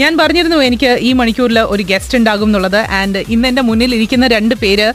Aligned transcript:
ഞാൻ 0.00 0.12
പറഞ്ഞിരുന്നു 0.18 0.56
എനിക്ക് 0.68 0.90
ഈ 1.08 1.12
മണിക്കൂറിൽ 1.18 1.58
ഒരു 1.74 1.82
ഗസ്റ്റ് 1.90 2.16
ഉണ്ടാകും 2.18 2.48
എന്നുള്ളത്. 2.48 2.78
ആൻഡ് 2.98 3.20
ഇന്ന് 3.34 3.48
എന്റെ 3.48 3.62
മുന്നിൽ 3.68 3.94
ഇരിക്കുന്ന 3.94 4.26
രണ്ട് 4.32 4.54
പേര് 4.62 4.86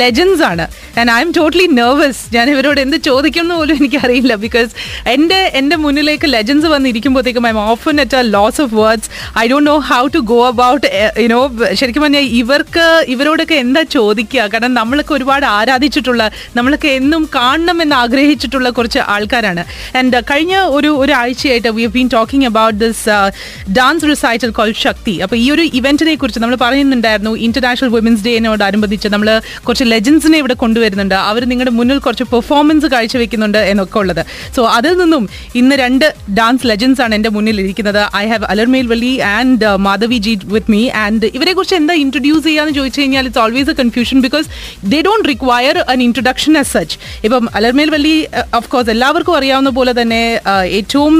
ലെജൻസ് 0.00 0.42
ആണ്. 0.42 0.64
And 1.00 1.10
I 1.12 1.20
M 1.24 1.30
totally 1.36 1.66
nervous 1.78 2.22
ഞാൻ 2.34 2.46
ഇവരോട് 2.50 2.80
എന്ത് 2.80 2.96
ചോദിക്കണം 3.08 3.56
പോലും 3.60 3.76
എനിക്കറിയില്ല. 3.80 4.34
ബിക്കോസ് 4.44 4.70
എന്റെ 5.14 5.40
എന്റെ 5.60 5.76
മുന്നിലേക്ക് 5.76 6.28
legends 6.34 6.66
വന്നിരിക്കുമ്പോഴത്തേക്കും 6.66 7.46
I'm 7.50 7.58
often 7.72 8.00
at 8.00 8.16
a 8.16 8.22
loss 8.36 8.60
of 8.64 8.74
words 8.74 9.10
I 9.38 9.44
don't 9.52 9.70
know 9.70 9.76
how 9.90 10.02
to 10.16 10.18
go 10.32 10.38
about 10.46 10.86
you know 11.24 11.40
ശരിക്കും 11.80 12.02
പറഞ്ഞാൽ 12.02 12.28
ഇവർക്ക് 12.42 13.04
ഇവരോടൊക്കെ 13.14 13.54
എന്താ 13.64 13.82
ചോദിക്കുക? 13.96 14.46
കാരണം 14.54 14.74
നമ്മളൊക്കെ 14.80 15.14
ഒരുപാട് 15.18 15.46
ആരാധിച്ചിട്ടുള്ള 15.46 16.22
നമ്മളൊക്കെ 16.56 16.88
എന്നും 17.00 17.28
കാണണം 17.34 17.82
എന്ന് 17.82 17.96
ആഗ്രഹിച്ചിട്ടുള്ള 17.96 18.70
കുറച്ച് 18.70 18.98
ആൾക്കാരാണ്. 19.16 19.64
ആൻഡ് 19.98 20.22
കഴിഞ്ഞ 20.32 20.54
ഒരു 20.78 20.92
ഒരാഴ്ചയായിട്ട് 21.02 21.68
we 21.68 21.82
have 21.82 21.94
been 21.98 22.10
talking 22.12 22.46
about 22.52 22.80
this 22.84 23.08
dance 23.80 24.04
recital 24.14 24.50
call 24.58 24.70
Shakti 24.84 25.14
അപ്പോൾ 25.24 25.36
ഈ 25.44 25.46
ഒരു 25.54 25.64
ഇവന്റിനെ 25.78 26.14
കുറിച്ച് 26.22 26.40
നമ്മൾ 26.42 26.56
പറയുന്നുണ്ടായിരുന്നു 26.64 27.32
ഇന്റർനാഷണൽ 27.46 27.90
വുമൻസ് 27.94 28.24
ഡേനോടനുബന്ധിച്ച് 28.26 29.08
നമ്മൾ 29.14 29.28
കുറച്ച് 29.66 29.86
ലെജൻസിനെ 29.94 30.36
ഇവിടെ 30.42 30.56
കൊണ്ടുവരുന്നുണ്ട്. 30.62 31.16
അവർ 31.30 31.42
നിങ്ങളുടെ 31.52 31.72
മുന്നിൽ 31.78 31.98
കുറച്ച് 32.06 32.26
പെർഫോമൻസ് 32.32 32.88
കാഴ്ചവെക്കുന്നുണ്ട് 32.94 33.60
എന്നൊക്കെ 33.72 33.98
ഉള്ളത്. 34.02 34.22
സോ 34.56 34.62
അതിൽ 34.78 34.94
നിന്നും 35.02 35.24
ഇന്ന് 35.62 35.76
രണ്ട് 35.84 36.06
ഡാൻസ് 36.40 36.66
ലെജൻസ് 36.72 37.02
ആണ് 37.06 37.14
എന്റെ 37.18 37.32
മുന്നിൽ 37.36 37.58
ഇരിക്കുന്നത്. 37.64 38.00
I 38.22 38.24
have 38.32 38.46
Alarmel 38.54 38.86
Valli 38.94 39.12
and 39.36 39.70
Madhavi 39.88 40.20
ji 40.26 40.34
with 40.54 40.72
me 40.76 40.82
and 41.04 41.30
ഇവരെ 41.38 41.54
കുറിച്ച് 41.58 41.76
എന്താ 41.80 41.96
ഇൻട്രൊഡ്യൂസ് 42.04 42.44
ചെയ്യാന്ന് 42.48 42.74
ചോദിച്ചു 42.80 43.00
കഴിഞ്ഞാൽ 43.02 43.26
it's 43.30 43.42
always 43.44 43.70
a 43.74 43.76
confusion 43.82 44.18
because 44.26 44.48
they 44.92 45.00
don't 45.08 45.28
require 45.32 45.78
an 45.94 46.00
introduction 46.08 46.52
as 46.62 46.72
such 46.76 46.96
ഇപ്പം 47.26 47.44
അലർമേൽ 47.60 47.90
വലി 47.96 48.14
ഓഫ് 48.58 48.68
കോഴ്സ് 48.72 48.90
എല്ലാവർക്കും 48.94 49.36
അറിയാവുന്ന 49.40 49.70
പോലെ 49.78 49.92
തന്നെ 50.00 50.22
uh, 50.52 50.64
ഏറ്റവും 50.78 51.14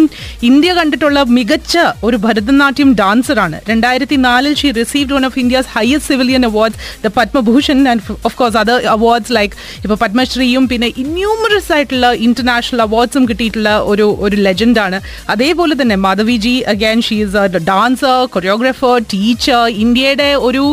ഇന്ത്യ 0.48 0.70
കണ്ടിട്ടുള്ള 0.78 1.19
മികച്ച 1.36 1.74
ഒരു 2.06 2.16
ഭരതനാട്യം 2.24 2.91
ഡാൻസറാണ് 3.22 3.56
രണ്ടായിരത്തി 3.70 4.16
നാലിൽ 4.26 4.52
she 4.60 4.68
received 4.78 5.14
one 5.16 5.24
of 5.28 5.38
India's 5.42 5.68
highest 5.74 6.06
civilian 6.10 6.42
awards 6.48 6.78
the 7.04 7.10
Padma Bhushan 7.18 7.78
and 7.91 8.14
of 8.28 8.34
course 8.41 8.56
other 8.62 8.86
awards 8.94 9.33
like 9.36 9.55
ഇപ്പോൾ 9.84 9.98
പത്മശ്രീയും 10.02 10.64
പിന്നെ 10.72 10.88
ഇന്യൂമറസ് 11.05 11.70
ആയിട്ടുള്ള 11.77 12.08
ഇന്റർനാഷണൽ 12.27 12.82
അവാർഡ്സും 12.86 13.27
കിട്ടിയിട്ടുള്ള 13.30 13.72
ഒരു 13.92 14.06
ഒരു 14.27 14.36
ലെജൻഡാണ് 14.47 15.00
അതേപോലെ 15.34 15.77
തന്നെ 15.80 15.98
Madhavi 16.06 16.36
ji 16.47 16.55
again 16.74 17.00
she 17.08 17.19
is 17.27 17.60
dancer 17.70 18.19
choreographer 18.34 18.97
teacher 19.12 19.62
ഇന്ത്യയുടെ 19.84 20.28
ഒരു 20.48 20.64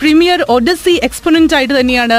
പ്രീമിയർ 0.00 0.40
ഒഡസി 0.56 0.96
എക്സ്പൊണന്റ് 1.08 1.56
ആയിട്ട് 1.58 1.74
തന്നെയാണ് 1.80 2.18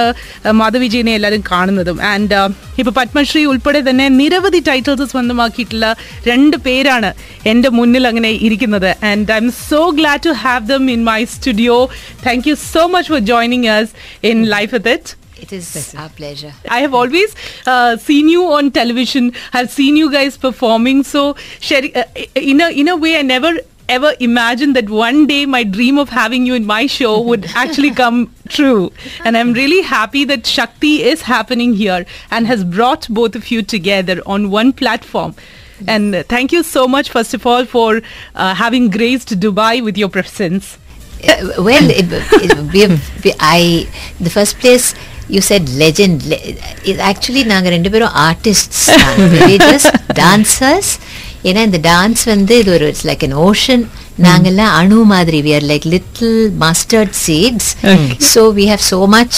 മാധവി 0.62 0.90
ജിനെ 0.94 1.14
എല്ലാവരും 1.18 1.44
കാണുന്നതും. 1.52 1.98
ആൻഡ് 2.14 2.40
ഇപ്പോൾ 2.82 2.94
പത്മശ്രീ 3.00 3.42
ഉൾപ്പെടെ 3.52 3.80
തന്നെ 3.88 4.06
നിരവധി 4.20 4.60
ടൈറ്റിൽസ് 4.68 5.06
സ്വന്തമാക്കിയിട്ടുള്ള 5.14 5.88
രണ്ട് 6.30 6.58
പേരാണ് 6.66 7.10
എന്റെ 7.52 7.70
മുന്നിൽ 7.78 8.04
അങ്ങനെ 8.12 8.32
ഇരിക്കുന്നത്. 8.48 8.90
And 9.10 9.32
I'm 9.38 9.52
so 9.52 9.92
glad 9.92 10.24
to 10.24 10.34
have 10.34 10.66
them 10.66 10.90
in 10.90 11.04
my 11.04 11.24
studio. 11.24 11.88
Thank 12.28 12.48
you 12.48 12.56
so 12.56 12.88
much 12.88 13.08
for 13.08 13.22
joining 13.22 13.68
us 13.68 13.94
in 14.24 14.50
Life 14.50 14.72
with 14.72 14.88
It. 14.88 15.14
It 15.40 15.54
is 15.54 15.94
our 15.94 16.10
pleasure. 16.10 16.54
I 16.68 16.80
have 16.80 16.96
always 16.96 17.36
uh, 17.68 17.98
seen 17.98 18.30
you 18.30 18.46
on 18.52 18.72
television. 18.72 19.34
I've 19.54 19.70
seen 19.70 19.96
you 19.96 20.12
guys 20.12 20.38
performing. 20.38 21.04
So, 21.04 21.36
uh, 21.72 22.04
in 22.34 22.62
a 22.62 22.70
in 22.72 22.88
a 22.88 22.96
way, 22.96 23.18
I 23.20 23.22
never 23.22 23.60
ever 23.88 24.14
imagined 24.20 24.76
that 24.76 24.90
one 24.90 25.28
day 25.28 25.46
my 25.46 25.64
dream 25.64 26.00
of 26.00 26.10
having 26.10 26.48
you 26.48 26.56
in 26.56 26.66
my 26.66 26.88
show 26.88 27.22
would 27.30 27.46
actually 27.54 27.92
come 27.92 28.34
true. 28.50 28.92
And 29.24 29.38
I'm 29.38 29.54
really 29.54 29.84
happy 29.84 30.26
that 30.26 30.48
Shakti 30.48 31.04
is 31.04 31.22
happening 31.22 31.74
here 31.74 32.08
and 32.32 32.48
has 32.48 32.64
brought 32.64 33.08
both 33.08 33.36
of 33.36 33.52
you 33.52 33.62
together 33.62 34.20
on 34.26 34.50
one 34.50 34.74
platform. 34.74 35.36
And 35.95 36.15
uh, 36.15 36.23
thank 36.35 36.53
you 36.53 36.63
so 36.63 36.87
much, 36.87 37.11
first 37.11 37.35
of 37.35 37.45
all, 37.45 37.65
for 37.65 37.89
uh, 38.35 38.55
having 38.55 38.85
graced 38.91 39.31
Dubai 39.45 39.83
with 39.87 39.97
your 40.03 40.09
presence. 40.09 40.67
Uh, 41.23 41.63
well, 41.69 41.87
it, 42.01 42.07
it, 42.45 42.53
we 42.75 42.81
have, 42.81 43.01
we, 43.25 43.33
I, 43.41 43.89
the 44.21 44.31
first 44.31 44.59
place 44.61 44.87
you 45.29 45.41
said 45.41 45.69
legend. 45.83 46.25
Le, 46.31 46.39
it 46.91 46.99
actually 47.11 47.43
நாங்கள் 47.53 47.75
ரெண்டு 47.77 47.91
பேரும் 47.95 48.15
artists 48.29 48.85
we 49.49 49.57
just 49.71 49.91
dancers 50.23 50.89
ஏன்னா 51.49 51.63
இந்த 51.69 51.79
dance 51.91 52.23
வந்து 52.33 52.57
இது 52.63 52.71
ஒரு 52.77 52.87
it's 52.93 53.07
like 53.11 53.25
an 53.29 53.35
ocean 53.49 53.81
நாங்கெல்லாம் 54.27 54.73
அணு 54.81 54.99
மாதிரி 55.15 55.39
we 55.47 55.53
are 55.59 55.65
like 55.73 55.85
little 55.97 56.37
mustard 56.65 57.11
seeds 57.25 57.67
Okay. 57.95 58.17
so 58.33 58.41
we 58.59 58.67
have 58.73 58.83
so 58.93 59.01
much 59.17 59.35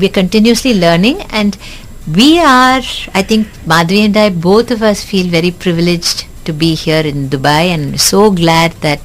we're 0.00 0.16
continuously 0.22 0.74
learning 0.84 1.18
and 1.40 1.52
we 2.18 2.30
are 2.54 2.84
i 3.14 3.24
think 3.30 3.44
madhvi 3.66 4.00
and 4.06 4.16
i 4.18 4.28
both 4.44 4.70
of 4.70 4.82
us 4.82 5.00
feel 5.04 5.28
very 5.30 5.52
privileged 5.64 6.18
to 6.46 6.52
be 6.54 6.72
here 6.76 7.04
in 7.12 7.28
dubai 7.30 7.62
and 7.74 7.86
so 8.02 8.20
glad 8.40 8.72
that 8.82 9.04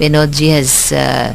vinodji 0.00 0.48
has 0.50 0.70
uh, 0.94 1.28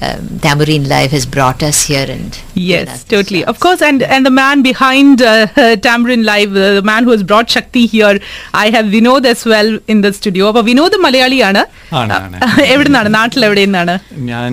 um, 0.00 0.22
tambourine 0.44 0.86
live 0.88 1.10
has 1.10 1.26
brought 1.26 1.60
us 1.62 1.78
here 1.84 2.06
and 2.08 2.30
given 2.30 2.40
us 2.46 2.62
Yes, 2.70 2.86
this 2.88 3.04
totally. 3.04 3.40
Of 3.42 3.54
chance. 3.54 3.62
course, 3.64 3.82
and 3.82 4.00
and 4.14 4.22
the 4.24 4.32
man 4.32 4.62
behind 4.62 5.22
uh, 5.24 5.34
Tamarind 5.78 6.24
Live, 6.24 6.52
uh, 6.56 6.72
the 6.74 6.82
man 6.82 7.02
who 7.06 7.12
has 7.14 7.22
brought 7.22 7.48
Shakti 7.54 7.82
here, 7.86 8.14
I 8.62 8.70
have 8.70 8.86
Vinod 8.94 9.24
as 9.26 9.40
well 9.44 9.70
in 9.86 10.00
the 10.00 10.12
studio. 10.12 10.44
അപ്പോൾ 10.50 10.64
വിനോദ് 10.70 10.98
മലയാളിയാണ് 11.06 11.62
ആണ്, 12.00 12.12
ആണ്. 12.24 12.36
എവിടെ 12.74 12.88
നിന്നാണ് 12.88 13.10
നാട്ടിൽ 13.18 13.46
എവിടെ 13.48 13.64
നിന്നാണ് 13.66 13.94
ഞാൻ 14.30 14.52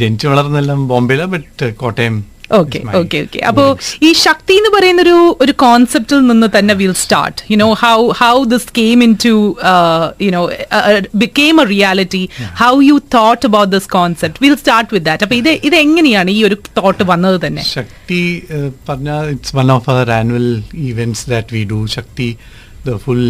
ജനിച്ചു 0.00 0.28
വളർന്നെല്ലാം 0.32 0.82
ബോംബെയില 0.92 1.26
but 1.34 1.68
Kottayam 1.82 2.16
okay 2.51 2.79
okay 2.93 3.17
okay 3.19 3.39
അപ്പോ. 3.47 3.63
ഈ 4.01 4.09
ശക്തി 4.21 4.53
എന്ന് 4.59 4.71
പറയുന്ന 4.73 5.01
ഒരു 5.01 5.15
ഒരു 5.41 5.53
കോൺസെപ്റ്റിൽ 5.61 6.19
നിന്ന് 6.27 6.47
തന്നെ 6.55 6.73
will 6.79 6.95
start 7.01 7.37
you 7.51 7.57
know 7.57 7.69
how 7.81 7.95
how 8.19 8.33
this 8.51 8.69
came 8.77 9.03
into 9.25 9.33
you 10.21 10.29
know 10.31 10.43
became 11.23 11.61
a 11.61 11.67
reality 11.71 12.23
how 12.61 12.73
you 12.83 12.97
thought 13.15 13.45
about 13.45 13.71
this 13.71 13.89
concept 13.91 14.43
will 14.45 14.55
start 14.55 14.89
with 14.93 15.07
that 15.09 15.25
അപ്പൊ 15.27 15.37
ഇത് 15.41 15.51
ഇത് 15.63 15.77
എങ്ങനെയാണ് 15.81 16.31
ഈ 16.31 16.41
ഒരു 16.43 16.57
തോട്ട് 16.77 17.03
വന്നത് 17.05 17.39
തന്നെ? 17.45 17.63
ശക്തി 17.73 18.21
പറഞ്ഞ 18.89 19.09
it's 19.31 19.55
one 19.55 19.71
of 19.71 19.89
our 19.89 20.09
annual 20.19 20.47
events 20.87 21.25
that 21.29 21.53
we 21.53 21.63
do 21.71 21.81
Shakti 21.97 22.29
the 22.85 22.97
full 22.97 23.25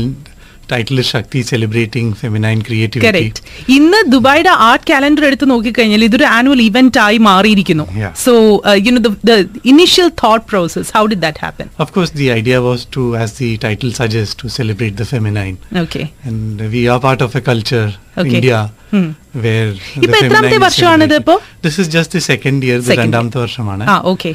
title 0.73 0.99
Shakti 1.11 1.39
celebrating 1.51 2.11
feminine 2.21 2.59
creativity 2.67 3.07
correct 3.09 3.41
ഇന്ന് 3.77 3.99
ദുബായിയുടെ 4.13 4.53
ആർട്ട് 4.69 4.87
കാലണ്ടർ 4.91 5.25
എടുത്ത് 5.29 5.47
നോക്കിക്കഴിഞ്ഞാൽ 5.53 6.03
ഇതൊരു 6.09 6.27
ആനുവൽ 6.35 6.61
ഇവന്റ് 6.69 6.99
ആയി 7.05 7.19
മാറിയിരിക്കുന്നു. 7.29 7.85
So 8.25 8.33
you 8.85 8.93
know 8.95 9.01
the 9.29 9.33
initial 9.73 10.07
thought 10.23 10.45
process 10.51 10.91
how 10.97 11.03
did 11.11 11.23
that 11.25 11.41
happen 11.45 11.67
of 11.85 11.91
course 11.97 12.13
the 12.21 12.29
idea 12.39 12.57
was 12.67 12.85
to 12.97 13.03
as 13.23 13.35
the 13.41 13.49
title 13.65 13.91
suggest 14.01 14.39
to 14.43 14.49
celebrate 14.57 14.97
the 15.01 15.07
feminine 15.13 15.53
okay 15.83 16.03
and 16.29 16.69
we 16.75 16.83
are 16.95 17.01
part 17.07 17.23
of 17.27 17.37
a 17.41 17.43
culture 17.49 17.85
India 18.31 18.55
where 19.43 19.67
ഇപ്പോ 19.97 20.17
എത്രാമത്തെ 20.21 20.57
വർഷമാണ് 20.63 21.03
ഇത് 21.09 21.15
ഇപ്പോ? 21.21 21.35
This 21.63 21.77
is 21.83 21.91
just 21.95 22.15
the 22.17 22.23
second 22.31 22.65
year 22.67 22.79
രണ്ടാമത്തെ 22.99 23.39
വർഷമാണ്. 23.45 23.83
ആ 23.91 23.95
okay 24.11 24.31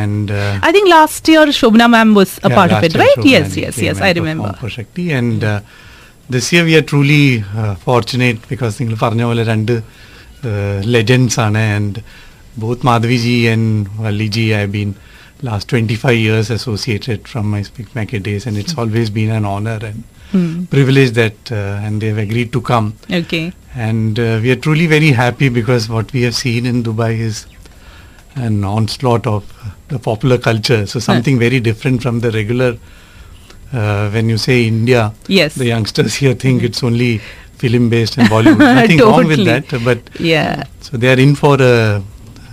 And 0.00 0.26
uh, 0.30 0.52
I 0.66 0.70
think 0.76 0.90
last 0.96 1.32
year 1.34 1.48
Shobhana 1.60 1.86
ma'am 1.94 2.10
was 2.18 2.34
A 2.36 2.46
yeah, 2.46 2.56
part 2.58 2.74
of 2.76 2.82
last 2.82 2.86
it 2.88 2.98
year 2.98 3.04
right 3.04 3.22
Shobhana 3.22 3.34
yes 3.36 3.56
yes 3.64 3.76
came 3.78 3.86
yes 3.88 4.00
and 4.00 4.08
I 4.08 4.12
performed 4.12 4.20
remember 4.20 4.54
for 4.62 4.70
Shakti. 4.76 5.04
And 5.20 5.40
uh, 5.52 5.58
this 6.34 6.46
year 6.54 6.64
we 6.70 6.74
are 6.80 6.86
truly 6.92 7.24
uh, 7.62 7.74
fortunate 7.88 8.40
because 8.52 8.74
നിങ്ങൾ 8.80 8.96
പറഞ്ഞ 9.04 9.22
പോലെ 9.30 9.44
രണ്ട് 9.52 9.74
legends 10.96 11.34
ആണ് 11.46 11.62
and 11.76 11.94
both 12.64 12.80
Madhavi 12.88 13.18
ji 13.26 13.36
and 13.52 13.66
Valli 14.02 14.28
ji 14.36 14.44
have 14.56 14.70
been 14.78 14.90
last 15.48 15.64
25 15.76 16.16
years 16.26 16.46
associated 16.56 17.20
from 17.30 17.44
my 17.54 17.60
Speak 17.68 17.88
Maker 17.98 18.20
days 18.28 18.42
and 18.48 18.56
it's 18.60 18.76
always 18.82 19.08
been 19.18 19.30
an 19.38 19.44
honor 19.52 19.78
and 19.88 19.98
privilege 20.74 21.10
that 21.20 21.38
uh, 21.52 21.84
and 21.84 22.00
they've 22.02 22.20
agreed 22.26 22.50
to 22.56 22.60
come 22.70 22.86
okay 23.20 23.40
and 23.88 24.14
uh, 24.18 24.26
we 24.42 24.48
are 24.54 24.60
truly 24.66 24.86
very 24.96 25.10
happy 25.22 25.48
because 25.60 25.84
what 25.94 26.08
we 26.16 26.22
have 26.26 26.36
seen 26.44 26.62
in 26.72 26.76
Dubai 26.88 27.12
is 27.28 27.36
an 28.39 28.63
onslaught 28.63 29.27
of 29.27 29.43
the 29.89 29.99
popular 29.99 30.37
culture. 30.37 30.85
So 30.85 30.99
something 30.99 31.39
very 31.39 31.59
different 31.59 32.01
from 32.01 32.19
the 32.21 32.31
regular. 32.31 32.77
Uh, 33.71 34.09
when 34.09 34.29
you 34.29 34.37
say 34.37 34.65
India, 34.67 35.13
Yes. 35.27 35.55
the 35.55 35.65
youngsters 35.65 36.15
here 36.21 36.33
think 36.33 36.63
it's 36.63 36.83
only 36.83 37.19
film 37.57 37.89
based 37.89 38.17
and 38.17 38.27
Bollywood. 38.29 38.57
Nothing 38.81 38.99
wrong 38.99 39.27
with 39.27 39.45
that, 39.45 39.65
but 39.83 39.99
Yeah. 40.19 40.63
so 40.81 40.97
they 40.97 41.09
are 41.13 41.19
in 41.19 41.35
for 41.35 41.55
a 41.61 42.01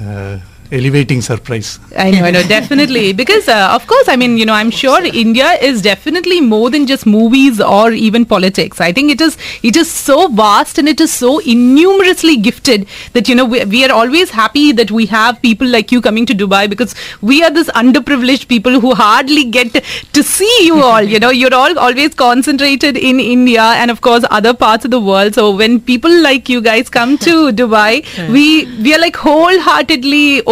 uh, 0.03 0.38
elevating 0.73 1.21
surprise. 1.21 1.79
I 1.97 2.11
know, 2.11 2.25
I 2.25 2.31
know, 2.31 2.43
definitely. 2.43 3.13
Because, 3.23 3.49
uh, 3.49 3.71
of 3.73 3.87
course, 3.87 4.09
I 4.09 4.17
mean, 4.17 4.37
you 4.37 4.47
know, 4.47 4.53
I'm 4.53 4.71
sure 4.71 5.03
India 5.05 5.53
is 5.61 5.83
definitely 5.83 6.41
more 6.41 6.71
than 6.71 6.87
just 6.87 7.07
movies 7.07 7.61
or 7.61 7.93
even 7.93 8.25
politics. 8.25 8.81
I 8.81 8.93
think 8.93 9.11
it 9.11 9.21
is, 9.21 9.37
it 9.63 9.77
is 9.77 9.91
so 9.91 10.29
vast 10.29 10.79
and 10.79 10.89
it 10.89 11.01
is 11.01 11.13
so 11.13 11.39
innumerously 11.39 12.37
gifted 12.37 12.87
that, 13.13 13.29
you 13.29 13.35
know, 13.35 13.45
we, 13.45 13.65
we 13.65 13.85
are 13.85 13.93
always 13.93 14.31
happy 14.31 14.73
that 14.73 14.91
we 14.91 15.07
have 15.07 15.41
people 15.43 15.67
like 15.67 15.93
you 15.93 16.01
coming 16.01 16.27
to 16.27 16.35
Dubai 16.35 16.69
because 16.69 16.95
we 17.21 17.43
are 17.43 17.51
this 17.51 17.69
underprivileged 17.69 18.49
people 18.49 18.81
who 18.81 18.95
hardly 18.95 19.45
get 19.45 19.83
to 20.13 20.23
see 20.23 20.59
you 20.63 20.83
all. 20.83 21.03
You 21.03 21.19
know, 21.19 21.31
you're 21.31 21.55
all 21.55 21.79
always 21.79 22.15
concentrated 22.15 22.97
in 22.97 23.21
India 23.21 23.63
and, 23.63 23.91
of 23.91 24.01
course, 24.01 24.25
other 24.31 24.55
parts 24.55 24.85
of 24.85 24.91
the 24.91 25.01
world. 25.01 25.35
So 25.35 25.55
when 25.55 25.81
people 25.81 26.11
like 26.23 26.49
you 26.49 26.61
guys 26.61 26.89
come 26.89 27.19
to 27.19 27.53
Dubai, 27.53 28.05
we 28.31 28.67
we 28.83 28.95
are 28.95 28.99
like 28.99 29.17
wholeheartedly 29.17 30.43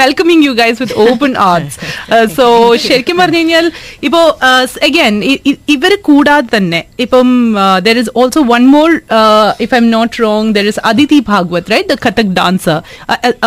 welcoming 0.00 0.44
you 0.48 0.52
guys 0.62 0.78
with 0.82 0.98
open 1.06 1.32
arts 1.48 1.78
so 2.38 2.46
ശരിക്കും 2.86 3.18
പറഞ്ഞു 3.22 3.40
കഴിഞ്ഞാൽ 3.42 3.68
ഇപ്പോ 4.08 4.22
again 4.88 5.16
ഇവർ 5.76 5.94
കൂടാതെ 6.08 6.50
തന്നെ 6.56 6.82
ഇപ്പം 7.06 7.28
there 7.88 7.98
is 8.02 8.12
also 8.22 8.42
one 8.54 8.64
more 8.76 8.90
if 9.66 9.72
I 9.74 9.80
M 9.84 9.90
not 9.96 10.22
wrong 10.26 10.50
there 10.58 10.68
is 10.72 10.82
Aditi 10.92 11.20
Bhagwat 11.32 11.72
right 11.76 11.90
the 11.94 11.98
Kathak 12.06 12.34
dancer 12.40 12.78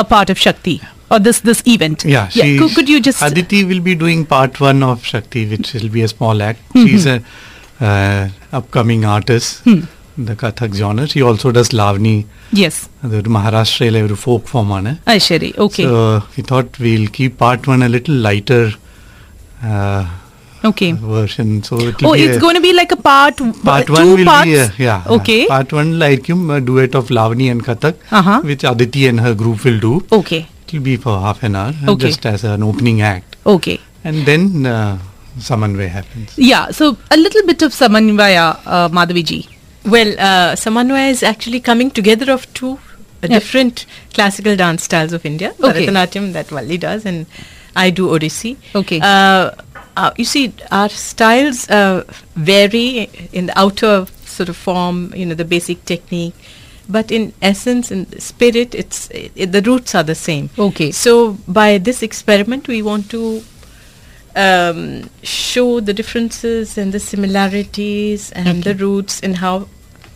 a 0.01 0.03
part 0.05 0.29
of 0.29 0.37
Shakti 0.37 0.75
or 1.09 1.19
this 1.19 1.39
this 1.41 1.61
event. 1.65 2.03
Yeah, 2.05 2.27
she, 2.29 2.57
Could, 2.57 2.75
could 2.75 2.89
you 2.89 2.99
just 2.99 3.21
Aditi 3.21 3.63
will 3.63 3.81
be 3.81 3.95
doing 3.95 4.25
part 4.25 4.59
one 4.59 4.81
of 4.83 5.03
Shakti, 5.05 5.45
which 5.47 5.73
will 5.73 5.89
be 5.89 6.01
a 6.01 6.07
small 6.07 6.41
act. 6.41 6.61
She's 6.75 7.05
a 7.07 7.17
uh, 7.81 8.29
upcoming 8.51 9.05
artist, 9.05 9.63
the 10.27 10.35
Kathak 10.41 10.73
genre. 10.73 11.05
She 11.07 11.21
also 11.29 11.49
does 11.57 11.69
Lavani. 11.79 12.15
yes? 12.61 12.75
അതൊരു 13.05 13.29
മഹാരാഷ്ട്രയിലെ 13.37 14.01
ഒരു 14.07 14.15
folk 14.25 14.47
form 14.51 14.69
ആണ് 14.77 14.91
Ah, 15.11 15.17
ശരി 15.29 15.49
okay 15.65 15.85
So 15.89 15.97
we 16.35 16.43
thought 16.49 16.69
we'll 16.85 17.09
keep 17.17 17.33
part 17.43 17.63
one 17.73 17.81
a 17.87 17.91
little 17.95 18.17
lighter 18.27 18.63
uh, 19.71 20.03
okay. 20.69 20.91
version. 21.15 21.49
So 21.63 21.75
it 21.89 21.95
will 22.01 22.09
Oh, 22.09 22.13
be 22.17 22.23
it's 22.25 22.37
a- 22.37 22.43
going 22.45 22.57
to 22.59 22.63
be 22.67 22.73
like 22.81 22.91
a 22.91 23.01
part. 23.09 23.35
Part 23.69 23.85
two 23.89 23.95
one 23.99 24.11
will 24.13 24.25
parts? 24.31 24.47
be 24.51 24.55
a, 24.63 24.67
yeah. 24.87 25.01
Okay. 25.17 25.41
Part 25.47 25.71
one 25.79 25.91
like 26.03 26.25
him 26.31 26.49
a 26.49 26.61
duet 26.69 26.95
of 26.95 27.07
Lavani 27.17 27.49
and 27.53 27.63
Kathak, 27.69 27.95
Uh-huh. 28.19 28.37
which 28.49 28.63
Aditi 28.73 29.03
and 29.07 29.21
her 29.25 29.33
group 29.41 29.63
will 29.67 29.79
do. 29.87 29.93
Okay. 30.19 30.41
It 30.63 30.73
will 30.73 30.85
be 30.91 30.95
for 30.97 31.15
half 31.25 31.41
an 31.43 31.55
hour, 31.55 31.73
uh, 31.81 31.91
Okay. 31.93 32.07
just 32.07 32.25
as 32.25 32.43
an 32.53 32.63
opening 32.63 32.99
act, 33.13 33.29
Okay. 33.55 33.77
and 34.07 34.17
then 34.29 34.43
uh, 34.75 34.93
Samanvay 35.47 35.89
happens. 35.97 36.29
Yeah. 36.51 36.63
So 36.71 36.85
a 37.15 37.19
little 37.25 37.45
bit 37.51 37.61
of 37.61 37.71
Samanvaya, 37.81 38.45
uh, 38.75 38.87
Madhaviji. 38.97 39.41
Well, 39.84 40.12
uh, 40.18 40.54
Samanvaya 40.56 41.10
is 41.10 41.22
actually 41.22 41.60
coming 41.60 41.90
together 41.90 42.30
of 42.32 42.52
two 42.54 42.72
uh, 42.72 42.78
Yeah. 43.22 43.38
different 43.38 43.86
classical 44.14 44.56
dance 44.56 44.84
styles 44.84 45.12
of 45.12 45.24
India. 45.24 45.50
Okay. 45.60 45.86
Bharatanatyam 45.86 46.32
that 46.32 46.48
Valli 46.48 46.78
does, 46.78 47.04
and 47.06 47.26
I 47.76 47.90
do 47.90 48.08
Odissi. 48.08 48.56
Okay. 48.74 49.00
Uh, 49.00 49.50
uh, 49.96 50.10
you 50.16 50.24
see, 50.24 50.52
our 50.70 50.88
styles 50.88 51.68
uh, 51.70 52.04
vary 52.34 53.08
in 53.32 53.46
the 53.46 53.58
outer 53.58 54.06
sort 54.24 54.48
of 54.48 54.56
form, 54.56 55.12
you 55.14 55.26
know, 55.26 55.34
the 55.34 55.44
basic 55.44 55.84
technique. 55.84 56.34
But 56.88 57.12
in 57.12 57.32
essence, 57.40 57.90
in 57.92 58.18
spirit, 58.18 58.74
it's 58.74 59.08
it, 59.10 59.52
the 59.52 59.62
roots 59.62 59.94
are 59.94 60.02
the 60.02 60.14
same. 60.16 60.50
Okay. 60.58 60.90
So 60.90 61.34
by 61.46 61.78
this 61.78 62.02
experiment, 62.02 62.66
we 62.66 62.82
want 62.82 63.10
to 63.10 63.44
um, 64.36 65.10
show 65.22 65.80
the 65.80 65.92
differences 65.92 66.78
and 66.78 66.92
the 66.92 67.00
similarities 67.00 68.30
and 68.32 68.62
the 68.64 68.74
roots 68.74 69.20
and 69.20 69.36
how, 69.36 69.68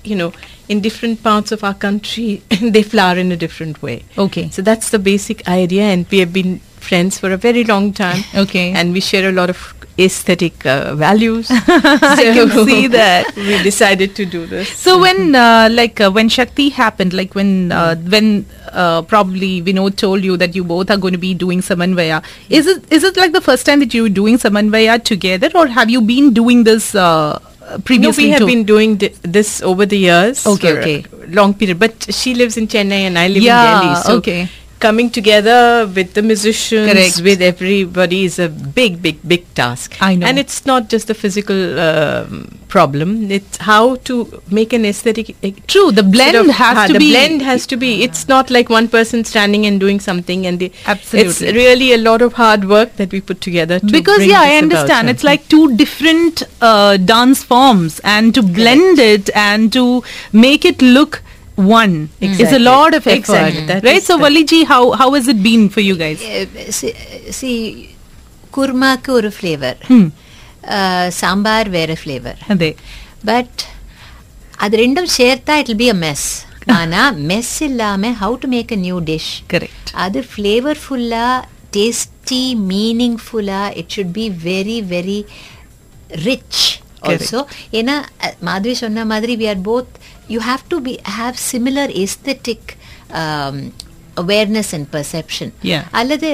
you 0.03 0.17
know, 0.17 0.33
in 0.69 0.81
different 0.81 1.23
parts 1.23 1.53
of 1.53 1.63
our 1.65 1.75
country, 1.75 2.43
they 2.61 2.83
flower 2.83 3.17
in 3.19 3.33
a 3.33 3.37
different 3.37 3.83
way. 3.83 4.05
Okay. 4.17 4.51
So 4.51 4.63
that's 4.63 4.91
the 4.91 4.99
basic 4.99 5.47
idea, 5.49 5.83
and 5.85 6.07
we 6.11 6.19
have 6.21 6.33
been 6.33 6.61
friends 6.85 7.19
for 7.19 7.33
a 7.33 7.37
very 7.37 7.65
long 7.65 7.93
time. 7.93 8.23
Okay. 8.35 8.73
And 8.73 8.93
we 8.93 9.01
share 9.01 9.29
a 9.29 9.33
lot 9.33 9.51
of 9.51 9.74
aesthetic 9.99 10.65
uh, 10.67 10.95
values. 10.95 11.49
I 11.51 12.31
can 12.35 12.51
see 12.67 12.87
that. 12.99 13.35
we 13.37 13.63
decided 13.63 14.15
to 14.17 14.25
do 14.27 14.47
this. 14.47 14.69
So 14.69 14.99
when 15.01 15.35
uh, 15.35 15.69
like 15.71 16.01
uh, 16.01 16.11
when 16.11 16.29
Shakti 16.29 16.69
happened, 16.71 17.13
like 17.13 17.35
when 17.35 17.73
uh, 17.73 17.95
when 17.97 18.47
uh, 18.73 19.03
probably 19.03 19.63
Vinod 19.63 19.97
told 19.97 20.25
you 20.25 20.37
that 20.37 20.55
you 20.55 20.65
both 20.65 20.91
are 20.91 20.97
going 20.97 21.13
to 21.13 21.19
be 21.19 21.35
doing 21.35 21.61
Samanvaya, 21.61 22.23
is 22.51 22.67
it 22.67 22.91
is 22.93 23.05
it 23.05 23.17
like 23.17 23.33
the 23.33 23.41
first 23.41 23.65
time 23.67 23.81
that 23.81 23.95
you 23.95 24.03
were 24.05 24.09
doing 24.21 24.37
Samanvaya 24.39 25.03
together, 25.03 25.51
or 25.55 25.67
have 25.69 25.89
you 25.91 26.01
been 26.01 26.33
doing 26.35 26.65
this 26.65 26.95
uh, 26.95 27.39
No, 27.71 27.79
previously? 27.81 28.25
we 28.25 28.31
have 28.31 28.47
been 28.47 28.65
doing 28.65 28.99
thi- 28.99 29.15
this 29.23 29.63
over 29.63 29.87
the 29.87 29.97
years. 29.99 30.47
Okay, 30.47 30.73
okay. 30.79 31.05
long 31.29 31.55
period. 31.55 31.79
But 31.79 32.13
she 32.13 32.35
lives 32.35 32.57
in 32.57 32.67
Chennai 32.69 33.03
and 33.09 33.19
I 33.19 33.29
live 33.29 33.43
Yeah, 33.43 33.63
in 33.63 33.81
Delhi. 33.81 33.95
So 34.03 34.17
okay. 34.19 34.49
Coming 34.81 35.11
together 35.11 35.87
with 35.95 36.15
the 36.15 36.23
musicians, 36.23 36.93
Correct. 36.93 37.21
with 37.23 37.41
everybody 37.43 38.25
is 38.25 38.39
a 38.39 38.49
big, 38.49 39.01
big, 39.03 39.19
big 39.27 39.53
task. 39.55 39.97
I 40.01 40.15
know. 40.15 40.27
And 40.27 40.39
it's 40.39 40.67
not 40.67 40.89
just 40.89 41.09
a 41.11 41.15
physical 41.15 41.79
um, 41.81 42.59
problem. 42.69 43.31
It's 43.31 43.57
how 43.59 43.97
to 43.97 44.43
make 44.51 44.73
an 44.73 44.85
aesthetic. 44.85 45.37
eh, 45.43 45.53
True, 45.67 45.91
the 45.93 46.03
blend 46.03 46.35
sort 46.35 46.49
of- 46.49 46.55
has 46.57 46.77
ah, 46.79 46.87
to 46.89 46.93
the 46.95 46.99
be- 46.99 47.11
blend 47.11 47.43
has 47.43 47.67
to 47.69 47.77
be. 47.77 48.03
It's 48.03 48.29
not 48.29 48.51
like 48.51 48.69
one 48.69 48.89
person 48.89 49.25
standing 49.25 49.65
and 49.67 49.81
doing 49.81 50.01
something, 50.01 50.47
and 50.47 50.59
the, 50.59 50.73
It's 51.13 51.41
really 51.41 51.93
a 51.93 51.99
lot 51.99 52.21
of 52.23 52.35
hard 52.35 52.69
work 52.69 52.97
that 52.97 53.13
we 53.13 53.21
put 53.21 53.41
together. 53.41 53.79
To 53.81 53.87
because 53.87 54.25
yeah 54.27 54.41
i 54.41 54.49
about. 54.49 54.63
understand 54.65 55.09
it's 55.11 55.25
like 55.25 55.49
two 55.49 55.77
different 55.77 56.43
uh, 56.61 56.97
dance 56.97 57.43
forms 57.43 58.01
and 58.05 58.35
to 58.35 58.43
blend 58.43 58.99
it 58.99 59.31
and 59.35 59.73
to 59.73 60.03
make 60.33 60.65
it 60.65 60.83
look 60.83 61.23
one 61.76 61.96
is 62.20 62.28
a 62.30 62.34
Exactly. 62.34 62.60
lot 62.64 62.92
of 62.94 63.04
effort 63.08 63.18
Exactly. 63.20 63.64
That 63.68 63.82
right 63.84 63.98
is 63.98 64.06
so 64.06 64.16
the- 64.16 64.24
Valiji, 64.24 64.60
how 64.66 64.84
how 64.94 65.10
has 65.14 65.28
it 65.28 65.40
been 65.44 65.64
for 65.70 65.82
you 65.82 65.96
guys 65.98 66.20
C 67.40 67.52
குருமாக்கு 68.54 69.12
ஒரு 69.14 69.32
flavour 69.36 69.80
Hmm. 69.90 70.08
Sambar 71.18 71.68
வேற 71.72 71.92
flavour 72.00 72.40
അതെ 72.54 72.70
but 73.26 73.60
அது 74.60 74.78
ரெண்டும் 74.82 75.10
சேர்த்தா 75.16 75.54
it 75.62 75.72
be 75.78 75.88
a 75.90 75.98
mess 76.02 76.26
ஆனா 76.76 77.02
mess 77.30 77.54
இல்லாம 77.68 78.12
how 78.20 78.36
to 78.42 78.50
make 78.50 78.72
a 78.72 78.82
new 78.82 78.98
dish 79.08 79.30
correct 79.54 79.88
அது 80.06 80.20
ஃப்ளேவர்ஃபுல்லா 80.32 81.28
டேஸ்டி 81.76 82.42
மீனிங்ஃபுல்லா 82.74 83.62
it 83.80 83.94
should 83.96 84.14
be 84.18 84.26
very 84.46 84.78
very 84.92 85.20
rich 86.26 86.62
also 87.04 87.42
ஏன்னா 87.74 87.96
அஹ், 88.22 88.36
மாதவி 88.42 88.76
சொன்ன 88.82 89.06
மாதிரி 89.06 89.36
we 89.38 89.48
are 89.50 89.64
both 89.68 89.94
you 90.33 90.39
have 90.49 90.63
to 90.73 90.79
be 90.89 90.95
have 91.19 91.37
similar 91.51 91.93
aesthetic 92.05 92.71
awareness 94.23 94.73
and 94.77 94.89
perception 94.95 95.51
Yeah. 95.71 95.83
அல்லது 96.01 96.29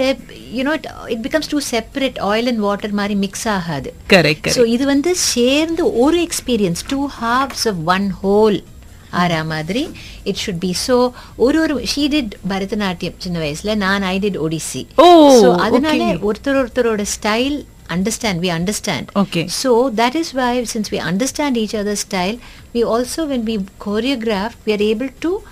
you know 0.56 0.72
it 1.14 1.22
becomes 1.26 1.50
two 1.52 1.60
separate 1.70 2.19
oil 2.31 2.48
and 2.52 2.62
water 2.66 2.94
மாதிரி 3.00 3.14
mix 3.25 3.46
ஆகாது. 3.56 3.90
Correct 4.14 4.46
so 4.56 4.64
இது 4.75 4.84
வந்து 4.94 5.12
சேர்ந்து 5.31 5.84
ஒரு 6.04 6.19
experience 6.26 6.82
two 6.92 7.00
halves 7.22 7.64
of 7.72 7.81
one 7.96 8.08
whole 8.22 8.58
ஆறா 9.22 9.38
மாதிரி. 9.52 9.84
It 10.31 10.40
should 10.42 10.62
B 10.66 10.72
so 10.87 10.96
ஒரு 11.44 11.58
ஒரு 11.64 11.75
ஷீ 11.92 12.02
டிட் 12.14 12.34
பரதநாட்டியம் 12.52 13.16
சின்ன 13.25 13.38
வயசுல. 13.44 13.75
நான் 13.84 14.04
ஐ 14.12 14.16
டிட் 14.25 14.40
ஒடிசி 14.46 14.82
ஸோ 15.42 15.48
அதனால. 15.66 16.10
ஒருத்தர் 16.28 16.60
ஒருத்தரோட 16.62 17.04
style 17.16 17.58
understand. 17.90 18.40
We 18.40 18.50
understand. 18.50 19.10
Okay. 19.14 19.48
So 19.48 19.90
that 19.90 20.14
is 20.14 20.32
why 20.32 20.64
since 20.64 20.90
we 20.90 20.98
understand 20.98 21.56
each 21.56 21.75
other's 21.75 22.00
style, 22.00 22.38
we 22.72 22.84
also 22.84 23.26
when 23.26 23.44
we 23.44 23.58
choreograph, 23.87 24.54
we 24.64 24.72
are 24.72 24.82
able 24.82 25.08
to 25.08 25.42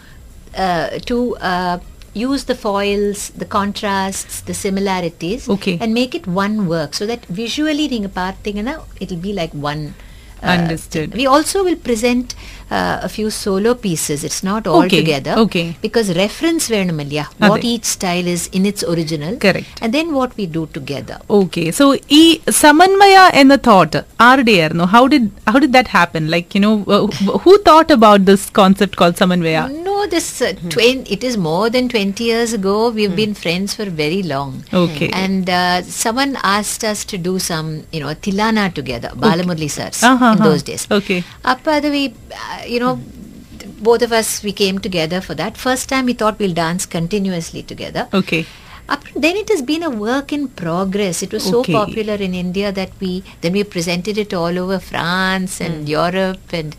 uh, 0.57 0.99
to 1.01 1.37
uh, 1.37 1.79
use 2.15 2.45
the 2.45 2.55
foils, 2.55 3.31
the 3.31 3.45
contrasts, 3.45 4.41
the 4.43 4.55
similarities, 4.55 5.49
okay. 5.49 5.79
and 5.81 5.95
make 5.95 6.15
it 6.15 6.27
one 6.27 6.67
work 6.67 6.95
so 6.95 7.07
that 7.07 7.25
visually, 7.27 7.85
it'll 7.85 9.17
be 9.17 9.33
like 9.33 9.53
one. 9.53 9.95
Uh, 10.43 10.47
Understood. 10.47 11.15
We 11.15 11.27
also 11.27 11.65
will 11.65 11.77
present 11.77 12.35
uh, 12.71 13.01
a 13.03 13.09
few 13.09 13.31
solo 13.31 13.75
pieces. 13.75 14.23
It's 14.23 14.43
not 14.43 14.67
all 14.67 14.85
okay. 14.85 15.01
together. 15.01 15.33
Okay. 15.45 15.77
Because 15.81 16.15
reference 16.17 16.69
Vernamalya, 16.69 17.25
what 17.39 17.65
each 17.65 17.85
style 17.85 18.27
is 18.27 18.49
in 18.49 18.67
its 18.67 18.85
original. 18.85 19.37
Correct. 19.37 19.67
And 19.83 19.93
then 19.93 20.15
what 20.15 20.37
we 20.37 20.47
do 20.47 20.67
together. 20.79 21.19
Okay. 21.41 21.67
So 21.71 21.87
ഈ 22.21 22.25
സമന്മയ 22.63 23.17
എന്ന 23.43 23.57
thought 23.69 24.01
ആരുടെയായിരുന്നു 24.29 24.87
how 24.95 25.05
did 25.15 25.27
how 25.53 25.57
did 25.65 25.75
that 25.79 25.93
happen 25.97 26.25
like 26.35 26.61
you 26.65 26.73
who 27.45 27.55
thought 27.69 27.91
about 27.99 28.21
this 28.31 28.45
concept 28.61 28.95
called 29.01 29.17
call 29.17 29.21
Samanvaya 29.23 29.59
know 29.99 30.07
this. 30.07 30.29
Uh, 30.41 30.53
hmm. 30.55 30.69
twen- 30.69 31.05
it 31.17 31.25
is 31.31 31.37
more 31.37 31.69
than 31.77 31.89
twenty 31.89 32.25
years 32.25 32.53
ago. 32.53 32.77
We've 32.91 33.11
hmm. 33.11 33.23
been 33.23 33.35
friends 33.35 33.75
for 33.75 33.87
very 34.03 34.23
long. 34.23 34.65
Okay. 34.73 35.11
And 35.13 35.51
uh, 35.51 35.83
someone 35.83 36.37
asked 36.43 36.85
us 36.85 37.05
to 37.13 37.19
do 37.29 37.39
some, 37.39 37.71
you 37.93 38.01
know, 38.01 38.15
Tilana 38.27 38.73
together, 38.81 39.09
okay. 39.13 39.21
Balamurli 39.21 39.71
sirs 39.71 40.03
uh-huh, 40.03 40.17
in 40.17 40.33
uh-huh. 40.33 40.45
those 40.45 40.63
days. 40.63 40.87
Okay. 40.91 41.23
Up 41.45 41.63
by 41.65 41.81
we, 41.81 42.15
uh, 42.33 42.63
you 42.67 42.81
know 42.81 43.01
both 43.81 44.03
of 44.03 44.13
us 44.13 44.43
we 44.43 44.53
came 44.53 44.79
together 44.79 45.21
for 45.21 45.35
that 45.35 45.57
first 45.57 45.89
time 45.89 46.07
we 46.07 46.13
thought 46.13 46.39
we'll 46.39 46.55
dance 46.55 46.85
continuously 46.85 47.63
together 47.63 48.09
okay 48.13 48.45
Up, 48.88 49.04
then 49.16 49.38
it 49.38 49.48
has 49.48 49.62
been 49.64 49.84
a 49.84 49.92
work 50.02 50.34
in 50.34 50.42
progress. 50.62 51.18
It 51.26 51.32
was 51.32 51.44
so 51.46 51.60
Okay. 51.60 51.74
popular 51.74 52.16
in 52.18 52.34
India 52.36 52.70
that 52.74 52.92
we 53.02 53.12
then 53.42 53.54
we 53.54 53.64
presented 53.66 54.18
it 54.18 54.34
all 54.34 54.56
over 54.60 54.78
France 54.82 55.54
and 55.66 55.76
Europe, 55.92 56.56
and 56.60 56.72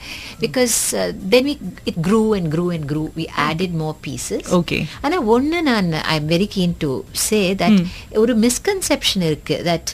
because 0.42 0.74
uh, 0.94 1.06
then 1.32 1.44
we 1.44 1.54
it 1.84 1.96
grew 2.08 2.26
and 2.34 2.46
grew 2.54 2.68
and 2.70 2.84
grew. 2.86 3.06
We 3.14 3.26
added 3.46 3.72
more 3.74 3.94
pieces. 4.06 4.42
Okay. 4.60 4.80
ஆனால் 5.04 5.24
ஒன்று 5.34 5.60
நான் 5.70 5.88
I 6.04 6.16
am 6.20 6.28
very 6.34 6.48
keen 6.56 6.74
to 6.84 6.90
say 7.26 7.40
that 7.62 7.80
ஒரு 8.24 8.34
misconception 8.44 9.24
இருக்கு 9.30 9.58
that 9.70 9.92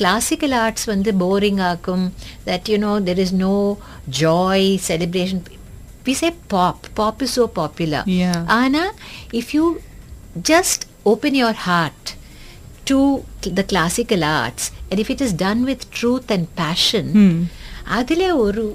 classical 0.00 0.56
arts 0.64 0.86
வந்து 0.94 1.12
boring 1.24 1.60
ஆக்கும் 1.72 2.06
that 2.50 2.70
you 2.74 2.78
know 2.86 2.94
there 3.10 3.22
is 3.26 3.36
no 3.46 3.54
Joy 4.22 4.68
celebration 4.88 5.42
we 6.08 6.16
say 6.22 6.30
pop 6.54 6.84
pop 7.00 7.22
is 7.28 7.36
so 7.40 7.46
popular 7.60 8.06
Yeah. 8.22 8.38
ஆனால் 8.60 8.92
if 9.42 9.52
you 9.58 9.64
just 10.48 10.80
open 11.05 11.35
your 11.35 11.53
heart 11.53 12.15
to 12.85 13.25
the 13.41 13.63
classical 13.63 14.23
arts 14.23 14.71
and 14.89 14.99
if 14.99 15.09
it 15.09 15.21
is 15.21 15.33
done 15.33 15.65
with 15.65 15.89
truth 15.91 16.29
and 16.29 16.53
passion 16.55 17.11
hmm. 17.17 17.37
adile 17.99 18.27
oru 18.45 18.67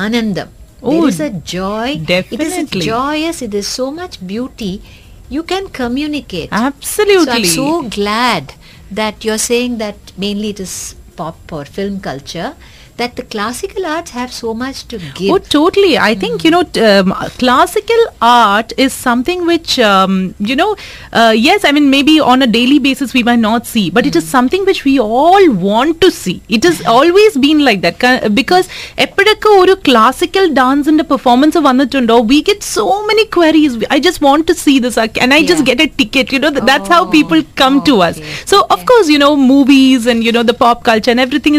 anandam 0.00 0.50
oh, 0.82 0.92
there 0.92 1.08
is 1.08 1.20
a 1.20 1.30
joy. 1.30 1.98
Definitely. 1.98 2.46
it 2.46 2.82
is 2.82 2.86
joyous 2.86 3.42
it 3.42 3.54
is 3.54 3.68
so 3.80 3.90
much 3.90 4.24
beauty 4.26 4.82
you 5.30 5.44
can 5.44 5.68
communicate. 5.68 6.48
Absolutely. 6.52 7.44
So 7.44 7.64
i'm 7.64 7.82
so 7.84 7.88
glad 7.88 8.54
that 8.90 9.24
you're 9.24 9.38
saying 9.38 9.78
that 9.78 9.96
mainly 10.18 10.50
it 10.50 10.60
is 10.60 10.96
pop 11.16 11.52
or 11.52 11.64
film 11.64 12.00
culture 12.00 12.56
that 12.99 13.15
the 13.17 13.23
classical 13.23 13.85
arts 13.85 14.11
have 14.11 14.31
so 14.33 14.49
much 14.59 14.77
to 14.91 14.97
give. 15.15 15.29
Oh, 15.29 15.37
totally. 15.55 15.97
I 15.99 16.15
think, 16.15 16.45
you 16.45 16.51
know, 16.51 16.63
t- 16.75 16.81
um, 16.81 17.09
classical 17.41 18.01
art 18.27 18.69
is 18.77 18.93
something 19.07 19.45
which, 19.45 19.71
um, 19.87 20.13
you 20.39 20.55
know, 20.55 20.69
uh, 21.13 21.33
yes, 21.37 21.65
I 21.65 21.73
mean, 21.77 21.89
maybe 21.89 22.13
on 22.33 22.41
a 22.41 22.47
daily 22.47 22.79
basis 22.79 23.13
we 23.13 23.23
might 23.29 23.39
not 23.41 23.67
see, 23.67 23.83
but 23.89 24.05
it 24.05 24.15
is 24.15 24.25
something 24.27 24.63
which 24.69 24.81
we 24.85 24.93
all 25.17 25.45
want 25.65 25.99
to 26.05 26.09
see. 26.19 26.37
It 26.49 26.63
has 26.63 26.79
always 26.95 27.35
been 27.47 27.59
like 27.69 27.81
that. 27.87 27.99
Ka- 28.05 28.29
Because 28.39 28.67
എപ്പോഴൊക്കെ 29.05 29.49
ഒരു 29.63 29.75
classical 29.87 30.45
ഡാൻസിന്റെ 30.61 31.05
performance 31.11 31.59
വന്നിട്ടുണ്ടോ 31.67 32.17
we 32.31 32.39
get 32.51 32.69
so 32.75 32.85
many 33.09 33.25
queries 33.35 33.75
I 33.95 33.99
just 34.07 34.23
want 34.27 34.47
to 34.51 34.55
see 34.63 34.75
this 34.87 34.99
and 35.03 35.33
I 35.39 35.43
just 35.51 35.63
Yeah. 35.65 35.69
get 35.73 35.81
a 35.87 35.91
ticket 36.01 36.27
you 36.35 36.39
know 36.45 36.53
th- 36.55 36.65
that's 36.71 36.89
how 36.95 37.01
Oh, 37.05 37.11
people 37.17 37.39
come 37.61 37.75
to 37.89 37.93
us 38.07 38.15
okay, 38.21 38.33
so 38.51 38.57
of 38.75 38.81
course 38.89 39.07
you 39.13 39.19
know 39.23 39.33
movies 39.53 40.01
and 40.11 40.19
you 40.27 40.33
know 40.35 40.43
the 40.51 40.57
pop 40.63 40.79
culture 40.89 41.11
and 41.13 41.21
everything 41.25 41.55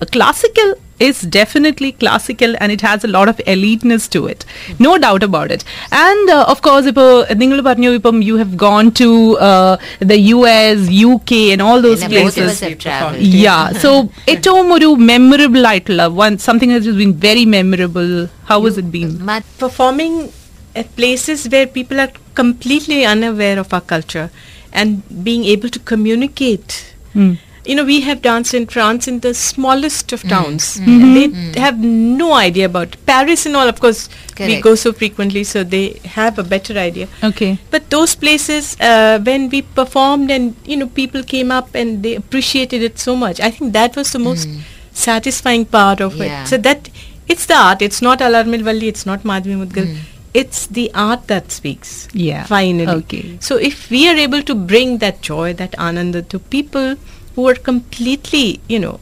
uh, 0.01 0.05
classical 0.05 0.75
is 0.99 1.21
definitely 1.21 1.91
classical 1.91 2.55
and 2.59 2.71
it 2.71 2.81
has 2.81 3.03
a 3.03 3.07
lot 3.07 3.27
of 3.27 3.41
eliteness 3.45 4.07
to 4.09 4.27
it 4.27 4.45
no 4.79 4.97
doubt 4.97 5.23
about 5.23 5.51
it 5.51 5.63
and 5.91 6.29
uh, 6.29 6.45
of 6.47 6.61
course 6.61 6.87
ഇപ്പോൾ 6.87 7.25
നിങ്ങൾ 7.35 7.61
പറഞ്ഞു 7.61 7.91
ഇപ്പം 7.91 8.21
you 8.21 8.35
have 8.37 8.55
gone 8.57 8.91
to 8.91 9.37
uh, 9.37 9.77
the 9.99 10.17
US 10.17 10.89
UK 10.89 11.31
and 11.53 11.61
all 11.61 11.81
those 11.81 12.01
And 12.03 12.13
both 12.13 12.27
of 12.27 12.33
places 12.35 12.51
us 12.51 12.59
have 12.59 12.77
traveled. 12.77 13.21
yeah 13.21 13.71
so 13.71 14.09
ഏറ്റവും 14.27 14.73
ഒരു 14.73 14.95
memorable 14.95 15.65
ആയിട്ടുള്ള 15.65 16.07
one 16.07 16.37
something 16.37 16.69
that 16.69 16.83
has 16.85 16.95
been 16.95 17.13
very 17.29 17.45
memorable 17.45 18.29
how 18.45 18.65
has 18.65 18.77
it 18.77 18.91
been 18.91 19.25
Ma- 19.25 19.41
performing 19.57 20.31
at 20.75 20.95
places 20.95 21.47
where 21.49 21.67
people 21.67 21.99
are 21.99 22.11
completely 22.35 23.05
unaware 23.05 23.59
of 23.59 23.73
our 23.73 23.81
culture 23.81 24.31
and 24.71 24.89
being 25.23 25.45
able 25.45 25.69
to 25.69 25.79
communicate. 25.79 26.93
Hmm. 27.13 27.33
You 27.68 27.74
know, 27.74 27.84
we 27.84 28.00
have 28.00 28.22
danced 28.22 28.54
in 28.54 28.66
France 28.66 29.06
in 29.10 29.20
the 29.24 29.32
smallest 29.34 30.12
of 30.16 30.22
mm. 30.22 30.30
towns. 30.30 30.68
Mm-hmm. 30.78 31.14
They 31.16 31.24
mm. 31.28 31.34
Mm. 31.48 31.56
have 31.56 31.78
no 31.78 32.32
idea 32.32 32.64
about 32.64 32.96
Paris 33.04 33.44
and 33.44 33.54
all. 33.62 33.68
Of 33.72 33.80
course, 33.84 34.08
we 34.40 34.60
go 34.62 34.74
so 34.74 34.92
frequently, 34.92 35.44
so 35.44 35.64
they 35.64 35.84
have 36.16 36.38
a 36.38 36.44
better 36.54 36.78
idea. 36.78 37.08
okay 37.22 37.50
But 37.70 37.90
those 37.90 38.14
places, 38.24 38.70
uh, 38.80 39.20
when 39.28 39.48
we 39.50 39.62
performed 39.80 40.30
and 40.30 40.56
you 40.72 40.78
know 40.82 40.88
people 41.00 41.22
came 41.34 41.52
up 41.58 41.74
and 41.74 42.02
they 42.02 42.14
appreciated 42.22 42.82
it 42.90 42.98
so 42.98 43.16
much, 43.24 43.40
I 43.40 43.50
think 43.50 43.74
that 43.74 43.96
was 43.96 44.12
the 44.12 44.22
most 44.30 44.48
satisfying 44.92 45.66
part 45.78 46.00
of 46.00 46.16
Yeah. 46.16 46.44
it. 46.44 46.48
So 46.54 46.56
that 46.68 46.88
it's 47.28 47.46
the 47.52 47.58
art. 47.64 47.82
It's 47.82 48.00
not 48.00 48.20
Alarmel 48.20 48.62
Valli. 48.70 48.88
It's 48.88 49.04
not 49.12 49.28
Madhvi 49.32 49.58
Mudgal. 49.64 49.92
It's 50.34 50.66
the 50.78 50.90
art 50.94 51.26
that 51.26 51.52
speaks. 51.52 52.08
Yeah. 52.12 52.44
Finally. 52.44 52.96
Okay. 53.02 53.38
So 53.40 53.56
if 53.56 53.90
we 53.90 54.08
are 54.08 54.16
able 54.16 54.42
to 54.50 54.54
bring 54.54 54.98
that 54.98 55.20
joy, 55.20 55.52
that 55.54 55.78
ananda 55.78 56.22
to 56.34 56.38
people 56.56 56.96
who 57.38 57.46
are 57.48 57.54
completely, 57.54 58.60
you 58.68 58.78
know, 58.84 58.98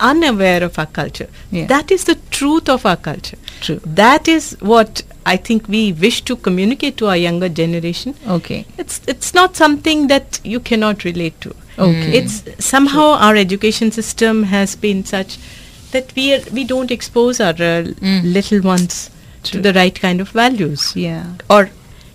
unaware 0.00 0.62
of 0.64 0.78
our 0.78 0.86
culture, 0.98 1.28
Yeah. 1.50 1.66
that 1.72 1.90
is 1.96 2.04
the 2.04 2.14
truth 2.36 2.68
of 2.74 2.86
our 2.90 2.96
culture. 2.96 3.36
True. 3.60 3.78
That 3.84 4.26
is 4.34 4.46
what 4.60 5.02
I 5.32 5.36
think 5.48 5.68
we 5.68 5.82
wish 6.04 6.22
to 6.30 6.36
communicate 6.46 6.96
to 7.02 7.08
our 7.08 7.16
younger 7.24 7.50
generation. 7.58 8.14
okay 8.36 8.64
It's 8.84 8.96
it's 9.14 9.34
not 9.40 9.60
something 9.62 10.06
that 10.14 10.40
you 10.52 10.60
cannot 10.70 11.04
relate 11.08 11.36
to. 11.46 11.52
Okay. 11.88 12.08
It's 12.20 12.38
somehow 12.70 13.04
our 13.26 13.36
education 13.42 13.92
system 13.98 14.42
has 14.54 14.74
been 14.86 15.04
such 15.12 15.36
that 15.92 16.16
we 16.16 16.26
are, 16.38 16.40
we 16.60 16.64
don't 16.72 16.90
expose 16.98 17.44
our 17.50 17.62
uh, 17.70 17.82
little 18.38 18.62
ones 18.72 18.98
True. 19.44 19.52
to 19.58 19.62
the 19.68 19.74
right 19.82 20.00
kind 20.08 20.20
of 20.26 20.30
values. 20.44 20.88
yeah 21.06 21.26
Or 21.58 21.62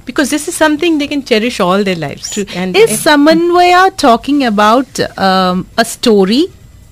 because 0.08 0.32
this 0.32 0.48
is 0.48 0.56
something 0.56 0.98
they 0.98 1.08
can 1.14 1.24
cherish 1.24 1.60
all 1.60 1.84
their 1.84 2.02
lives. 2.08 2.38
And 2.56 2.76
is 2.76 3.02
Samanvaya 3.06 3.96
talking 3.98 4.44
about 4.44 5.00
um, 5.20 5.68
a 5.78 5.86
story? 5.86 6.46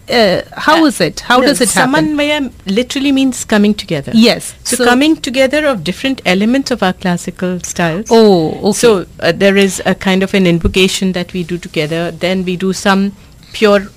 Uh, 0.07 0.41
how 0.55 0.85
is 0.85 1.01
it? 1.01 1.21
How 1.21 1.39
no, 1.39 1.47
does 1.47 1.61
it 1.61 1.71
happen? 1.71 2.09
Samanvaya 2.09 2.51
literally 2.67 3.11
means 3.11 3.43
coming 3.43 3.73
together. 3.73 4.11
Yes. 4.13 4.53
So, 4.63 4.85
coming 4.85 5.15
together 5.15 5.65
of 5.65 5.83
different 5.83 6.21
elements 6.25 6.69
of 6.69 6.83
our 6.83 6.93
classical 6.93 7.59
styles. 7.61 8.07
Oh, 8.11 8.49
okay. 8.69 8.71
So 8.73 9.05
uh, 9.21 9.31
there 9.31 9.57
is 9.57 9.81
a 9.85 9.95
kind 9.95 10.21
of 10.21 10.35
an 10.35 10.45
invocation 10.45 11.13
that 11.13 11.33
we 11.33 11.43
do 11.43 11.57
together. 11.57 12.11
Then 12.11 12.45
we 12.45 12.57
do 12.57 12.73
some 12.73 13.13
pure 13.53 13.87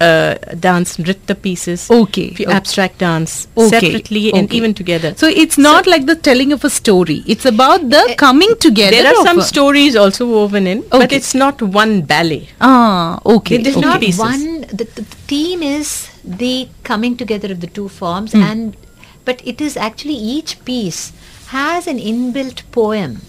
uh, 0.00 0.34
dance, 0.66 0.96
nritta 0.96 1.34
pieces. 1.46 1.90
Okay, 1.90 2.28
pu- 2.30 2.44
okay. 2.44 2.52
Abstract 2.58 2.98
dance 2.98 3.46
Okay, 3.56 3.68
separately 3.68 4.32
and 4.32 4.52
even 4.52 4.74
together. 4.74 5.14
So 5.16 5.26
it's 5.28 5.58
not 5.58 5.86
like 5.86 6.06
the 6.06 6.16
telling 6.16 6.52
of 6.52 6.64
a 6.64 6.70
story. 6.70 7.22
It's 7.26 7.44
about 7.44 7.88
the 7.90 8.14
coming 8.16 8.54
together. 8.66 8.96
there 8.96 9.06
are 9.12 9.20
of 9.20 9.26
some 9.26 9.38
a- 9.40 9.48
stories 9.52 9.96
also 9.96 10.26
woven 10.26 10.66
in, 10.66 10.82
but 10.90 11.12
it's 11.12 11.34
not 11.34 11.60
one 11.62 12.02
ballet. 12.02 12.48
Ah, 12.60 13.20
okay. 13.26 13.56
It 13.56 13.66
is 13.66 13.76
okay. 13.76 13.86
not 13.88 14.00
pieces. 14.00 14.18
one 14.20 14.60
the, 14.80 14.84
the 15.00 15.04
theme 15.32 15.62
is 15.62 16.08
the 16.24 16.68
coming 16.84 17.16
together 17.16 17.52
of 17.52 17.60
the 17.60 17.66
two 17.78 17.88
forms 17.88 18.32
Hmm. 18.32 18.42
and 18.42 18.76
but 19.24 19.42
it 19.44 19.60
is 19.60 19.76
actually 19.76 20.14
each 20.36 20.52
piece 20.64 21.12
has 21.48 21.86
an 21.86 21.98
inbuilt 21.98 22.62
poem. 22.72 23.20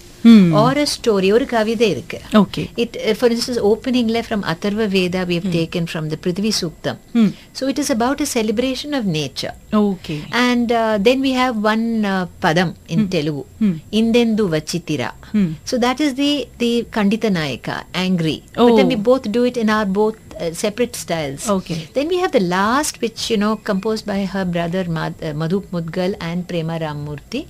or 0.61 0.71
a 0.83 0.85
story 0.93 1.27
ஒரு 1.35 1.45
கவிதை 1.53 1.87
இருக்கு 1.93 2.17
Okay. 2.41 2.63
it 2.83 2.91
uh, 2.99 3.13
for 3.19 3.27
instance 3.33 3.59
openingல 3.69 4.21
from 4.29 4.41
atharva 4.53 4.85
veda 4.95 5.21
we 5.29 5.35
have 5.39 5.47
taken 5.57 5.83
from 5.91 6.05
the 6.13 6.17
prithvi 6.23 6.51
suktam 6.61 6.95
Hmm. 7.15 7.29
so 7.57 7.69
it 7.71 7.77
is 7.83 7.89
about 7.95 8.17
a 8.25 8.29
celebration 8.37 8.91
of 8.99 9.05
nature 9.19 9.53
Okay. 9.83 10.17
and 10.47 10.67
uh, 10.81 10.95
then 11.07 11.19
we 11.27 11.31
have 11.41 11.55
one 11.71 11.85
uh, 12.13 12.25
padam 12.45 12.69
in 12.95 13.01
Telugu, 13.15 13.43
Hmm. 13.61 13.75
Indendu 13.99 14.43
Vachitira. 14.55 15.09
Hmm. 15.33 15.49
So 15.69 15.75
that 15.85 15.99
is 16.05 16.11
the 16.21 16.31
the 16.63 16.71
Kandita 16.95 17.29
Nayaka, 17.37 17.75
angry. 18.05 18.37
But 18.59 18.73
then 18.79 18.89
we 18.93 18.99
Oh. 19.01 19.05
both 19.09 19.25
do 19.37 19.41
it 19.49 19.57
in 19.63 19.69
our 19.77 19.87
both 19.99 20.17
uh, 20.43 20.51
separate 20.63 20.95
styles. 21.03 21.43
Okay. 21.57 21.79
Then 21.97 22.07
we 22.13 22.19
have 22.23 22.33
the 22.37 22.45
last, 22.57 22.95
which 23.05 23.21
you 23.31 23.37
know, 23.43 23.53
composed 23.71 24.05
by 24.13 24.19
her 24.35 24.45
brother 24.55 24.83
Mad- 24.97 25.21
uh, 25.29 25.33
Madhup 25.41 25.65
Mudgal 25.75 26.13
and 26.29 26.47
Prema 26.51 26.77
Ramurthy, 26.85 27.41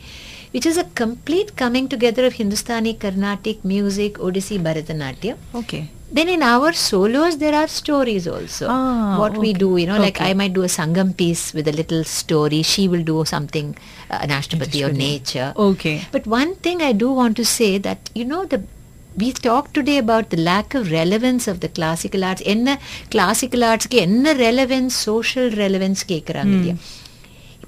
which 0.54 0.66
is 0.66 0.78
a 0.78 0.86
complete 1.04 1.56
coming 1.56 1.88
together 1.88 2.26
of 2.26 2.34
Hindustani, 2.34 2.94
Carnatic 2.94 3.64
music, 3.64 4.14
Odissi, 4.30 4.58
Bharatanatyam. 4.60 5.38
Okay. 5.54 5.84
Then 6.10 6.30
in 6.30 6.42
our 6.42 6.72
solos, 6.72 7.38
there 7.38 7.54
are 7.54 7.68
stories 7.68 8.26
also. 8.30 8.68
Ah, 8.70 9.18
what 9.20 9.34
we 9.38 9.50
okay. 9.50 9.60
do, 9.64 9.70
you 9.78 9.88
know, 9.88 9.98
like 9.98 10.20
Okay. 10.22 10.30
I 10.30 10.34
might 10.34 10.54
do 10.54 10.64
a 10.64 10.72
Sangam 10.78 11.10
piece 11.22 11.54
with 11.54 11.68
a 11.68 11.74
little 11.74 12.04
story. 12.06 12.62
She 12.62 12.88
will 12.88 13.04
do 13.04 13.26
something, 13.26 13.76
uh, 14.10 14.20
an 14.22 14.30
Ashtapati 14.30 14.88
or 14.88 14.94
nature. 14.94 15.50
Okay. 15.58 15.96
But 16.12 16.26
one 16.26 16.56
thing 16.56 16.82
I 16.82 16.94
do 16.94 17.12
want 17.12 17.36
to 17.42 17.46
say 17.46 17.78
that, 17.80 18.10
you 18.14 18.26
know, 18.26 18.46
the 18.46 18.62
we 19.18 19.32
talked 19.32 19.74
today 19.74 19.98
about 19.98 20.30
the 20.30 20.38
lack 20.38 20.76
of 20.76 20.92
relevance 20.92 21.48
of 21.48 21.60
the 21.60 21.70
classical 21.70 22.24
arts. 22.24 22.42
என்ன 22.54 22.80
classical 23.12 23.64
arts 23.70 23.86
க்கு 23.88 23.98
என்ன 23.98 24.34
relevance, 24.34 24.94
social 25.10 25.48
relevance 25.64 26.02
கேக்குறாங்க 26.12 26.54
இல்லையா 26.58 26.76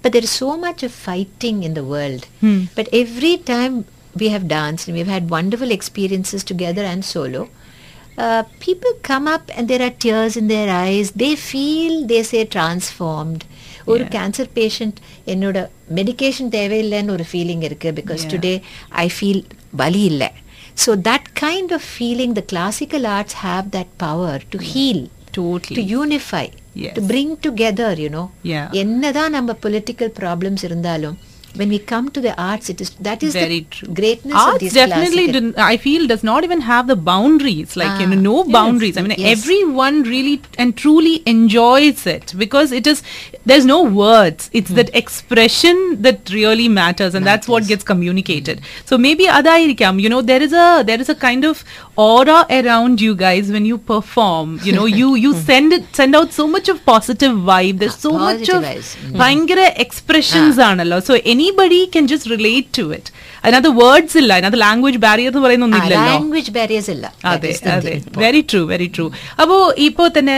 but 0.04 0.12
there 0.12 0.24
is 0.24 0.34
so 0.34 0.58
much 0.58 0.82
of 0.84 0.92
fighting 1.04 1.64
in 1.64 1.74
the 1.74 1.84
world. 1.86 2.24
Hmm. 2.42 2.60
But 2.76 2.88
every 2.94 3.38
time 3.46 3.74
we 4.16 4.30
have 4.30 4.48
danced 4.50 4.88
and 4.88 4.96
we've 4.98 5.08
had 5.10 5.30
wonderful 5.30 5.72
experiences 5.72 6.44
together 6.44 6.84
and 6.84 7.04
solo, 7.06 7.42
uh, 8.18 8.44
people 8.60 8.92
come 9.04 9.28
up 9.28 9.50
and 9.56 9.68
there 9.68 9.82
are 9.82 9.96
tears 10.06 10.36
in 10.36 10.48
their 10.48 10.70
eyes. 10.78 11.12
They 11.14 11.36
feel, 11.50 12.06
they 12.06 12.24
say, 12.24 12.44
transformed. 12.58 13.42
ஒரு 13.86 14.04
Yeah. 14.04 14.10
Cancer 14.16 14.50
patient 14.58 14.98
என்னோட 15.34 15.58
medication 15.98 16.50
தேவையில்லைன்னு 16.56 17.14
ஒரு 17.16 17.26
feeling 17.32 17.64
இருக்கு 17.68 17.90
because 18.00 18.24
Yeah. 18.24 18.32
Today 18.34 18.52
I 19.04 19.08
feel 19.18 19.42
வலி 19.74 20.04
இல்லை 20.12 20.30
so 20.84 20.92
that 21.08 21.28
kind 21.42 21.72
of 21.78 21.88
feeling 21.94 22.34
the 22.40 22.44
classical 22.52 23.06
arts 23.16 23.38
have 23.46 23.66
that 23.78 23.94
power 24.06 24.44
to 24.56 24.60
heel 24.74 25.04
Totally. 25.40 25.76
To 25.78 25.84
unify 25.96 26.46
Yes. 26.46 26.63
to 26.75 27.03
bring 27.07 27.35
together 27.47 28.01
you know. 28.05 28.25
என்னதான் 28.71 29.31
நம்ம 29.31 29.57
political 29.63 30.13
problems 30.21 30.63
இருந்தாலும் 30.63 31.17
when 31.57 31.69
we 31.69 31.79
come 31.79 32.11
to 32.11 32.21
the 32.21 32.35
arts, 32.41 32.69
it 32.69 32.81
is 32.81 32.91
that 33.09 33.23
is 33.23 33.33
Very 33.33 33.61
the 33.61 33.67
true. 33.77 33.95
greatness 33.95 34.35
arts 34.35 34.55
of 34.55 34.61
these 34.61 34.75
definitely. 34.75 35.27
Did, 35.33 35.57
I 35.57 35.77
feel 35.77 36.07
does 36.07 36.25
not 36.25 36.45
even 36.45 36.61
have 36.63 36.87
the 36.87 36.97
boundaries, 36.97 37.77
like 37.77 37.91
ah, 37.91 38.01
you 38.01 38.07
know, 38.07 38.21
no 38.21 38.41
ah, 38.41 38.45
yes, 38.45 38.53
boundaries. 38.53 38.97
I 38.97 39.03
mean, 39.03 39.15
yes. 39.19 39.39
everyone 39.39 40.03
really 40.03 40.41
and 40.59 40.77
truly 40.77 41.23
enjoys 41.27 42.07
it 42.07 42.35
because 42.37 42.73
it 42.73 42.87
is. 42.87 43.03
There's 43.47 43.65
no 43.65 43.83
words. 43.83 44.51
It's 44.53 44.71
hmm. 44.71 44.77
that 44.77 44.95
expression 44.95 46.03
that 46.03 46.31
really 46.31 46.69
matters, 46.69 47.15
and 47.15 47.25
matters. 47.25 47.47
that's 47.47 47.49
what 47.49 47.67
gets 47.67 47.85
communicated. 47.85 48.61
Hmm. 48.61 48.87
So 48.87 48.99
maybe 48.99 49.27
Adairikam, 49.27 50.01
you 50.01 50.09
know, 50.09 50.23
there 50.23 50.43
is 50.43 50.53
a 50.53 50.83
there 50.85 51.01
is 51.01 51.09
a 51.09 51.15
kind 51.15 51.45
of 51.45 51.65
aura 51.97 52.47
around 52.51 53.01
you 53.01 53.15
guys 53.15 53.53
when 53.53 53.65
you 53.65 53.79
perform. 53.79 54.61
You 54.63 54.73
know, 54.73 54.87
you 54.87 55.15
you 55.15 55.35
hmm. 55.39 55.41
send 55.41 55.73
it 55.73 55.95
send 55.95 56.15
out 56.17 56.33
so 56.33 56.49
much 56.49 56.69
of 56.69 56.85
positive 56.85 57.33
vibe. 57.33 57.79
There's 57.79 57.95
ah, 57.95 58.07
so 58.09 58.11
positive 58.19 58.63
much 58.63 58.77
of 58.77 59.13
mm. 59.13 59.19
bhangara 59.25 59.73
expressions 59.79 60.59
ah. 60.59 61.01
So 61.01 61.21
any 61.25 61.44
anybody 61.44 61.80
can 61.94 62.06
just 62.12 62.30
relate 62.36 62.72
to 62.80 62.86
it 62.98 63.12
അതിനകത്ത് 63.44 63.72
words 63.82 64.18
ഇല്ല 64.22 64.32
അതിനകത്ത് 64.38 64.60
language 64.66 65.00
barrier 65.08 65.30
എന്ന് 65.32 65.44
പറയുന്ന 65.46 65.66
Ah, 65.66 65.70
ഒന്നുമില്ലല്ലോ 65.70 66.12
language 66.14 66.50
barriers 66.58 66.88
ഇല്ല 66.96 67.06
That 67.16 67.30
അതെ 67.34 67.52
is 67.56 67.60
the 67.66 67.72
അതെ 67.78 67.94
main 67.94 68.04
point. 68.06 68.20
Very 68.26 68.42
true 68.52 68.62
very 68.74 68.88
true 68.98 69.06
അപ്പോ 69.42 69.58
ഇപ്പോ 69.88 70.06
തന്നെ 70.18 70.38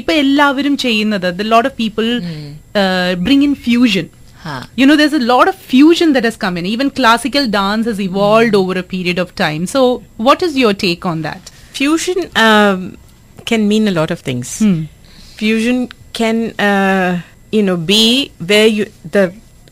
ഇപ്പൊ 0.00 0.12
എല്ലാവരും 0.24 0.76
ചെയ്യുന്നത് 0.84 1.26
ലോട്ട് 1.54 1.68
of 1.70 1.78
people 1.82 2.06
bring 3.26 3.46
in 3.50 3.56
fusion 3.68 4.06
Huh. 4.44 4.62
You 4.76 4.86
know, 4.88 4.94
there's 4.94 5.14
a 5.14 5.24
lot 5.28 5.46
of 5.50 5.54
fusion 5.68 6.08
that 6.12 6.24
has 6.28 6.36
come 6.36 6.56
in. 6.60 6.66
Even 6.66 6.88
classical 6.90 7.44
dance 7.50 7.86
has 7.86 7.98
evolved 8.06 8.54
over 8.54 8.74
a 8.76 8.84
period 8.84 9.18
of 9.18 9.34
time. 9.36 9.62
So, 9.66 9.80
what 10.18 10.40
is 10.42 10.54
your 10.54 10.72
take 10.82 11.04
on 11.06 11.22
that? 11.22 11.42
Fusion 11.78 12.18
um, 12.38 12.80
can 13.46 13.62
mean 13.70 13.88
a 13.88 13.94
lot 14.00 14.10
of 14.10 14.20
things. 14.20 14.48
Hmm. 14.58 14.76
Fusion 15.38 15.78
can, 16.12 16.36
uh, 16.62 17.10
you 17.52 17.62
know, 17.62 17.78
be 17.86 18.02
where 18.50 18.68
you 18.68 18.84
the 19.08 19.24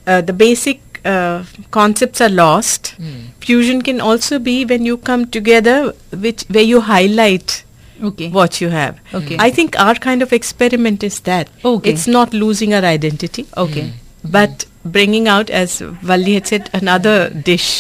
uh, 0.08 0.22
the 0.22 0.34
basic 0.34 0.82
uh, 1.06 1.44
concepts 1.72 2.22
are 2.22 2.30
lost. 2.30 2.96
Fusion 3.42 3.82
can 3.82 4.02
also 4.02 4.40
be 4.40 4.66
when 4.66 4.86
you 4.86 4.98
come 4.98 5.26
together, 5.28 5.94
which 6.26 6.44
where 6.50 6.64
you 6.64 6.82
highlight 6.82 7.64
Okay. 8.04 8.30
what 8.30 8.60
you 8.62 8.70
have. 8.70 9.00
Okay. 9.14 9.38
I 9.40 9.50
think 9.52 9.78
our 9.80 9.96
kind 9.96 10.22
of 10.22 10.34
experiment 10.34 11.04
is 11.04 11.20
that. 11.22 11.50
Okay. 11.66 11.90
It's 11.92 12.08
not 12.08 12.34
losing 12.34 12.74
our 12.74 12.84
identity. 12.84 13.46
Okay. 13.58 13.94
But 14.24 14.66
bringing 14.87 15.27
out, 15.29 15.49
as 15.63 15.71
Valli 16.11 16.35
had 16.35 16.47
said, 16.47 16.71
another 16.73 17.17
dish, 17.31 17.71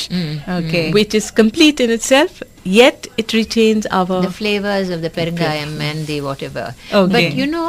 Okay. 0.60 0.86
which 0.92 1.14
is 1.14 1.30
complete 1.42 1.78
in 1.80 1.90
itself, 1.90 2.32
yet 2.64 3.08
it 3.22 3.32
retains 3.32 3.86
our. 3.98 4.16
the 4.26 4.30
flavors 4.40 4.88
of 4.88 5.00
the 5.04 5.10
perangayam 5.16 5.72
and 5.80 6.06
the 6.10 6.18
whatever. 6.26 6.64
Okay. 7.00 7.12
But 7.14 7.26
you 7.40 7.46
know, 7.54 7.64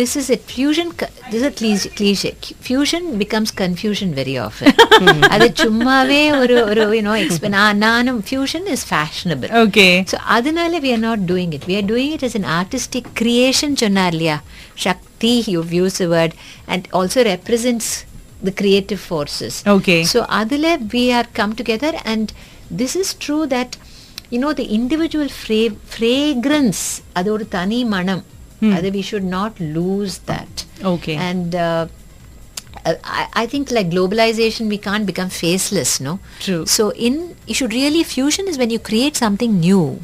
this 0.00 0.12
is 0.20 0.26
it. 0.36 0.42
Fusion, 0.52 0.92
co- 1.00 1.12
this 1.32 1.40
is 1.42 1.46
a 1.52 1.54
cliche. 1.60 1.88
cliche. 2.00 2.30
Fusion 2.68 3.18
becomes 3.24 3.50
confusion 3.62 4.10
very 4.20 4.36
often. 4.46 4.72
அது 5.34 5.48
சும்மாவே 5.64 6.22
ஒரு 6.42 6.56
ஒரு 6.70 6.84
you 6.98 7.04
know 7.08 7.16
exp- 7.24 7.48
நான் 7.58 7.82
நானும் 7.86 8.20
fusion 8.32 8.64
is 8.76 8.82
fashionable. 8.94 9.50
Okay. 9.64 9.92
So 10.12 10.18
அதனால 10.38 10.78
we 10.86 10.92
are 10.96 11.02
not 11.08 11.20
doing 11.32 11.52
it. 11.58 11.64
We 11.72 11.76
are 11.80 11.86
doing 11.94 12.10
it 12.18 12.24
as 12.30 12.36
an 12.42 12.48
artistic 12.60 13.06
creation 13.22 13.72
சொன்னார் 13.84 14.14
இல்லையா 14.16 14.38
Shakti, 14.84 15.34
you've 15.52 15.72
used 15.82 15.98
the 16.02 16.08
word, 16.16 16.32
and 16.72 16.80
also 16.98 17.20
represents 17.34 17.86
the 18.41 18.51
creative 18.51 18.99
forces. 18.99 19.63
Okay. 19.65 20.03
So 20.03 20.23
Adile, 20.25 20.91
we 20.91 21.11
are 21.11 21.25
come 21.33 21.53
together 21.53 21.93
and 22.03 22.33
this 22.69 22.95
is 22.95 23.13
true 23.13 23.45
that, 23.47 23.77
you 24.29 24.39
know, 24.39 24.53
the 24.53 24.65
individual 24.65 25.29
fra- 25.29 25.75
fragrance, 25.85 27.01
adoru 27.15 27.49
tani 27.49 27.83
manam, 27.85 28.23
hmm. 28.59 28.73
other 28.73 28.89
we 28.89 29.01
should 29.01 29.23
not 29.23 29.59
lose 29.59 30.19
that. 30.19 30.65
Okay. 30.83 31.15
And 31.15 31.55
uh, 31.55 31.87
I, 32.85 33.27
I, 33.33 33.45
think 33.45 33.69
like 33.71 33.89
globalization, 33.89 34.67
we 34.69 34.77
can't 34.77 35.05
become 35.05 35.29
faceless, 35.29 35.99
no? 35.99 36.19
True. 36.39 36.65
So 36.65 36.91
in, 36.93 37.35
you 37.45 37.53
should 37.53 37.73
really, 37.73 38.03
fusion 38.03 38.47
is 38.47 38.57
when 38.57 38.69
you 38.69 38.79
create 38.79 39.15
something 39.15 39.59
new 39.59 40.01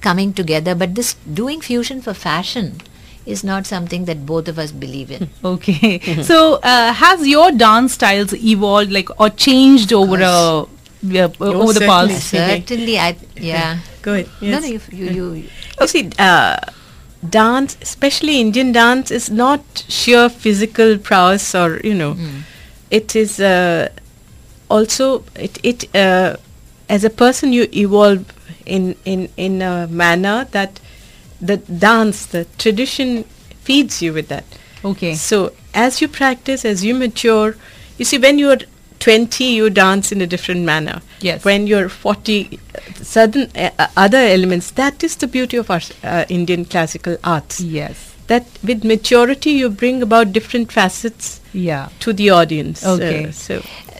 coming 0.00 0.32
together, 0.32 0.74
but 0.74 0.94
this 0.94 1.14
doing 1.14 1.60
fusion 1.60 2.00
for 2.00 2.14
fashion 2.14 2.80
is 3.26 3.42
not 3.42 3.66
something 3.66 4.04
that 4.06 4.24
both 4.24 4.48
of 4.48 4.58
us 4.58 4.70
believe 4.72 5.10
in 5.10 5.28
Okay. 5.44 5.98
so, 6.22 6.54
uh, 6.62 6.92
has 6.92 7.26
your 7.26 7.50
dance 7.52 7.94
styles 7.94 8.32
evolved, 8.34 8.92
like, 8.92 9.08
or 9.20 9.28
changed 9.30 9.92
over 9.92 10.16
a 10.20 10.64
yeah, 11.02 11.28
uh, 11.40 11.44
over 11.44 11.72
the 11.72 11.80
past? 11.86 12.28
certainly 12.30 12.98
i 12.98 13.16
yeah 13.36 13.78
Go 14.02 14.14
ahead. 14.14 14.28
no 14.40 14.48
Yes. 14.48 14.62
no 14.62 14.68
you, 14.68 14.80
you, 14.92 15.12
you 15.34 15.44
You 15.80 15.86
see, 15.88 16.10
uh, 16.18 16.56
dance, 17.28 17.76
especially 17.82 18.40
Indian 18.40 18.72
dance, 18.72 19.10
is 19.10 19.30
not 19.30 19.84
sheer 19.88 20.28
physical 20.28 20.96
prowess 20.98 21.54
or, 21.54 21.80
you 21.82 21.94
know, 21.94 22.16
it 22.90 23.16
is 23.16 23.40
uh, 23.40 23.88
also, 24.70 25.24
it, 25.34 25.58
it 25.64 25.94
uh, 25.94 26.36
as 26.88 27.04
a 27.04 27.10
person, 27.10 27.52
you 27.52 27.68
evolve 27.72 28.24
in, 28.64 28.94
in, 29.04 29.28
in 29.36 29.60
a 29.62 29.86
manner 29.88 30.46
that 30.52 30.78
the 31.49 31.57
dance, 31.57 32.25
the 32.25 32.45
tradition 32.57 33.23
feeds 33.67 34.01
you 34.01 34.11
with 34.13 34.27
that. 34.29 34.45
Okay. 34.83 35.13
So 35.15 35.53
as 35.73 36.01
you 36.01 36.07
practice, 36.07 36.65
as 36.65 36.83
you 36.83 36.93
mature, 36.95 37.55
you 37.97 38.05
see 38.05 38.17
when 38.17 38.37
you're 38.39 38.59
20, 38.99 39.43
you 39.43 39.69
dance 39.69 40.11
in 40.11 40.21
a 40.21 40.27
different 40.27 40.61
manner. 40.63 41.01
Yes. 41.21 41.43
When 41.43 41.65
you're 41.65 41.89
40, 41.89 42.59
uh, 42.75 42.79
certain 43.03 43.49
uh, 43.55 43.69
uh, 43.79 43.87
other 43.97 44.17
elements. 44.19 44.71
That 44.71 45.03
is 45.03 45.15
the 45.15 45.27
beauty 45.27 45.57
of 45.57 45.69
our 45.71 45.81
uh, 46.03 46.25
Indian 46.29 46.65
classical 46.65 47.17
arts. 47.23 47.59
Yes. 47.59 48.13
That 48.27 48.45
with 48.63 48.83
maturity 48.83 49.51
you 49.51 49.69
bring 49.69 50.01
about 50.03 50.31
different 50.33 50.71
facets 50.71 51.41
Yeah. 51.53 51.89
to 52.01 52.13
the 52.13 52.29
audience. 52.29 52.85
Okay. 52.85 53.25
Uh, 53.25 53.31
so 53.31 53.55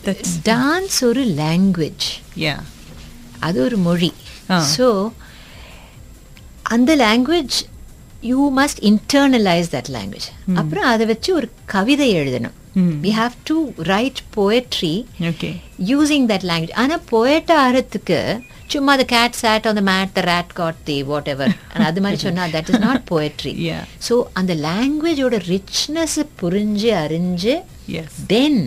that's 0.05 0.37
dance 0.51 1.01
ஒரு 1.09 1.23
language 1.43 2.05
Yeah. 2.47 2.61
அது 3.47 3.57
ஒரு 3.67 3.77
மொழி 3.87 4.11
Ah. 4.55 4.61
So 4.75 4.87
அந்த 6.66 6.96
language 6.96 7.56
you 8.22 8.40
must 8.56 8.80
internalise 8.90 9.68
that 9.70 9.90
language 9.90 10.28
அப்புறம் 10.54 10.84
அதை 10.84 11.06
வச்சு 11.06 11.30
ஒரு 11.34 11.48
கவிதை 11.66 12.08
எழுதணும். 12.14 12.56
We 13.02 13.10
have 13.12 13.34
to 13.44 13.56
write 13.84 14.20
poetry 14.36 14.94
using 15.86 16.26
that 16.28 16.46
language 16.50 16.74
ஆனால் 16.74 17.02
போயட் 17.10 17.52
ஆகிறதுக்கு 17.56 18.18
சும்மா 18.66 18.96
the 18.96 19.04
cat 19.06 19.32
sat 19.34 19.66
on 19.66 19.78
the 19.80 19.84
mat 19.84 20.12
the 20.12 20.22
rat 20.22 20.52
caught 20.52 20.80
the 20.84 21.02
whatever 21.28 21.52
அது 21.82 22.00
மாதிரி 22.00 22.20
சொன்னால் 22.22 22.50
that 22.50 22.70
is 22.72 22.80
not 22.80 23.04
poetry 23.10 23.52
so 24.08 24.16
அந்த 24.32 24.54
லாங்குவேஜோட 24.66 25.38
ரிச்னஸ் 25.48 26.18
புரிஞ்சு 26.42 26.90
அறிஞ்சு 27.04 27.54
தென் 28.26 28.60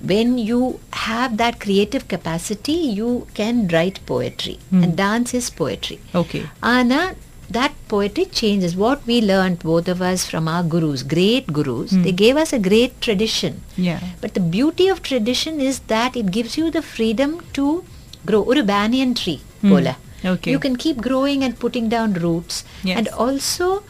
when 0.00 0.38
you 0.38 0.80
have 0.92 1.36
that 1.36 1.58
creative 1.60 2.06
capacity 2.08 2.72
you 2.72 3.26
can 3.34 3.66
write 3.68 3.98
poetry 4.06 4.58
hmm. 4.70 4.82
and 4.82 4.96
dance 4.96 5.34
is 5.34 5.50
poetry 5.50 5.98
Okay. 6.14 6.44
Anna, 6.62 7.16
that 7.50 7.74
poetry 7.88 8.26
changes. 8.26 8.76
What 8.76 9.06
we 9.06 9.20
learned, 9.20 9.60
both 9.60 9.88
of 9.88 10.02
us, 10.02 10.28
from 10.28 10.48
our 10.48 10.62
gurus, 10.62 11.02
great 11.02 11.46
gurus, 11.46 11.90
they 11.90 12.10
hmm. 12.10 12.16
gave 12.16 12.36
us 12.36 12.52
a 12.52 12.58
great 12.58 13.00
tradition. 13.00 13.62
Yeah. 13.76 14.00
But 14.20 14.34
the 14.34 14.40
beauty 14.40 14.88
of 14.88 15.02
tradition 15.02 15.60
is 15.60 15.80
that 15.80 16.16
it 16.16 16.30
gives 16.30 16.58
you 16.58 16.70
the 16.70 16.82
freedom 16.82 17.40
to 17.54 17.84
grow. 18.26 18.42
Or 18.42 18.58
a 18.58 18.62
banyan 18.62 19.14
tree, 19.14 19.40
hmm. 19.60 19.70
pola. 19.70 19.96
Okay. 20.24 20.50
You 20.50 20.58
can 20.58 20.76
keep 20.76 20.98
growing 21.00 21.44
and 21.44 21.58
putting 21.58 21.88
down 21.88 22.14
roots. 22.14 22.64
Yes. 22.82 22.98
And 22.98 23.08
also, 23.08 23.84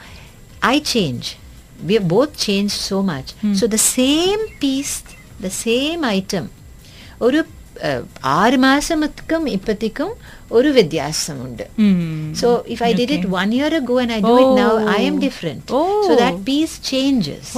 I 0.63 0.79
change. 0.79 1.37
We 1.85 1.95
have 1.95 2.09
both 2.09 2.37
changed 2.37 2.75
so 2.75 3.03
much. 3.03 3.35
So 3.55 3.69
the 3.69 3.79
same 3.79 4.49
piece, 4.59 5.05
the 5.47 5.53
same 5.65 6.03
item. 6.19 6.45
ഒരു 7.27 7.41
ആറ് 8.39 8.57
മാസമൊക്കെ 8.65 9.37
ഇപ്പത്തേക്കും 9.57 10.09
ഒരു 10.59 10.71
വ്യത്യാസമുണ്ട്. 10.77 11.65
So 12.41 12.49
if 12.75 12.83
I 12.87 12.91
did 13.01 13.15
it 13.17 13.29
one 13.37 13.51
year 13.59 13.75
I 13.81 13.99
and 14.03 14.15
I 14.17 14.21
do 14.29 14.35
it 14.45 14.57
now 14.63 14.73
I 14.97 15.03
am 15.11 15.19
different 15.27 15.63
so 16.09 16.15
that 16.23 16.43
piece 16.51 16.75
changes 16.91 17.53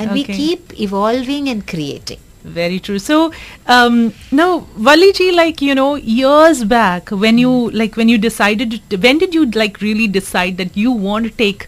and 0.00 0.10
we 0.18 0.24
keep 0.38 0.74
evolving 0.86 1.50
and 1.54 1.66
creating 1.74 2.24
very 2.58 2.78
true. 2.86 2.98
So 2.98 3.16
um, 3.74 3.96
now 4.40 4.50
valiji 4.88 5.26
like 5.40 5.58
you 5.68 5.74
know 5.78 5.90
years 6.18 6.58
back 6.76 7.10
when 7.24 7.36
you 7.44 7.52
like 7.80 7.94
when 8.00 8.08
you 8.12 8.18
decided 8.26 8.70
to, 8.90 8.96
when 9.04 9.18
did 9.22 9.34
you 9.38 9.44
like 9.62 9.76
really 9.86 10.06
decide 10.20 10.54
that 10.60 10.72
you 10.82 10.92
want 11.08 11.24
to 11.28 11.32
take 11.44 11.62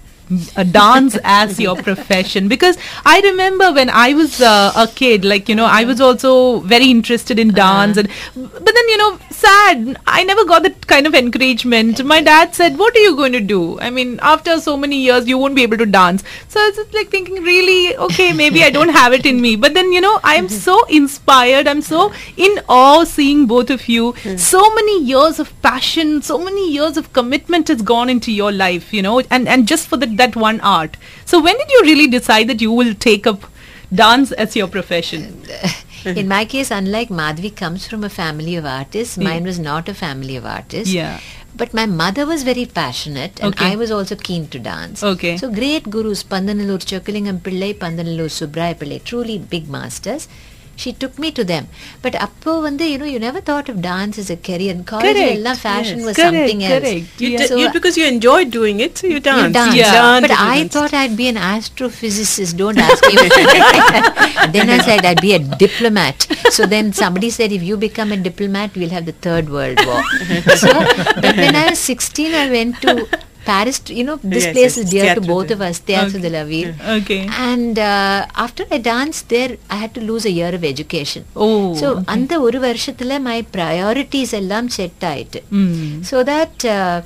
uh, 0.56 0.62
dance 0.62 1.18
as 1.24 1.58
your 1.58 1.74
profession? 1.76 2.46
Because 2.48 2.78
I 3.04 3.20
remember 3.20 3.72
when 3.72 3.90
I 3.90 4.14
was 4.14 4.40
uh, 4.40 4.72
a 4.76 4.86
kid, 4.86 5.24
like 5.24 5.48
you 5.48 5.56
know, 5.56 5.64
I 5.64 5.84
was 5.84 6.00
also 6.00 6.60
very 6.60 6.88
interested 6.90 7.38
in 7.38 7.50
uh-huh. 7.50 7.86
dance, 7.86 7.96
and 7.96 8.08
but 8.34 8.74
then 8.74 8.88
you 8.88 8.96
know, 8.98 9.18
sad, 9.30 9.96
I 10.06 10.22
never 10.22 10.44
got 10.44 10.62
that 10.62 10.86
kind 10.86 11.06
of 11.08 11.14
encouragement. 11.14 12.04
My 12.04 12.20
dad 12.20 12.54
said, 12.54 12.78
"What 12.78 12.94
are 12.96 13.00
you 13.00 13.16
going 13.16 13.32
to 13.32 13.40
do? 13.40 13.80
I 13.80 13.90
mean, 13.90 14.20
after 14.22 14.60
so 14.60 14.76
many 14.76 14.98
years, 14.98 15.26
you 15.26 15.36
won't 15.36 15.56
be 15.56 15.64
able 15.64 15.78
to 15.78 15.86
dance." 15.86 16.22
So 16.48 16.60
I 16.60 16.68
was 16.68 16.76
just 16.76 16.94
like 16.94 17.08
thinking, 17.08 17.42
really, 17.42 17.96
okay, 17.96 18.32
maybe 18.32 18.62
I 18.62 18.70
don't 18.70 18.94
have 19.00 19.12
it 19.12 19.26
in 19.26 19.40
me. 19.40 19.56
But 19.56 19.74
then 19.74 19.92
you 19.92 20.00
know, 20.00 20.20
I 20.22 20.36
am 20.36 20.48
so 20.48 20.84
inspired. 21.00 21.66
I'm 21.66 21.82
so 21.82 22.12
in 22.36 22.60
awe 22.68 23.02
seeing 23.04 23.46
both 23.46 23.70
of 23.70 23.88
you. 23.88 24.12
Hmm. 24.22 24.36
So 24.36 24.62
many 24.74 25.02
years 25.02 25.40
of 25.40 25.52
passion, 25.62 26.22
so 26.22 26.38
many 26.38 26.70
years 26.70 26.96
of 26.96 27.12
commitment 27.12 27.68
has 27.68 27.82
gone 27.82 28.08
into 28.08 28.30
your 28.30 28.52
life, 28.52 28.92
you 28.92 29.02
know, 29.02 29.20
and 29.30 29.48
and 29.48 29.66
just 29.66 29.88
for 29.88 29.96
that 29.96 30.16
that 30.22 30.36
one 30.36 30.60
art. 30.60 30.96
So 31.24 31.42
when 31.48 31.56
did 31.62 31.70
you 31.76 31.82
really 31.90 32.08
decide 32.18 32.48
that 32.48 32.60
you 32.66 32.72
will 32.80 32.94
take 32.94 33.26
up 33.26 33.46
dance 34.02 34.32
as 34.46 34.56
your 34.62 34.68
profession? 34.78 35.44
In 36.04 36.28
my 36.28 36.44
case, 36.44 36.70
unlike 36.70 37.10
Madhvi 37.10 37.54
comes 37.54 37.86
from 37.86 38.04
a 38.04 38.08
family 38.08 38.56
of 38.56 38.64
artists, 38.64 39.18
mine 39.18 39.44
was 39.44 39.58
not 39.58 39.88
a 39.88 39.94
family 39.94 40.36
of 40.36 40.46
artists. 40.46 40.94
Yeah. 40.94 41.20
But 41.54 41.74
my 41.74 41.84
mother 41.84 42.24
was 42.26 42.42
very 42.42 42.64
passionate 42.64 43.40
and 43.40 43.54
Okay. 43.54 43.72
I 43.72 43.76
was 43.76 43.90
also 43.90 44.16
keen 44.28 44.46
to 44.54 44.58
dance. 44.58 45.02
Okay. 45.02 45.36
So 45.36 45.50
great 45.50 45.90
gurus, 45.96 46.22
Pandanallur 46.34 46.78
Chokkalingam 46.92 47.40
Pillai, 47.48 47.74
Pandanallur 47.82 48.28
Subbaraya 48.36 48.78
Pillai, 48.82 49.02
truly 49.10 49.36
big 49.38 49.68
masters 49.68 50.28
she 50.82 50.92
took 51.02 51.18
me 51.24 51.30
to 51.38 51.44
them 51.52 51.64
but 52.04 52.14
appo 52.26 52.52
vande 52.64 52.84
you 52.92 52.98
know 53.02 53.10
you 53.12 53.20
never 53.26 53.40
thought 53.48 53.68
of 53.72 53.78
dance 53.88 54.18
as 54.22 54.28
a 54.36 54.38
career 54.48 54.72
in 54.76 54.82
college 54.92 55.20
ella 55.24 55.54
fashion 55.64 56.04
was 56.08 56.16
correct, 56.20 56.36
something 56.36 56.60
correct. 56.66 56.86
else. 56.86 57.22
You 57.22 57.30
yeah. 57.34 57.46
so 57.50 57.56
you, 57.62 57.68
because 57.78 57.96
you 58.00 58.06
enjoyed 58.14 58.50
doing 58.58 58.80
it 58.86 58.98
so 59.02 59.06
you 59.14 59.20
danced, 59.28 59.46
you 59.46 59.52
danced. 59.60 59.76
Yeah. 59.76 60.20
But 60.26 60.36
i 60.52 60.68
thought 60.74 60.94
i'd 61.02 61.16
be 61.22 61.28
an 61.32 61.40
astrophysicist 61.52 62.56
don't 62.62 62.82
ask 62.88 63.06
me 63.10 63.14
then 64.56 64.70
i 64.76 64.78
said 64.88 65.04
i'd 65.10 65.24
be 65.28 65.34
a 65.38 65.42
diplomat 65.64 66.28
so 66.58 66.66
then 66.74 66.92
somebody 67.02 67.30
said 67.38 67.52
if 67.58 67.62
you 67.70 67.76
become 67.88 68.12
a 68.18 68.20
diplomat 68.28 68.76
we'll 68.76 68.96
have 68.98 69.06
the 69.10 69.18
third 69.28 69.50
world 69.56 69.78
war 69.90 70.02
so 70.64 70.72
but 71.24 71.36
when 71.44 71.56
i 71.64 71.66
was 71.70 71.78
16 71.78 72.34
i 72.44 72.46
went 72.58 72.80
to 72.86 72.94
Paris, 73.47 73.77
you 73.97 74.03
know, 74.03 74.15
this 74.33 74.45
Yes, 74.45 74.53
place 74.55 74.75
yes, 74.75 74.77
is 74.81 74.85
dear 74.93 75.03
to 75.03 75.21
Théâtre 75.21 75.27
both 75.33 75.47
de- 75.49 75.55
of 75.55 75.61
us, 75.61 75.77
Théâtre 75.89 76.15
Okay. 76.15 76.21
de 76.25 76.29
la 76.35 76.43
Ville. 76.51 76.71
Okay. 76.97 77.19
And 77.49 77.75
uh, 77.89 78.21
after 78.45 78.63
I 78.75 78.79
danced 78.87 79.25
there, 79.29 79.51
I 79.69 79.77
had 79.83 79.93
to 79.93 80.01
lose 80.01 80.25
a 80.25 80.33
year 80.39 80.51
of 80.59 80.63
education. 80.63 81.23
Oh, 81.35 81.75
So, 81.81 81.87
okay. 81.91 82.05
அந்த 82.15 82.39
ஒரு 82.47 82.59
வருஷத்துல 82.67 83.19
my 83.29 83.37
priorities 83.57 84.31
எல்லாம் 84.41 84.69
set 84.77 85.05
ஆயிட்டு 85.13 85.41
Mm. 85.59 85.93
so 86.11 86.17
that 86.31 86.55
uh, 86.77 86.97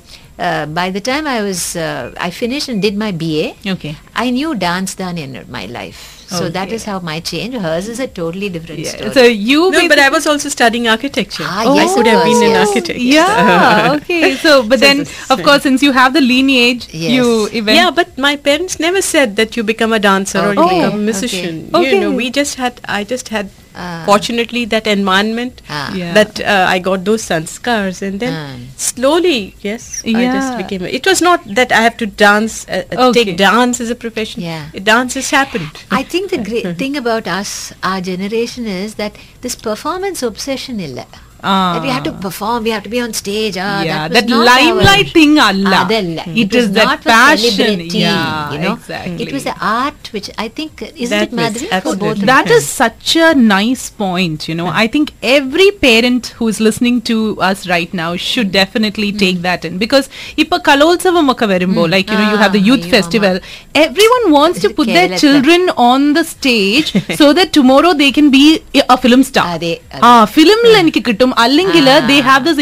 uh, 0.46 0.64
by 0.80 0.88
the 0.96 1.02
time 1.10 1.26
I 1.36 1.42
was 1.48 1.62
uh, 1.88 2.04
I 2.28 2.30
finished 2.42 2.68
and 2.74 2.80
did 2.86 2.96
my 3.04 3.12
BA 3.22 3.46
Okay. 3.74 3.92
I 4.24 4.30
knew 4.38 4.52
dance 4.68 4.94
done 5.04 5.18
in 5.26 5.32
my 5.58 5.66
life 5.78 6.02
so 6.27 6.49
that 6.49 6.67
Okay. 6.67 6.75
is 6.75 6.83
how 6.85 6.99
my 6.99 7.19
change 7.19 7.55
hers 7.55 7.87
is 7.87 7.99
a 7.99 8.07
totally 8.07 8.49
different 8.49 8.79
Yeah. 8.81 8.91
story 8.91 9.11
So 9.17 9.23
you 9.23 9.71
No, 9.71 9.87
but 9.87 9.99
I 9.99 10.09
was 10.09 10.25
also 10.27 10.49
studying 10.49 10.87
architecture. 10.87 11.43
Ah, 11.47 11.61
I 11.61 11.75
yes, 11.75 11.93
could 11.95 12.07
have 12.07 12.23
been 12.23 12.33
course, 12.33 12.45
an 12.47 12.51
yes. 12.51 12.67
architect. 12.67 12.99
Yeah. 12.99 13.91
okay. 13.95 14.35
So, 14.45 14.63
but 14.63 14.79
So 14.79 14.85
then, 14.85 15.01
of 15.29 15.43
course, 15.49 15.63
since 15.63 15.83
you 15.83 15.91
have 15.91 16.13
the 16.13 16.21
lineage, 16.21 16.87
Yes. 16.91 17.11
you 17.17 17.49
even 17.51 17.75
Yeah, 17.75 17.91
but 17.91 18.17
my 18.17 18.35
parents 18.35 18.79
never 18.79 19.01
said 19.01 19.35
that 19.35 19.55
you 19.57 19.63
become 19.63 19.93
a 19.93 19.99
dancer 19.99 20.39
or 20.39 20.53
you 20.53 20.63
become 20.69 20.93
a 20.93 21.03
musician. 21.11 21.69
Okay. 21.73 21.93
You 21.95 22.01
know, 22.01 22.11
we 22.11 22.29
just 22.31 22.55
had, 22.55 22.81
I 22.85 23.03
just 23.03 23.29
had, 23.29 23.49
Ah. 23.75 24.03
fortunately, 24.05 24.63
that 24.65 24.87
environment 24.87 25.61
Ah. 25.69 25.93
Yeah. 25.93 26.13
that 26.13 26.39
uh, 26.41 26.65
I 26.69 26.79
got 26.79 27.03
those 27.09 27.23
sanskars, 27.29 28.01
and 28.01 28.19
then 28.19 28.33
Ah. 28.33 28.55
slowly, 28.77 29.55
yes, 29.61 30.01
I 30.05 30.25
just 30.37 30.57
became. 30.57 30.83
A, 30.85 30.93
it 30.99 31.05
was 31.05 31.21
not 31.21 31.43
that 31.59 31.71
I 31.71 31.81
have 31.87 31.97
to 31.97 32.07
dance, 32.23 32.65
uh, 32.69 32.83
uh, 32.91 33.07
Okay. 33.09 33.23
take 33.25 33.37
dance 33.37 33.81
as 33.81 33.89
a 33.89 33.99
profession. 34.05 34.41
Yeah. 34.47 34.65
dance 34.91 35.13
has 35.15 35.29
happened. 35.31 35.69
I 35.91 36.03
think 36.03 36.31
the 36.31 36.41
great 36.49 36.77
thing 36.83 36.97
about 37.03 37.27
us, 37.27 37.73
our 37.83 38.01
generation, 38.01 38.65
is 38.67 38.95
that 38.95 39.15
this 39.41 39.55
performance 39.69 40.23
obsession 40.31 40.79
illa. 40.79 41.07
Ah. 41.42 41.72
That 41.74 41.82
we 41.84 41.88
have 41.88 42.02
to 42.02 42.12
perform, 42.22 42.64
we 42.64 42.70
have 42.70 42.82
to 42.86 42.90
be 42.94 42.98
on 43.02 43.12
stage. 43.18 43.56
Ah, 43.56 43.68
yeah, 43.82 44.00
that, 44.08 44.10
was 44.10 44.16
that 44.16 44.26
not 44.30 44.40
limelight 44.48 45.06
our, 45.06 45.12
thing, 45.14 45.30
Allah. 45.44 45.70
അതല്ല. 45.82 46.18
It 46.42 46.48
was 46.56 46.64
is 46.64 46.66
that 46.72 46.88
not 46.88 46.98
for 47.04 47.08
passion. 47.12 47.54
celebrity, 47.54 48.00
Yeah, 48.00 48.18
you 48.52 48.58
know. 48.64 48.72
exactly. 48.74 49.22
It 49.24 49.30
was 49.36 49.44
the 49.44 49.54
art 49.68 50.10
which 50.16 50.28
I 50.44 50.48
think 50.48 50.72
isn't 50.82 51.08
That 51.14 51.28
it 51.28 51.32
was 51.32 51.40
Madhuri 51.40 51.68
for 51.68 51.76
absolutely. 51.78 52.02
both 52.02 52.18
of 52.24 52.26
That 52.32 52.50
is 52.56 52.66
such 52.82 53.12
a 53.28 53.30
nice 53.54 53.84
point. 54.02 54.48
You 54.50 54.56
know, 54.60 54.68
I 54.82 54.86
think 54.96 55.14
every 55.36 55.68
parent 55.86 56.26
who 56.36 56.48
is 56.48 56.60
listening 56.60 56.98
to 57.12 57.16
us 57.50 57.66
right 57.66 57.94
now 57.94 58.10
should 58.26 58.52
definitely 58.58 59.10
take 59.24 59.40
that 59.48 59.64
in 59.64 59.78
because 59.78 60.08
ipa 60.44 60.60
kalolsavam 60.68 61.32
okka 61.36 61.50
varumbo 61.54 61.88
like 61.96 62.12
you 62.12 62.20
know 62.20 62.28
you 62.34 62.40
have 62.44 62.54
the 62.58 62.62
Ah, 62.64 62.68
youth 62.70 62.84
ayyo, 62.84 62.94
festival. 62.98 63.38
Everyone 63.86 64.28
wants 64.38 64.60
to 64.60 64.70
put 64.78 64.88
their 64.90 65.08
Kerala. 65.08 65.22
children 65.24 65.64
on 65.88 66.12
the 66.12 66.26
stage 66.36 66.92
so 67.16 67.32
that 67.32 67.56
tomorrow 67.60 67.94
they 67.94 68.12
can 68.12 68.30
be 68.38 68.44
a 68.88 69.00
film 69.06 69.24
star. 69.32 69.48
അതെ, 69.56 69.74
അതെ. 69.94 70.04
ആ 70.10 70.12
ഫിലിമിൽ 70.36 70.74
എനിക്ക് 70.84 71.02
കിട്ടും 71.08 71.23
കിട്ടും. 71.25 71.41
അല്ലെങ്കിൽ 71.43 71.87
they 72.11 72.17
have 72.29 72.43
this 72.47 72.59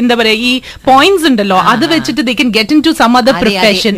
എന്താ 0.00 0.14
പറയാ 0.20 0.36
ഈ 0.50 0.52
പോയിന്റ്സ് 0.90 1.26
ഉണ്ടല്ലോ. 1.30 1.58
അത് 1.72 1.84
വെച്ചിട്ട് 1.94 2.22
they 2.28 2.34
can 2.42 2.50
get 2.58 2.74
into 2.88 2.92
some 3.02 3.16
other 3.20 3.34
profession 3.44 3.96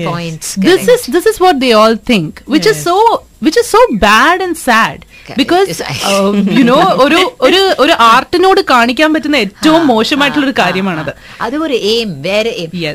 this 0.69 0.91
is 0.97 1.11
this 1.17 1.29
is 1.33 1.43
what 1.47 1.59
they 1.65 1.73
all 1.83 1.97
think 2.13 2.39
which 2.55 2.71
is 2.75 2.85
so 2.91 2.97
which 3.49 3.61
is 3.65 3.73
so 3.77 3.83
bad 4.07 4.43
and 4.47 4.61
sad 4.67 5.03
because 5.41 5.69
you know 6.59 6.79
ഒരു 7.05 7.21
ഒരു 7.47 7.61
ഒരു 7.85 7.95
ആർട്ടിനോട് 8.13 8.61
കാണിക്കാൻ 8.71 9.09
പറ്റുന്ന 9.15 9.37
ഏറ്റവും 9.45 9.83
മോശമായിട്ടുള്ള 9.93 10.47
ഒരു 10.47 10.57
കാര്യമാണത്. 10.59 11.13
അതൊരു 11.41 11.77
എയിം 11.93 12.11
വേറെ 12.27 12.53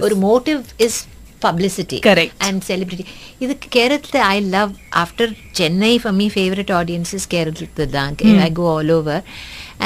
ഒരു 0.08 0.16
motive 0.26 0.60
is 0.88 1.00
publicity 1.46 2.00
correct 2.10 2.34
and 2.48 2.66
celebrity 2.70 3.06
இது 3.44 3.54
கேரளத்துல 3.76 4.20
I 4.36 4.38
love 4.58 4.72
after 5.04 5.32
Chennai 5.60 5.94
for 6.04 6.16
me 6.22 6.28
favourite 6.36 6.74
audiences 6.82 7.28
கேரளத்து 7.34 7.86
தான் 7.98 8.16
I 8.48 8.52
go 8.60 8.68
all 8.76 8.94
over 9.00 9.24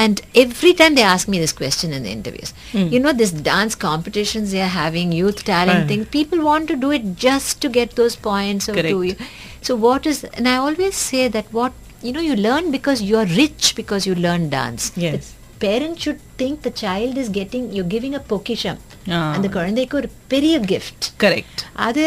And 0.01 0.21
every 0.33 0.73
time 0.73 0.95
they 0.95 1.03
ask 1.03 1.27
me 1.27 1.39
this 1.39 1.53
question 1.53 1.93
in 1.93 2.01
the 2.03 2.09
interviews, 2.09 2.51
mm. 2.71 2.91
you 2.91 2.99
know, 2.99 3.13
this 3.13 3.31
dance 3.31 3.75
competitions 3.75 4.51
they 4.51 4.61
are 4.67 4.75
having, 4.75 5.11
youth 5.11 5.43
talent 5.43 5.83
uh. 5.83 5.87
thing, 5.87 6.05
people 6.05 6.43
want 6.43 6.67
to 6.69 6.75
do 6.75 6.89
it 6.91 7.15
just 7.15 7.61
to 7.61 7.69
get 7.69 7.91
those 7.91 8.15
points. 8.15 8.67
or 8.67 8.73
do 8.73 9.03
you. 9.03 9.15
so 9.61 9.75
what 9.75 10.07
is, 10.07 10.23
and 10.23 10.47
I 10.47 10.55
always 10.57 10.95
say 10.95 11.27
that 11.27 11.45
what, 11.51 11.73
you 12.01 12.11
know, 12.11 12.21
you 12.21 12.35
learn 12.35 12.71
because 12.71 13.01
you 13.01 13.17
are 13.17 13.25
rich 13.25 13.75
because 13.75 14.07
you 14.07 14.15
learn 14.15 14.49
dance. 14.49 14.91
Yes. 14.95 15.13
It's 15.13 15.33
parent 15.64 15.96
should 16.04 16.20
think 16.40 16.56
the 16.62 16.74
child 16.84 17.14
is 17.22 17.28
getting, 17.38 17.64
you're 17.76 17.92
giving 17.96 18.14
a 18.20 18.24
பொக்கிஷம் 18.32 18.80
Ah. 19.16 19.20
அந்த 19.36 19.46
குழந்தைக்கு 19.56 19.94
ஒரு 20.00 20.08
பெரிய 20.32 20.54
gift 20.72 21.02
correct 21.22 21.60
அது 21.86 22.02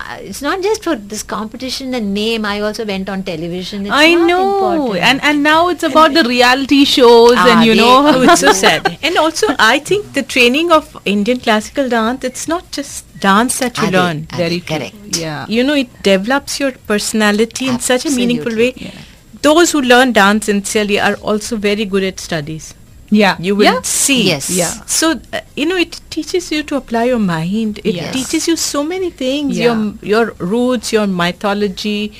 uh, 0.00 0.16
it's 0.28 0.40
not 0.46 0.58
just 0.66 0.80
for 0.86 0.94
this 1.12 1.22
competition 1.34 1.88
and 1.98 2.06
name 2.18 2.42
i 2.52 2.60
also 2.66 2.84
went 2.90 3.06
on 3.14 3.20
television 3.30 3.78
it's 3.86 3.96
I 4.06 4.08
not 4.14 4.26
know, 4.30 4.44
important. 4.50 5.04
and 5.08 5.18
and 5.28 5.36
now 5.52 5.60
it's 5.72 5.86
about 5.90 6.10
the 6.18 6.24
reality 6.36 6.80
shows, 6.96 7.36
Ah, 7.42 7.48
and 7.50 7.58
you 7.68 7.74
they- 7.74 7.80
know, 7.82 7.96
Oh, 8.12 8.22
it's 8.26 8.42
so 8.46 8.52
sad. 8.64 8.82
And 9.06 9.14
also, 9.24 9.46
I 9.74 9.76
think 9.90 10.02
the 10.18 10.24
training 10.34 10.68
of 10.78 10.84
Indian 11.14 11.38
classical 11.46 11.86
dance, 11.96 12.22
it's 12.30 12.46
not 12.54 12.64
just 12.78 12.94
dance 13.28 13.56
that 13.64 13.74
you 13.82 13.88
Adi, 13.90 13.96
learn. 13.98 14.18
Adi, 14.32 14.40
Very 14.44 14.60
true. 14.62 14.68
correct 14.72 15.18
Yeah. 15.26 15.40
You 15.56 15.62
know, 15.68 15.78
it 15.84 15.92
develops 16.10 16.52
your 16.62 16.72
personality 16.92 17.66
in 17.72 17.78
such 17.92 18.04
a 18.10 18.14
meaningful 18.20 18.56
way. 18.64 18.72
Absolutely, 18.74 19.06
Those 19.48 19.68
who 19.74 19.80
learn 19.92 20.08
dance 20.22 20.44
sincerely 20.52 20.98
are 21.08 21.16
also 21.30 21.54
very 21.70 21.84
good 21.94 22.04
at 22.12 22.18
studies. 22.28 22.66
yeah, 23.09 23.35
You 23.39 23.55
will 23.55 23.65
yeah. 23.73 23.81
see. 23.83 24.27
Yes. 24.27 24.49
Yeah. 24.49 24.71
So, 24.85 25.19
uh, 25.33 25.41
you 25.55 25.65
know, 25.65 25.75
it 25.77 26.01
teaches 26.09 26.51
you 26.51 26.63
to 26.63 26.75
apply 26.77 27.03
your 27.05 27.19
mind. 27.19 27.79
It 27.83 27.95
Yes. 27.95 28.13
teaches 28.13 28.47
you 28.47 28.55
so 28.55 28.83
many 28.83 29.09
things. 29.11 29.57
Yeah. 29.57 29.65
Your 29.65 29.93
your 30.01 30.25
roots, 30.39 30.91
your 30.91 31.05
mythology, 31.07 32.13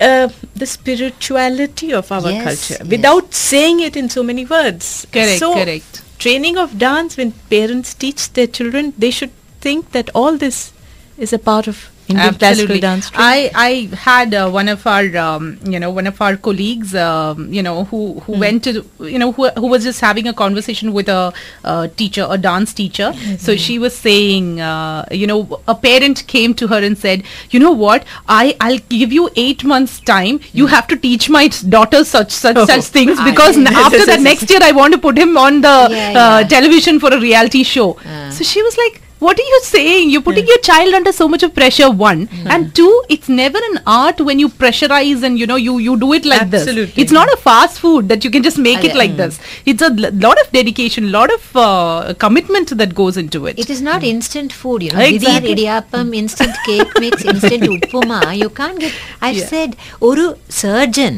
uh, 0.00 0.28
the 0.54 0.66
spirituality 0.66 1.92
of 1.92 2.10
our 2.12 2.30
Yes, 2.30 2.44
culture, 2.44 2.82
yes. 2.84 2.90
without 2.90 3.34
saying 3.34 3.80
it 3.80 3.96
in 3.96 4.08
so 4.10 4.22
many 4.22 4.44
words. 4.44 5.06
Correct, 5.12 5.38
So, 5.38 5.54
correct. 5.54 6.02
Training 6.18 6.56
of 6.58 6.78
dance 6.78 7.16
when 7.16 7.32
parents 7.50 7.92
teach 7.94 8.32
their 8.32 8.46
children, 8.46 8.92
they 8.96 9.10
should 9.10 9.32
think 9.60 9.92
that 9.92 10.08
all 10.14 10.36
this 10.38 10.72
is 11.18 11.32
a 11.32 11.38
part 11.38 11.66
of 11.66 11.90
Indian 12.08 12.34
classical 12.34 12.78
dance. 12.78 13.10
I 13.14 13.50
I 13.54 13.70
had 14.02 14.34
uh, 14.34 14.48
one 14.56 14.68
of 14.68 14.86
our 14.86 15.16
um, 15.22 15.58
you 15.74 15.78
know 15.84 15.90
one 15.90 16.06
of 16.06 16.20
our 16.26 16.36
colleagues 16.36 16.94
um, 16.94 17.52
you 17.52 17.62
know 17.68 17.84
who 17.84 18.00
who 18.26 18.34
Hmm. 18.34 18.40
went 18.44 18.64
to 18.64 18.72
you 19.14 19.18
know 19.22 19.30
who 19.32 19.48
who 19.62 19.66
was 19.74 19.82
just 19.88 20.00
having 20.00 20.28
a 20.28 20.34
conversation 20.40 20.92
with 20.98 21.08
a, 21.08 21.32
uh 21.64 21.88
teacher 22.02 22.26
a 22.36 22.38
dance 22.38 22.72
teacher. 22.80 23.08
Mm-hmm. 23.14 23.36
So 23.46 23.56
she 23.56 23.78
was 23.86 23.96
saying 23.96 24.60
uh, 24.60 25.04
you 25.22 25.26
know 25.32 25.60
a 25.66 25.74
parent 25.86 26.22
came 26.34 26.54
to 26.62 26.68
her 26.74 26.80
and 26.90 26.96
said 27.06 27.24
you 27.50 27.60
know 27.64 27.72
what 27.72 28.04
I 28.28 28.44
I'll 28.60 28.78
give 29.00 29.12
you 29.20 29.28
eight 29.46 29.64
months 29.64 29.98
time. 30.12 30.40
You 30.52 30.66
have 30.76 30.86
to 30.94 30.96
teach 31.08 31.28
my 31.38 31.44
daughter 31.76 32.04
such 32.04 32.30
such 32.30 32.56
Oh. 32.56 32.66
such 32.74 32.84
things 32.98 33.18
because 33.30 33.56
n- 33.64 33.66
after 33.86 34.04
that 34.12 34.20
next 34.28 34.48
year 34.54 34.60
I 34.62 34.70
want 34.82 34.92
to 34.98 35.00
put 35.08 35.18
him 35.24 35.36
on 35.46 35.60
the 35.66 35.74
Yeah, 35.90 36.06
uh, 36.22 36.38
yeah. 36.38 36.48
television 36.54 37.00
for 37.06 37.12
a 37.18 37.20
reality 37.26 37.64
show. 37.74 37.88
Ah. 38.06 38.30
So 38.38 38.44
she 38.52 38.62
was 38.68 38.78
like, 38.84 39.00
what 39.25 39.39
are 39.41 39.47
you 39.49 39.59
saying? 39.63 40.09
You're 40.11 40.23
putting 40.27 40.47
your 40.51 40.57
child 40.67 40.95
under 40.99 41.11
so 41.11 41.27
much 41.27 41.43
of 41.43 41.53
pressure, 41.57 41.89
one. 41.91 42.21
Hmm. 42.25 42.47
And 42.53 42.73
two, 42.77 43.03
it's 43.07 43.29
never 43.29 43.59
an 43.67 43.75
art 43.85 44.19
when 44.19 44.39
you 44.39 44.49
pressurize 44.61 45.21
and, 45.27 45.37
you 45.41 45.45
know, 45.51 45.57
you, 45.57 45.77
you 45.87 45.93
do 46.03 46.13
it 46.13 46.25
like 46.25 46.49
this. 46.49 46.63
Absolutely. 46.63 47.03
It's 47.03 47.11
not 47.11 47.31
a 47.31 47.37
fast 47.37 47.77
food 47.83 48.09
that 48.09 48.23
you 48.25 48.31
can 48.35 48.41
just 48.47 48.57
make 48.57 48.79
it 48.87 48.93
Ade- 48.93 48.97
like 49.01 49.13
this. 49.17 49.35
It's 49.73 49.83
a 49.89 49.91
l- 50.05 50.09
lot 50.25 50.41
of 50.43 50.51
dedication, 50.51 51.11
lot 51.11 51.31
of 51.37 51.43
uh, 51.65 52.15
commitment 52.25 52.75
that 52.81 52.95
goes 53.01 53.15
into 53.23 53.45
it. 53.51 53.59
it 53.65 53.69
is 53.75 53.81
not 53.89 54.01
instant 54.13 54.51
food 54.61 54.81
you 54.87 54.91
know 54.95 55.05
Exactly. 55.11 55.53
Didir, 55.53 55.83
idiyappam 55.91 56.15
instant 56.23 56.55
cake 56.65 56.91
mix 57.03 57.23
instant 57.33 57.63
uppuma 57.75 58.19
you 58.41 58.49
can't 58.61 58.79
get 58.85 58.93
i've 59.27 59.39
Yeah. 59.41 59.49
said 59.53 59.71
ஒரு 60.09 60.25
surgeon 60.61 61.15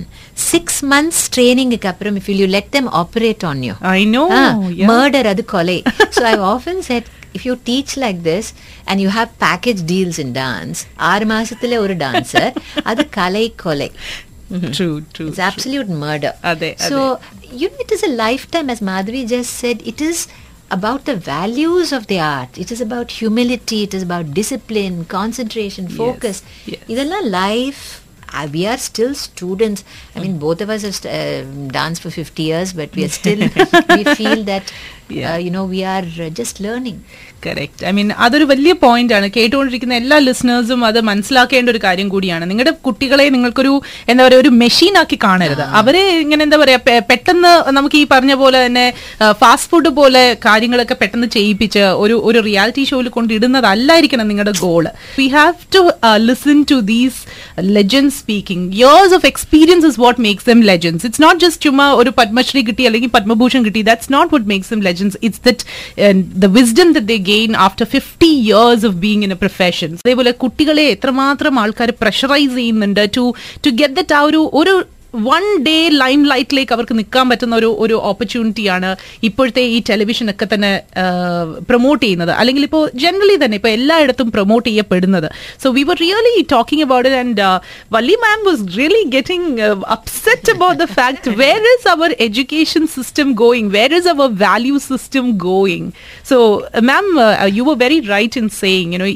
six 0.52 0.66
months 0.94 1.20
training 1.36 1.70
க்கு 1.78 1.90
அப்புறம் 1.94 2.18
if 2.22 2.28
you 2.42 2.48
let 2.60 2.68
them 2.78 2.88
operate 3.04 3.44
on 3.52 3.58
you 3.70 3.76
I 3.98 4.04
know. 4.14 4.28
Ah, 4.44 4.52
yeah. 4.80 4.88
murder 4.94 5.24
அது 5.34 5.44
கொலை 5.56 5.80
so 6.16 6.22
i've 6.32 6.46
often 6.54 6.80
said 6.90 7.04
if 7.38 7.42
you 7.48 7.54
teach 7.70 7.92
like 7.98 8.20
this 8.24 8.46
and 8.88 9.02
you 9.04 9.10
have 9.18 9.30
package 9.48 9.82
deals 9.94 10.18
in 10.24 10.32
dance 10.42 10.80
ஆறு 11.12 11.26
மாசத்துல 11.34 11.80
ஒரு 11.86 11.96
dancer 12.06 12.46
அது 12.92 13.04
கலை 13.20 13.46
கொலை 13.66 13.90
True, 14.78 14.98
true. 15.16 15.28
it's 15.30 15.40
absolute 15.50 15.90
murder 16.02 16.32
Ade, 16.50 16.68
so 16.90 16.98
you 17.62 17.68
know 17.70 17.84
it 17.86 17.92
is 17.96 18.04
a 18.10 18.12
lifetime 18.24 18.68
as 18.74 18.82
madhuri 18.90 19.22
just 19.36 19.52
said 19.62 19.78
it 19.92 20.00
is 20.10 20.20
about 20.78 21.02
the 21.10 21.16
values 21.32 21.90
of 21.98 22.04
the 22.12 22.20
art 22.36 22.54
it 22.64 22.70
is 22.76 22.82
about 22.88 23.08
humility 23.22 23.80
it 23.88 23.94
is 23.98 24.04
about 24.08 24.28
discipline 24.42 24.98
concentration 25.18 25.86
focus 26.02 26.38
yes. 26.72 26.84
இதெல்லாம் 26.94 27.28
life 27.42 27.82
uh, 28.33 28.49
we 28.53 28.67
are 28.67 28.77
still 28.79 29.15
students 29.15 29.85
i 30.15 30.21
mean 30.21 30.39
both 30.39 30.61
of 30.61 30.71
us 30.71 30.83
have 30.83 30.95
st- 30.95 31.15
uh, 31.15 31.69
danced 31.79 32.03
for 32.03 32.11
50 32.11 32.43
years 32.43 32.73
but 32.73 32.95
we 32.95 33.05
are 33.05 33.09
still 33.09 33.39
we 33.89 34.05
feel 34.05 34.45
that 34.45 34.73
Yeah. 35.17 35.35
uh, 35.35 35.37
you 35.43 35.51
know 35.51 35.65
we 35.65 35.85
are 35.85 36.05
uh, 36.25 36.29
just 36.39 36.61
learning 36.61 36.97
correct 37.45 37.85
I 37.89 37.91
mean 37.97 38.09
അതൊരു 38.25 38.45
വലിയ 38.51 38.73
point 38.83 39.15
ആണ്. 39.17 39.27
കേട്ടുകൊണ്ടിരിക്കുന്ന 39.37 39.95
എല്ലാ 40.01 40.17
ലിസ്ണേഴ്സും 40.27 40.81
അത് 40.89 40.99
മനസ്സിലാക്കേണ്ട 41.09 41.69
ഒരു 41.73 41.81
കാര്യം 41.85 42.09
കൂടിയാണ്. 42.15 42.45
നിങ്ങളുടെ 42.51 42.73
കുട്ടികളെ 42.87 43.27
നിങ്ങൾക്കൊരു 43.35 43.73
എന്താ 44.11 44.23
പറയുക 44.27 44.43
ഒരു 44.45 44.51
മെഷീൻ 44.63 44.95
ആക്കി 45.01 45.19
കാണരുത്. 45.25 45.63
അവരെ 45.81 46.03
ഇങ്ങനെ 46.25 46.43
എന്താ 46.47 46.59
പറയാ 46.63 46.79
പെട്ടെന്ന് 47.11 47.53
നമുക്ക് 47.79 47.97
ഈ 48.03 48.05
പറഞ്ഞ 48.13 48.35
പോലെ 48.43 48.59
തന്നെ 48.67 48.87
ഫാസ്റ്റ് 49.43 49.71
ഫുഡ് 49.73 49.93
പോലെ 50.01 50.23
കാര്യങ്ങളൊക്കെ 50.47 50.97
പെട്ടെന്ന് 51.03 51.29
ചെയ്യിപ്പിച്ച് 51.37 51.85
ഒരു 52.03 52.19
ഒരു 52.31 52.43
റിയാലിറ്റി 52.49 52.85
ഷോയിൽ 52.91 53.09
കൊണ്ടിടുന്നതല്ലായിരിക്കണം 53.17 54.29
നിങ്ങളുടെ 54.33 54.55
goal 54.67 54.87
we 55.21 55.29
have 55.39 55.55
to 55.79 55.83
listen 56.29 56.61
to 56.73 56.79
these 56.93 57.21
legend 57.79 58.15
speaking 58.21 58.67
years 58.83 59.17
of 59.21 59.29
experience 59.33 59.87
is 59.93 60.01
what 60.07 60.21
makes 60.29 60.49
them 60.51 60.63
legends 60.73 61.05
it's 61.09 61.25
not 61.27 61.41
just 61.47 61.63
ചുമ്മാ 61.69 61.89
ഒരു 62.03 62.13
പത്മശ്രീ 62.21 62.63
കിട്ടി 62.71 62.87
അല്ലെങ്കിൽ 62.91 63.13
പത്മഭൂഷൺ 63.19 63.63
കിട്ടി. 63.69 63.83
That's 63.91 64.13
not 64.19 64.33
what 64.37 64.49
makes 64.55 64.71
them 64.75 64.81
legends 64.81 64.97
legends. 64.99 65.17
It's 65.23 65.39
that 65.39 65.65
wisdom 65.97 66.41
the 66.43 66.49
wisdom 66.59 66.93
that 67.28 67.28
they 67.28 67.28
gain 67.28 67.56
after 67.60 67.86
50 67.88 68.28
years 68.50 68.84
of 68.84 69.00
being 69.00 69.24
in 69.24 69.32
a 69.32 69.36
profession. 69.38 69.92
അതേപോലെ 70.04 70.32
കുട്ടികളെ 70.44 70.86
എത്രമാത്രം 70.96 71.60
ആൾക്കാർ 71.60 71.92
pressurise 72.02 72.56
ചെയ്യുന്നുണ്ട് 72.58 73.04
ടു 73.18 73.24
ടു 73.66 73.72
ഗെറ്റ് 73.80 73.98
ദറ്റ് 74.00 74.16
ആ 74.18 74.24
ഒരു 74.30 74.42
ഒരു 74.62 74.74
വൺ 75.15 75.45
ഡേ 75.67 75.77
ലൈം 76.03 76.21
ലൈറ്റിലേക്ക് 76.31 76.73
അവർക്ക് 76.77 76.95
നിൽക്കാൻ 76.99 77.27
പറ്റുന്ന 77.29 77.55
ഒരു 77.57 77.69
ഒരു 77.85 77.97
ഓപ്പർച്യൂണിറ്റിയാണ് 78.11 78.91
ഇപ്പോഴത്തെ 79.29 79.63
ഈ 79.75 79.79
ടെലിവിഷൻ 79.91 80.27
ഒക്കെ 80.33 80.47
തന്നെ 80.53 80.73
പ്രൊമോട്ട് 81.69 82.03
ചെയ്യുന്നത്. 82.05 82.33
അല്ലെങ്കിൽ 82.41 82.65
ഇപ്പോൾ 82.69 82.83
ജനറലി 83.03 83.37
തന്നെ 83.45 83.57
ഇപ്പോൾ 83.61 83.73
എല്ലായിടത്തും 83.79 84.29
പ്രൊമോട്ട് 84.35 84.67
ചെയ്യപ്പെടുന്നത്. 84.69 85.29
So 85.63 85.71
we 85.77 85.83
were 85.91 85.97
really 86.05 86.35
talking 86.55 86.85
about 86.87 87.09
it 87.09 87.21
and 87.23 87.47
Valli 87.97 88.17
ma'am 88.27 88.41
was 88.49 88.65
really 88.79 89.03
getting 89.17 89.49
upset 89.97 90.53
about 90.55 90.79
the 90.83 90.89
fact 90.99 91.35
where 91.43 91.63
is 91.75 91.89
our 91.95 92.11
education 92.27 92.85
system 92.97 93.31
going 93.43 93.71
where 93.77 93.95
is 94.01 94.11
our 94.15 94.29
value 94.45 94.77
system 94.91 95.27
going 95.47 95.89
so 96.33 96.39
ma'am 96.91 97.09
you 97.59 97.65
were 97.71 97.79
very 97.85 98.01
right 98.15 98.39
in 98.43 98.49
saying 98.63 98.93
you know 98.99 99.09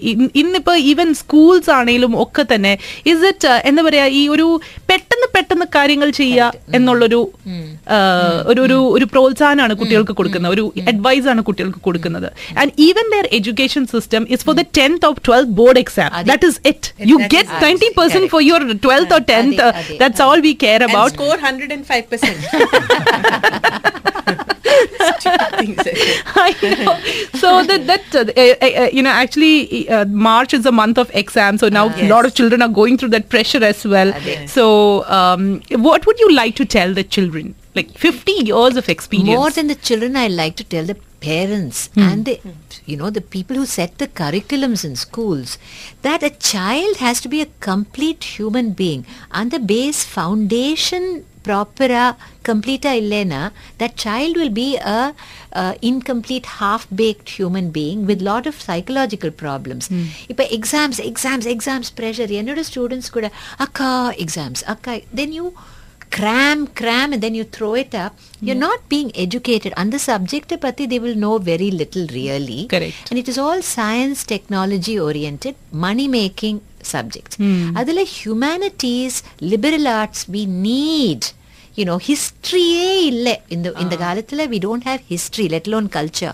ഇന്നിപ്പോൾ 0.42 0.78
even 0.92 1.10
schools 1.22 1.72
ആണെങ്കിലും 1.78 2.14
ഒക്കെ 2.24 2.46
തന്നെ 2.54 2.74
is 3.12 3.24
it 3.32 3.54
എന്താ 3.70 3.84
പറയുക 3.88 4.18
ഈ 4.20 4.24
ഒരു 4.34 4.48
പെട്ടെന്ന് 4.90 5.28
പെട്ടെന്ന് 5.36 5.66
കാര്യങ്ങൾ 5.82 6.10
ചെയ്യുക 6.22 6.72
എന്നുള്ളൊരു 6.78 7.20
ഒരു 8.50 8.60
ഒരു 8.66 8.78
ഒരു 8.96 9.06
പ്രോത്സാഹനമാണ് 9.12 9.74
കുട്ടികൾക്ക് 9.82 10.14
കൊടുക്കുന്നത്. 10.20 10.52
ഒരു 10.56 10.64
അഡ്വൈസ് 10.92 11.28
ആണ് 11.34 11.40
കുട്ടികൾക്ക് 11.48 11.80
കൊടുക്കുന്നത്. 11.88 12.28
And 12.60 12.72
even 12.88 13.06
their 13.14 13.26
education 13.38 13.84
system 13.94 14.22
is 14.36 14.44
for 14.48 14.56
the 14.60 14.64
tenth 14.80 15.06
of 15.10 15.20
twelfth 15.28 15.54
board 15.60 15.82
exam 15.84 16.10
that 16.30 16.48
is 16.52 16.60
it 16.72 17.10
you 17.12 17.18
get 17.36 17.60
twenty 17.64 17.90
percent 18.00 18.30
for 18.34 18.42
your 18.50 18.64
twelfth 18.86 19.16
or 19.18 19.24
tenth. 19.34 19.68
That's 20.02 20.24
all 20.28 20.40
we 20.48 20.54
care 20.66 20.82
about 20.90 21.10
score 21.12 21.38
105%. 21.48 21.84
Five 21.90 22.04
things. 22.12 22.42
I 24.26 24.34
know. 24.34 24.51
So 27.42 27.62
that 27.64 27.86
that 27.86 28.14
uh, 28.14 28.32
uh, 28.36 28.84
uh, 28.84 28.88
you 28.92 29.02
know 29.02 29.10
actually 29.10 29.88
uh, 29.88 30.04
March 30.06 30.54
is 30.54 30.66
a 30.66 30.72
month 30.72 30.98
of 30.98 31.10
exams, 31.14 31.60
so 31.60 31.68
now 31.68 31.88
a 31.96 32.08
lot 32.08 32.24
of 32.26 32.34
children 32.34 32.62
are 32.62 32.68
going 32.68 32.98
through 32.98 33.10
that 33.10 33.28
pressure 33.28 33.62
as 33.64 33.84
well. 33.84 34.12
So 34.46 35.04
um, 35.06 35.62
what 35.70 36.06
would 36.06 36.18
you 36.20 36.32
like 36.34 36.56
to 36.56 36.64
tell 36.64 36.92
the 36.94 37.04
children? 37.04 37.54
Like 37.74 37.96
50 37.96 38.32
years 38.32 38.76
of 38.76 38.88
experience. 38.90 39.28
More 39.28 39.50
than 39.50 39.68
the 39.68 39.74
children, 39.74 40.14
I 40.14 40.28
like 40.28 40.56
to 40.56 40.64
tell 40.64 40.84
the 40.84 40.96
parents 41.20 41.88
and 41.96 42.26
the, 42.26 42.38
you 42.84 42.98
know, 42.98 43.08
the 43.08 43.22
people 43.22 43.56
who 43.56 43.64
set 43.64 43.96
the 43.96 44.08
curriculums 44.08 44.84
in 44.84 44.94
schools 44.94 45.56
that 46.02 46.22
a 46.22 46.28
child 46.30 46.96
has 46.96 47.18
to 47.22 47.28
be 47.28 47.40
a 47.40 47.46
complete 47.60 48.24
human 48.24 48.72
being. 48.72 49.06
And 49.30 49.50
the 49.50 49.58
base 49.58 50.04
foundation 50.04 51.24
proper 51.47 51.89
complete 52.49 52.85
illena 52.99 53.41
that 53.81 53.93
child 54.03 54.33
will 54.39 54.53
be 54.63 54.69
a, 54.95 55.01
uh 55.61 55.73
incomplete 55.89 56.47
half-baked 56.59 57.29
human 57.37 57.67
being 57.77 57.99
with 58.09 58.21
lot 58.29 58.45
of 58.51 58.55
psychological 58.65 59.31
problems 59.43 59.85
இப்போ 60.31 60.45
exams 60.57 60.99
exams 61.11 61.47
exams 61.55 61.89
pressure 61.99 62.29
என்னோட 62.39 62.63
students 62.71 63.09
கூட 63.17 63.29
அக்கா 63.65 63.91
exams 64.25 64.61
அக்கா 64.73 64.95
then 65.19 65.31
you 65.39 65.47
cram 66.17 66.59
cram 66.79 67.13
and 67.13 67.21
then 67.23 67.35
you 67.39 67.43
throw 67.55 67.71
it 67.83 67.93
up 68.03 68.13
you're 68.47 68.61
not 68.67 68.81
being 68.93 69.09
educated 69.25 69.71
and 69.79 69.91
the 69.95 69.99
subject 70.09 70.53
pati 70.65 70.85
they 70.91 70.99
will 71.05 71.17
know 71.23 71.35
very 71.51 71.69
little 71.81 72.05
really 72.19 72.61
Correct. 72.73 73.09
and 73.09 73.19
it 73.21 73.27
is 73.31 73.37
all 73.45 73.61
science 73.75 74.23
technology 74.33 74.95
oriented 75.07 75.55
money 75.85 76.07
making 76.19 76.57
subjects 76.93 77.35
adula 77.81 78.05
humanities 78.19 79.15
liberal 79.53 79.85
arts 80.01 80.21
we 80.35 80.43
need 80.69 81.21
you 81.79 81.85
know 81.89 81.97
historyயே 82.09 82.93
இல்லை 83.09 83.33
இந்த 83.55 83.67
இந்த 83.83 83.95
காலத்துல 84.03 84.45
we 84.53 84.59
don't 84.65 84.85
have 84.89 85.01
history 85.13 85.45
let 85.55 85.65
alone 85.69 85.87
culture 85.97 86.33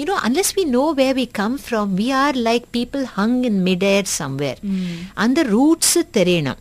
you 0.00 0.04
know 0.08 0.18
unless 0.28 0.50
we 0.58 0.64
know 0.74 0.86
where 1.00 1.14
we 1.20 1.26
come 1.40 1.56
from 1.68 1.96
we 2.02 2.08
are 2.24 2.34
like 2.48 2.66
people 2.78 3.04
hung 3.16 3.34
in 3.50 3.56
midair 3.68 4.02
somewhere 4.20 4.58
அந்த 5.24 5.42
roots 5.54 5.90
தெரியணும் 6.18 6.60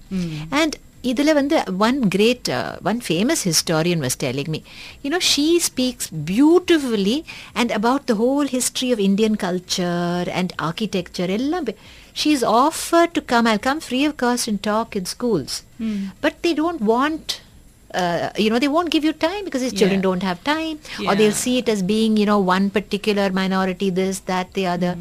and 0.62 0.74
இதுல 1.12 1.32
வந்து 1.40 1.58
one 1.88 1.98
great 2.16 2.44
uh, 2.58 2.74
one 2.90 3.00
famous 3.10 3.40
historian 3.50 4.00
was 4.06 4.16
telling 4.24 4.50
me 4.54 4.60
you 5.04 5.10
know 5.14 5.20
she 5.32 5.46
speaks 5.70 6.06
beautifully 6.32 7.18
and 7.60 7.70
about 7.80 8.04
the 8.12 8.16
whole 8.22 8.48
history 8.58 8.90
of 8.96 9.00
indian 9.10 9.36
culture 9.46 10.24
and 10.40 10.50
architecture 10.70 11.28
எல்லாம் 11.38 11.66
பே- 11.70 11.78
she's 12.22 12.44
offered 12.64 13.12
to 13.18 13.24
come 13.32 13.48
i'll 13.52 13.64
come 13.70 13.82
free 13.90 14.04
of 14.10 14.14
cost 14.24 14.48
and 14.52 14.60
talk 14.72 14.90
in 15.02 15.06
schools 15.16 15.54
but 16.26 16.34
they 16.46 16.54
don't 16.62 16.82
want 16.94 17.26
uh, 18.02 18.30
you 18.44 18.50
know 18.52 18.60
they 18.64 18.72
won't 18.76 18.92
give 18.96 19.04
you 19.08 19.14
time 19.28 19.44
because 19.48 19.64
these 19.66 19.78
children 19.82 20.00
Yeah. 20.02 20.08
don't 20.10 20.26
have 20.30 20.40
time 20.56 20.78
or 21.08 21.14
they'll 21.20 21.38
Yeah. 21.38 21.44
see 21.46 21.56
it 21.62 21.68
as 21.76 21.82
being 21.96 22.14
you 22.22 22.28
know 22.32 22.40
one 22.56 22.66
particular 22.80 23.28
minority 23.42 23.90
this 24.02 24.18
that 24.32 24.48
the 24.60 24.66
other 24.76 24.94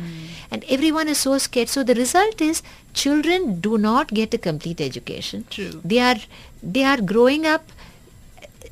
and 0.53 0.61
everyone 0.77 1.09
is 1.15 1.21
so 1.27 1.35
scared 1.47 1.71
so 1.77 1.83
the 1.91 1.97
result 2.05 2.41
is 2.51 2.59
children 3.03 3.61
do 3.67 3.79
not 3.79 4.09
get 4.21 4.35
a 4.35 4.39
complete 4.39 4.81
education 4.81 5.45
True. 5.51 5.81
they 5.85 6.01
are 6.09 6.19
they 6.63 6.85
are 6.85 7.01
growing 7.13 7.45
up 7.55 7.65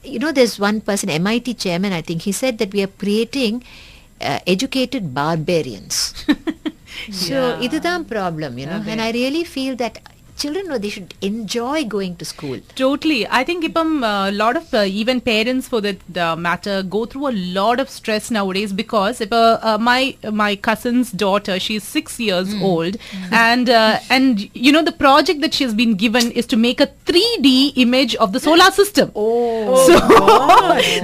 you 0.04 0.18
know 0.18 0.32
there's 0.32 0.56
one 0.68 0.78
person 0.88 1.08
mit 1.26 1.48
chairman 1.64 1.92
i 1.92 2.02
think 2.08 2.22
he 2.22 2.32
said 2.42 2.58
that 2.58 2.72
we 2.76 2.82
are 2.86 2.92
creating 3.04 3.62
uh, 4.20 4.38
educated 4.46 5.04
barbarians 5.20 5.96
so 7.24 7.36
Yeah. 7.38 7.60
இதுதான் 7.66 8.04
problem 8.14 8.58
you 8.60 8.66
know 8.70 8.80
and 8.92 9.00
i 9.06 9.10
really 9.20 9.44
feel 9.56 9.74
that 9.82 9.94
children 10.37 10.67
know 10.67 10.77
they 10.77 10.89
should 10.89 11.13
enjoy 11.21 11.83
going 11.85 12.15
to 12.17 12.25
school 12.25 12.59
Totally. 12.75 13.27
I 13.27 13.43
think 13.43 13.63
Ipam, 13.63 14.03
a 14.03 14.31
lot 14.31 14.57
of 14.57 14.73
uh, 14.73 14.83
even 14.87 15.21
parents 15.21 15.67
for 15.67 15.81
that 15.81 16.17
uh, 16.17 16.35
matter 16.35 16.83
go 16.83 17.05
through 17.05 17.27
a 17.29 17.31
lot 17.31 17.79
of 17.79 17.89
stress 17.89 18.29
nowadays 18.29 18.73
because 18.73 19.21
if 19.21 19.31
uh, 19.31 19.59
uh, 19.61 19.77
my 19.77 20.17
my 20.31 20.55
cousin's 20.55 21.11
daughter, 21.11 21.59
she's 21.59 21.83
six 21.83 22.19
years 22.19 22.53
old, 22.61 22.97
and 23.31 23.69
uh, 23.69 23.99
and 24.09 24.49
you 24.55 24.71
know 24.71 24.83
the 24.83 24.91
project 24.91 25.41
that 25.41 25.53
she's 25.53 25.73
been 25.73 25.95
given 25.95 26.31
is 26.31 26.45
to 26.47 26.57
make 26.57 26.81
a 26.81 26.87
3D 27.05 27.73
image 27.77 28.15
of 28.15 28.33
the 28.33 28.39
solar 28.39 28.71
system. 28.71 29.11
Oh, 29.15 29.85
so 29.89 29.95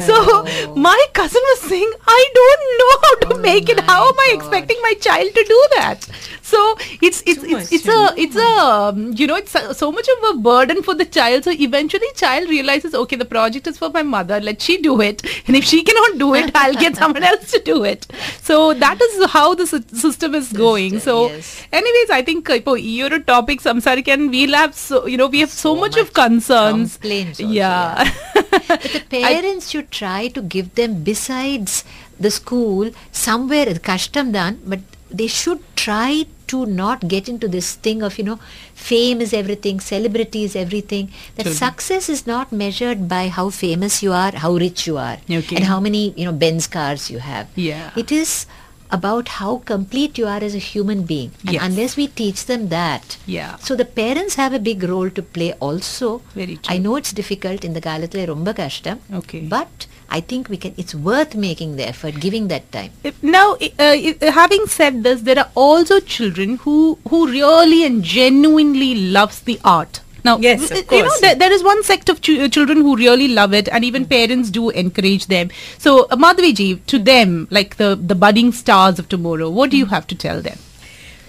so 0.07 0.75
my 0.75 1.05
cousin 1.13 1.41
was 1.51 1.61
saying, 1.61 1.91
I 2.07 2.25
don't 2.33 2.63
know 2.79 2.93
how 3.03 3.35
to 3.35 3.41
make 3.41 3.69
it. 3.69 3.79
How 3.81 4.07
am 4.07 4.19
I 4.19 4.31
expecting 4.33 4.77
my 4.81 4.93
child 4.95 5.33
to 5.33 5.43
do 5.43 5.65
that? 5.77 6.07
So 6.41 6.75
it's 7.01 7.23
it's 7.25 7.41
Too 7.41 7.55
it's, 7.55 7.71
it's 7.71 7.87
a 7.87 8.13
it's 8.17 8.35
a 8.35 8.47
um, 8.47 9.15
you 9.21 9.27
know, 9.27 9.36
it's 9.36 9.51
so, 9.77 9.91
much 9.91 10.07
of 10.13 10.36
a 10.36 10.38
burden 10.39 10.81
for 10.81 10.95
the 10.95 11.05
child. 11.05 11.43
So 11.43 11.51
eventually, 11.51 12.07
child 12.15 12.49
realizes, 12.49 12.95
okay, 13.01 13.15
the 13.15 13.25
project 13.34 13.67
is 13.67 13.77
for 13.77 13.89
my 13.89 14.03
mother. 14.03 14.39
Let 14.39 14.62
she 14.62 14.77
do 14.81 14.99
it, 15.01 15.23
and 15.47 15.55
if 15.55 15.65
she 15.65 15.84
cannot 15.84 16.17
do 16.17 16.34
it, 16.34 16.51
I'll 16.55 16.73
get 16.73 16.95
someone 16.95 17.23
else 17.23 17.51
to 17.51 17.60
do 17.60 17.84
it. 17.84 18.07
So 18.41 18.73
that 18.73 19.01
is 19.01 19.29
how 19.31 19.53
the 19.53 19.67
system 19.67 20.36
is 20.36 20.51
going. 20.51 20.99
So, 20.99 21.27
anyways, 21.71 22.10
I 22.10 22.23
think 22.25 22.49
uh, 22.49 22.60
for 22.62 22.77
your 22.77 23.19
topic, 23.19 23.62
Samsarikan, 23.62 24.29
we'll 24.31 24.55
have 24.62 24.75
so 24.75 25.05
you 25.05 25.17
know 25.17 25.27
we 25.27 25.41
have 25.41 25.51
so, 25.51 25.75
so 25.75 25.79
much, 25.79 25.95
much, 25.95 26.01
of 26.01 26.13
concerns. 26.13 26.97
Also, 27.03 27.43
yeah. 27.43 28.03
yeah. 28.03 28.12
but 28.67 28.81
the 28.81 29.03
parents 29.10 29.67
I, 29.67 29.71
should 29.71 29.91
try 29.91 30.27
to 30.29 30.41
give 30.41 30.73
them 30.75 31.03
besides 31.03 31.84
the 32.19 32.31
school 32.31 32.91
somewhere 33.12 33.73
custom 33.79 34.31
done 34.31 34.60
but 34.65 34.79
they 35.10 35.27
should 35.27 35.62
try 35.75 36.25
to 36.51 36.65
not 36.65 37.07
get 37.07 37.27
into 37.33 37.47
this 37.47 37.75
thing 37.75 38.01
of, 38.03 38.17
you 38.17 38.23
know, 38.23 38.39
fame 38.75 39.21
is 39.21 39.33
everything, 39.33 39.79
celebrity 39.79 40.43
is 40.43 40.55
everything. 40.55 41.11
That 41.35 41.43
Children. 41.43 41.55
success 41.55 42.09
is 42.09 42.25
not 42.27 42.51
measured 42.51 43.07
by 43.07 43.27
how 43.27 43.49
famous 43.49 44.01
you 44.03 44.11
are, 44.13 44.31
how 44.31 44.53
rich 44.53 44.87
you 44.87 44.97
are, 44.97 45.17
okay. 45.29 45.55
and 45.55 45.65
how 45.65 45.79
many, 45.79 46.13
you 46.17 46.25
know, 46.25 46.33
Benz 46.33 46.67
cars 46.67 47.09
you 47.09 47.19
have. 47.19 47.47
Yeah. 47.55 47.91
It 47.95 48.11
is 48.11 48.45
about 48.91 49.29
how 49.29 49.57
complete 49.59 50.17
you 50.17 50.27
are 50.27 50.43
as 50.43 50.53
a 50.53 50.59
human 50.59 51.03
being. 51.03 51.31
And 51.45 51.53
yes. 51.53 51.63
unless 51.63 51.95
we 51.95 52.07
teach 52.07 52.45
them 52.45 52.67
that. 52.69 53.17
Yeah. 53.25 53.55
So 53.57 53.75
the 53.75 53.85
parents 53.85 54.35
have 54.35 54.53
a 54.53 54.59
big 54.59 54.83
role 54.83 55.09
to 55.09 55.21
play 55.21 55.53
also. 55.53 56.21
Very 56.35 56.57
true. 56.57 56.75
I 56.75 56.77
know 56.77 56.97
it's 56.97 57.13
difficult 57.13 57.63
in 57.63 57.73
the 57.73 57.81
Kalathile 57.81 58.27
Rumba 58.27 58.53
Kashtam. 58.53 58.99
Okay. 59.13 59.41
But 59.41 59.87
I 60.15 60.19
think 60.32 60.50
we 60.54 60.58
can 60.63 60.74
it's 60.84 60.93
worth 61.08 61.34
making 61.43 61.76
the 61.80 61.88
effort 61.88 62.19
giving 62.24 62.47
that 62.54 62.65
time 62.71 62.91
Now, 63.36 63.43
uh, 63.86 63.95
having 64.39 64.65
said 64.78 65.04
this, 65.06 65.21
there 65.28 65.39
are 65.43 65.50
also 65.65 66.00
children 66.15 66.56
who 66.63 66.78
who 67.10 67.19
really 67.34 67.84
and 67.89 68.04
genuinely 68.13 68.89
loves 69.17 69.39
the 69.52 69.60
art. 69.74 70.02
Now, 70.28 70.34
Yes, 70.45 70.65
of 70.69 70.82
course. 70.88 70.97
you 70.97 71.04
know, 71.06 71.15
there, 71.21 71.36
there 71.43 71.54
is 71.58 71.63
one 71.67 71.80
sect 71.86 72.10
of 72.13 72.19
ch- 72.26 72.52
children 72.58 72.82
who 72.88 72.95
really 72.97 73.28
love 73.38 73.54
it, 73.60 73.69
and 73.78 73.88
even 73.88 74.04
parents 74.12 74.52
do 74.58 74.65
encourage 74.82 75.26
them. 75.32 75.50
So, 75.86 75.93
uh, 76.15 76.17
Madhviji, 76.26 76.67
to 76.93 77.00
them, 77.08 77.32
like 77.60 77.78
the 77.78 77.88
the 78.12 78.17
budding 78.26 78.52
stars 78.60 79.00
of 79.04 79.08
tomorrow, 79.15 79.50
what 79.62 79.71
do 79.71 79.80
you 79.86 79.88
have 79.95 80.06
to 80.13 80.19
tell 80.26 80.43
them? 80.50 80.60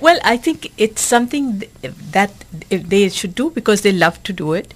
Well, 0.07 0.19
I 0.31 0.37
think 0.37 0.71
it's 0.87 1.03
something 1.11 1.49
th- 1.61 1.95
that 2.17 2.33
they 2.93 3.09
should 3.09 3.35
do 3.41 3.51
because 3.51 3.83
they 3.87 3.93
love 3.93 4.17
to 4.29 4.33
do 4.41 4.53
it, 4.61 4.75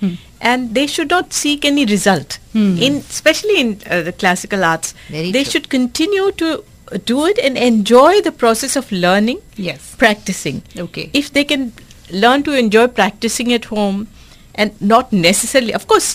and 0.50 0.74
they 0.78 0.86
should 0.86 1.10
not 1.14 1.32
seek 1.38 1.64
any 1.70 1.84
result. 1.92 2.38
In 2.54 2.96
especially 3.14 3.56
in 3.62 3.70
uh, 3.90 4.02
the 4.08 4.12
classical 4.12 4.64
arts, 4.64 4.94
Very 5.10 5.32
they 5.32 5.42
true. 5.42 5.50
should 5.52 5.68
continue 5.68 6.30
to 6.42 6.50
uh, 6.60 6.98
do 7.12 7.26
it 7.32 7.38
and 7.48 7.58
enjoy 7.70 8.20
the 8.28 8.32
process 8.44 8.76
of 8.82 8.92
learning, 8.92 9.40
Yes. 9.56 9.94
practicing. 10.04 10.62
Okay. 10.86 11.10
If 11.22 11.32
they 11.32 11.44
can 11.54 11.72
learn 12.26 12.44
to 12.44 12.52
enjoy 12.62 12.86
practicing 13.02 13.52
at 13.58 13.66
home, 13.74 14.06
and 14.54 14.80
not 14.80 15.12
necessarily, 15.12 15.74
of 15.74 15.86
course, 15.86 16.08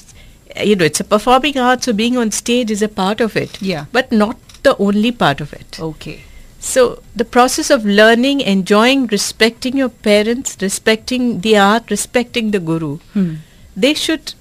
uh, 0.58 0.64
you 0.64 0.76
know, 0.76 0.86
it's 0.86 1.00
a 1.00 1.04
performing 1.04 1.58
art, 1.58 1.84
so 1.84 1.94
being 1.94 2.18
on 2.26 2.32
stage 2.32 2.72
is 2.72 2.82
a 2.82 2.88
part 3.04 3.20
of 3.30 3.36
it. 3.46 3.62
Yeah. 3.62 3.86
But 3.92 4.12
not 4.12 4.38
the 4.64 4.78
only 4.90 5.12
part 5.12 5.42
of 5.42 5.54
it. 5.54 5.80
Okay. 5.80 6.22
So 6.64 7.02
the 7.16 7.26
process 7.26 7.72
of 7.72 7.86
learning, 7.86 8.42
enjoying, 8.42 9.08
respecting 9.08 9.76
your 9.76 9.90
parents, 9.90 10.58
respecting 10.62 11.42
the 11.42 11.58
art, 11.58 11.90
respecting 11.90 12.52
the 12.52 12.60
guru, 12.60 12.98
hmm. 13.14 13.34
they 13.76 13.96
should, 13.96 14.36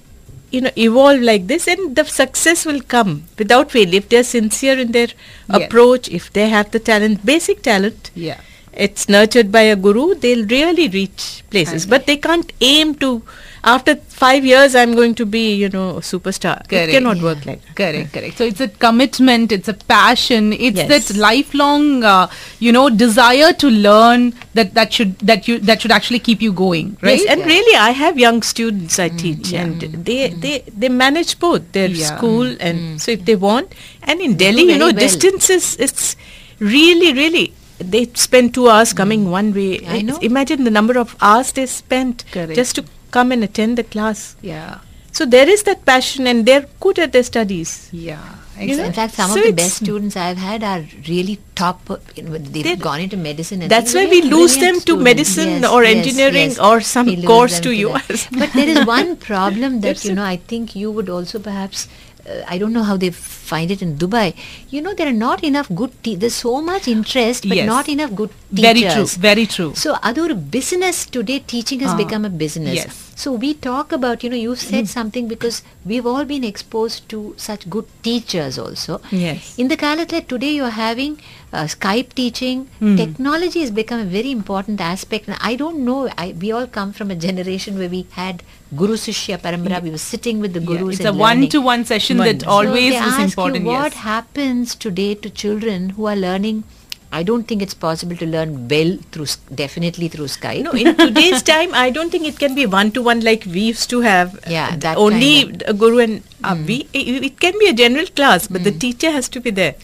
you 0.51 0.61
know, 0.61 0.69
evolve 0.77 1.21
like 1.21 1.47
this, 1.47 1.67
and 1.67 1.95
the 1.95 2.05
success 2.05 2.63
will 2.63 2.81
come 2.81 3.23
without 3.39 3.71
fail 3.71 3.91
if 4.01 4.07
they're 4.07 4.23
sincere 4.23 4.77
in 4.77 4.91
their 4.91 5.07
Yes. 5.07 5.63
approach. 5.63 6.09
If 6.09 6.31
they 6.31 6.47
have 6.49 6.69
the 6.69 6.79
talent, 6.91 7.25
basic 7.25 7.63
talent, 7.63 8.11
Yeah. 8.13 8.39
it's 8.71 9.09
nurtured 9.09 9.51
by 9.51 9.61
a 9.61 9.75
guru, 9.75 10.13
they'll 10.13 10.45
really 10.45 10.87
reach 10.89 11.43
places. 11.49 11.87
But 11.87 12.05
they 12.05 12.17
can't 12.17 12.53
aim 12.61 12.93
to. 13.05 13.23
After 13.63 13.95
five 13.95 14.43
years, 14.43 14.75
I'm 14.75 14.95
going 14.95 15.13
to 15.15 15.25
be, 15.25 15.53
you 15.53 15.69
know, 15.69 15.89
a 15.97 15.99
superstar. 16.01 16.67
Correct. 16.67 16.89
It 16.89 16.91
cannot 16.93 17.17
Yeah. 17.17 17.23
work 17.23 17.45
like 17.45 17.61
that. 17.65 17.75
Correct, 17.75 18.11
correct. 18.13 18.37
So 18.39 18.43
it's 18.43 18.59
a 18.59 18.67
commitment, 18.67 19.51
it's 19.51 19.67
a 19.67 19.75
passion, 19.91 20.51
it's 20.53 20.77
Yes. 20.77 20.89
that 21.07 21.17
lifelong, 21.17 22.03
uh, 22.03 22.27
you 22.59 22.71
know, 22.71 22.89
desire 22.89 23.53
to 23.53 23.69
learn 23.69 24.33
that 24.55 24.73
that 24.73 24.91
should 24.93 25.13
that 25.19 25.47
you 25.47 25.59
that 25.59 25.81
should 25.81 25.91
actually 25.91 26.19
keep 26.19 26.41
you 26.41 26.51
going, 26.51 26.97
right? 27.01 27.19
Yes, 27.19 27.29
and 27.29 27.45
really, 27.45 27.77
I 27.77 27.91
have 27.91 28.17
young 28.17 28.41
students 28.41 28.97
I 28.97 29.09
mm, 29.09 29.17
teach, 29.19 29.51
yeah. 29.51 29.61
and 29.61 29.79
mm, 29.81 30.03
they 30.05 30.19
mm. 30.29 30.41
they 30.41 30.63
they 30.85 30.89
manage 30.89 31.37
both 31.39 31.71
their 31.71 31.87
Yeah. 31.89 32.17
school 32.17 32.55
and 32.59 32.99
so 32.99 33.11
if 33.11 33.25
they 33.25 33.35
want, 33.35 33.75
and 34.03 34.19
in 34.21 34.37
Delhi, 34.37 34.63
you 34.71 34.77
know, 34.77 34.91
well. 34.93 35.03
distance 35.07 35.49
is 35.51 35.75
it's 35.79 36.15
really 36.59 37.13
really. 37.13 37.53
They 37.93 38.01
spend 38.13 38.53
two 38.55 38.69
hours 38.69 38.93
coming 38.93 39.29
one 39.31 39.53
way. 39.53 39.69
I 39.87 40.01
know. 40.07 40.17
Imagine 40.21 40.65
the 40.65 40.69
number 40.79 40.97
of 41.03 41.15
hours 41.19 41.51
they 41.51 41.65
spent 41.65 42.25
Correct. 42.31 42.53
just 42.55 42.75
to 42.75 42.83
come 43.11 43.31
and 43.31 43.43
attend 43.43 43.77
the 43.77 43.83
class. 43.95 44.35
yeah, 44.41 44.79
So 45.11 45.25
there 45.25 45.47
is 45.53 45.63
that 45.63 45.85
passion, 45.85 46.27
and 46.31 46.45
they're 46.45 46.65
good 46.83 46.99
at 47.05 47.11
their 47.11 47.23
studies. 47.23 47.89
yeah. 47.91 48.21
You 48.59 48.75
know, 48.77 48.83
In 48.89 48.93
fact, 48.93 49.13
some 49.15 49.31
so 49.31 49.39
of 49.39 49.45
the 49.45 49.51
best 49.59 49.77
students 49.77 50.15
I've 50.23 50.37
had 50.37 50.63
are 50.71 50.81
really 51.07 51.35
top. 51.55 51.89
uh, 51.89 51.95
you 52.15 52.23
know, 52.23 52.37
They've 52.37 52.79
gone 52.79 52.99
into 53.05 53.17
medicine. 53.17 53.63
And 53.63 53.71
That's 53.71 53.93
why 53.97 54.03
we 54.05 54.19
lose 54.21 54.55
brilliant 54.55 54.59
them 54.61 54.75
to 54.75 54.81
students. 54.81 55.03
medicine 55.09 55.53
Yes, 55.63 55.71
or 55.77 55.79
yes, 55.83 55.95
engineering 55.95 56.49
yes. 56.51 56.59
or 56.59 56.75
some 56.81 57.07
course 57.31 57.55
them 57.59 57.63
to 57.63 57.69
that. 57.69 57.79
US. 57.87 58.27
But 58.41 58.53
there 58.53 58.69
is 58.75 58.85
one 58.93 59.15
problem 59.15 59.79
that 59.87 60.05
you 60.05 60.13
know. 60.19 60.23
I 60.23 60.37
think 60.53 60.75
you 60.75 60.91
would 60.91 61.09
also 61.09 61.39
perhaps. 61.39 61.87
Uh, 62.27 62.43
I 62.47 62.57
don't 62.57 62.73
know 62.73 62.83
how 62.83 62.97
they 62.97 63.09
find 63.09 63.71
it 63.71 63.81
in 63.81 63.97
Dubai. 63.97 64.33
You 64.69 64.81
know, 64.81 64.93
there 64.93 65.07
are 65.07 65.11
not 65.27 65.43
enough 65.43 65.69
good. 65.73 65.91
Te- 66.03 66.15
there's 66.15 66.35
so 66.35 66.61
much 66.61 66.87
interest, 66.87 67.47
but 67.47 67.57
Yes. 67.57 67.65
not 67.67 67.89
enough 67.89 68.13
good 68.15 68.29
teachers. 68.55 68.61
Very 68.71 68.83
true, 68.95 69.05
very 69.29 69.45
true. 69.45 69.71
So, 69.75 69.97
other 70.03 70.33
business 70.35 71.05
today, 71.05 71.39
teaching 71.39 71.79
has 71.81 71.91
Ah, 71.93 71.97
become 71.97 72.25
a 72.25 72.29
business. 72.29 72.75
yes. 72.75 73.10
So 73.21 73.31
we 73.33 73.53
talk 73.53 73.91
about, 73.91 74.23
you 74.23 74.29
know, 74.31 74.35
you 74.35 74.55
said 74.55 74.85
mm. 74.85 74.87
something 74.87 75.27
because 75.27 75.61
we've 75.85 76.07
all 76.07 76.25
been 76.25 76.43
exposed 76.43 77.07
to 77.09 77.35
such 77.37 77.69
good 77.69 77.85
teachers 78.01 78.57
also. 78.57 78.99
Yes. 79.11 79.59
In 79.59 79.67
the 79.67 79.77
Kalatle 79.77 80.27
today 80.27 80.49
you're 80.53 80.71
having 80.77 81.19
uh, 81.53 81.65
Skype 81.65 82.13
teaching. 82.13 82.67
Mm. 82.79 82.97
Technology 82.97 83.59
has 83.59 83.69
become 83.69 83.99
a 83.99 84.05
very 84.05 84.31
important 84.31 84.81
aspect. 84.81 85.27
And 85.27 85.37
I 85.39 85.55
don't 85.55 85.85
know, 85.85 86.09
I, 86.17 86.33
we 86.45 86.51
all 86.51 86.65
come 86.65 86.93
from 86.93 87.11
a 87.11 87.15
generation 87.15 87.77
where 87.77 87.89
we 87.89 88.07
had 88.13 88.41
Guru 88.75 88.95
Shishya 88.95 89.37
Parampara. 89.39 89.77
Mm. 89.81 89.83
We 89.83 89.91
were 89.91 89.99
sitting 89.99 90.39
with 90.39 90.53
the 90.53 90.59
Yeah, 90.59 90.77
gurus 90.77 90.99
it's 90.99 91.05
a 91.05 91.13
one-to-one 91.13 91.85
session 91.85 92.17
One. 92.17 92.27
that 92.27 92.41
So 92.41 92.47
So 92.47 92.51
always 92.51 92.91
they 92.93 92.97
is 92.97 93.13
ask 93.13 93.21
important. 93.21 93.65
You 93.65 93.69
what 93.71 93.91
yes. 93.93 94.01
happens 94.11 94.73
today 94.73 95.13
to 95.13 95.29
children 95.29 95.89
who 95.91 96.07
are 96.07 96.15
learning? 96.15 96.63
I 97.11 97.23
don't 97.23 97.43
think 97.43 97.61
it's 97.61 97.73
possible 97.73 98.15
to 98.15 98.25
learn 98.25 98.67
well 98.69 98.97
through, 99.11 99.25
definitely 99.53 100.07
through 100.07 100.25
Skype. 100.25 100.63
No, 100.63 100.71
in 100.71 100.95
today's 100.95 101.43
time, 101.43 101.73
I 101.73 101.89
don't 101.89 102.09
think 102.09 102.25
it 102.25 102.39
can 102.39 102.55
be 102.55 102.65
one 102.65 102.91
to 102.91 103.01
one 103.01 103.19
like 103.19 103.45
we 103.45 103.61
used 103.61 103.89
to 103.89 103.99
have. 104.01 104.39
Yeah, 104.47 104.69
uh, 104.71 104.75
that 104.77 104.97
only 104.97 105.43
kind 105.43 105.63
a 105.67 105.73
guru 105.73 105.99
and 105.99 106.23
uh, 106.43 106.55
we. 106.65 106.87
It, 106.93 107.23
it 107.23 107.39
can 107.39 107.59
be 107.59 107.67
a 107.67 107.73
general 107.73 108.05
class, 108.07 108.47
but 108.47 108.63
the 108.63 108.71
teacher 108.71 109.11
has 109.11 109.27
to 109.29 109.41
be 109.41 109.51
there. 109.51 109.75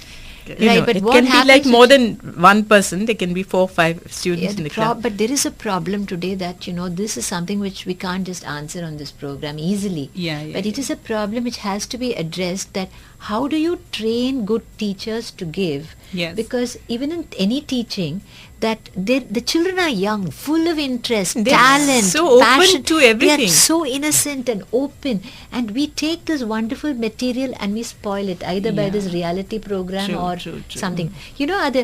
You 0.50 0.68
Right, 0.68 0.80
know, 0.80 0.86
but 0.86 0.96
it 0.98 1.04
can 1.04 1.26
be 1.26 1.48
like 1.48 1.66
more 1.66 1.88
than 1.88 2.16
one 2.48 2.64
person. 2.66 3.06
There 3.06 3.16
can 3.16 3.34
be 3.34 3.44
four, 3.44 3.68
five 3.68 4.02
students 4.12 4.54
Yeah, 4.54 4.58
in 4.58 4.64
the 4.64 4.70
class. 4.70 4.98
but 5.02 5.18
there 5.18 5.32
is 5.32 5.46
a 5.46 5.52
problem 5.52 6.06
today 6.06 6.34
that 6.36 6.68
you 6.68 6.74
know 6.74 6.88
this 6.90 7.18
is 7.18 7.26
something 7.26 7.60
which 7.60 7.86
we 7.86 7.94
can't 7.94 8.26
just 8.26 8.46
answer 8.46 8.84
on 8.84 8.98
this 8.98 9.12
program 9.12 9.60
easily. 9.60 10.10
Yeah, 10.14 10.42
yeah, 10.42 10.54
but 10.54 10.66
it 10.66 10.78
is 10.78 10.90
a 10.90 10.96
problem 10.96 11.44
which 11.44 11.58
has 11.58 11.86
to 11.88 11.98
be 11.98 12.14
addressed. 12.14 12.74
That 12.74 12.90
how 13.30 13.48
do 13.48 13.58
you 13.58 13.80
train 13.92 14.46
good 14.46 14.66
teachers 14.78 15.32
to 15.32 15.46
give? 15.46 15.96
Yes. 16.14 16.36
Because 16.36 16.78
even 16.88 17.12
in 17.12 17.28
any 17.38 17.62
teaching, 17.62 18.22
that 18.61 18.79
they- 19.07 19.35
the 19.35 19.43
children 19.43 19.79
are 19.79 19.95
young, 20.03 20.31
full 20.47 20.71
of 20.71 20.79
interest, 20.79 21.37
They're 21.37 21.57
talent, 21.57 22.03
so 22.11 22.29
open 22.31 22.47
passion. 22.47 22.83
to 22.83 22.99
They 22.99 23.09
everything. 23.09 23.45
are 23.45 23.61
so 23.63 23.87
innocent 23.87 24.49
and 24.49 24.63
open, 24.73 25.17
and 25.51 25.71
we 25.71 25.91
take 25.95 26.25
this 26.27 26.43
wonderful 26.45 26.95
material 26.99 27.53
and 27.59 27.77
we 27.77 27.83
spoil 27.83 28.29
it 28.29 28.43
either 28.45 28.73
by 28.73 28.85
Yeah. 28.85 28.93
this 28.93 29.13
reality 29.13 29.59
program 29.59 30.07
True, 30.07 30.21
or 30.21 30.37
true, 30.37 30.61
true. 30.69 30.83
something. 30.83 31.11
You 31.39 31.47
know, 31.47 31.61
அது 31.63 31.83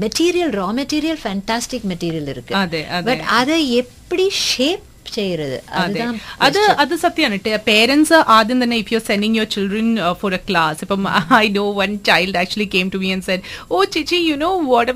material 0.00 0.52
raw 0.52 0.68
material 0.72 1.18
fantastic 1.22 1.86
material 1.88 2.28
இருக்கு 2.28 2.54
அதே, 2.54 2.86
அதே. 2.86 3.02
But 3.02 3.24
அதை 3.26 3.72
எப்படி 3.74 4.30
shape 4.30 4.82
ചെയ്യരുത്. 5.09 5.57
അത് 6.39 6.59
അത്. 6.83 6.93
സത്യമാണ് 7.03 7.37
പേരൻസ് 7.65 8.17
ആദ്യം 8.35 8.59
തന്നെ 8.63 8.77
if 8.77 8.93
you 8.93 8.99
sending 9.07 9.35
your 9.35 9.49
children 9.55 9.89
for 10.21 10.33
a 10.33 10.41
class 10.49 10.79
ഇപ്പം 10.81 11.03
I 11.39 11.45
know 11.57 11.65
one 11.79 11.91
child 12.09 12.37
actually 12.37 12.69
came 12.75 12.89
to 12.95 12.97
me 12.97 13.11
and 13.11 13.27
said 13.29 13.43
oh 13.71 13.83
ചേച്ചി 13.95 14.19
you 14.29 14.35
know 14.37 14.51
what 14.67 14.91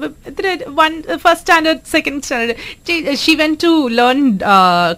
one 0.79 0.91
first 1.23 1.43
standard 1.43 1.81
second 1.91 2.23
standard 2.23 3.17
she 3.17 3.35
went 3.35 3.53
to 3.65 3.71
learn 3.99 4.21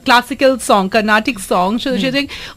classical 0.07 0.53
song 0.67 0.91
Carnatic 0.95 1.43
song 1.49 1.79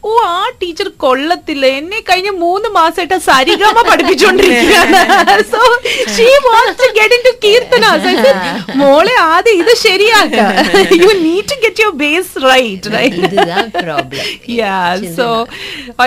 oh 0.05 0.13
ആ 0.29 0.41
teacher 0.63 0.89
കൊള്ളത്തില്ല. 1.05 1.65
എന്നെ 1.79 1.99
കഴിഞ്ഞ 2.09 2.31
മൂന്ന് 2.43 2.69
മാസമായിട്ട് 2.77 3.19
സരിഗമ 3.29 3.79
പഠിപ്പിച്ചുകൊണ്ടിരിക്കുകയാണ് 3.89 5.01
so 5.53 5.61
she 6.17 6.29
wants 6.47 6.81
to 6.83 6.89
get 6.99 7.15
into 7.27 7.33
Keerthana 7.45 7.87
മോളെ 8.81 9.15
ആദ്യം 9.29 9.57
ഇത് 9.63 9.73
ശരിയാക്കുക 9.85 10.47
you 11.03 11.11
need 11.25 11.49
to 11.53 11.59
get 11.65 11.83
your 11.85 11.95
base 12.03 12.42
right 12.51 12.93
right 12.95 13.41
yeah 14.61 14.79
so 15.19 15.27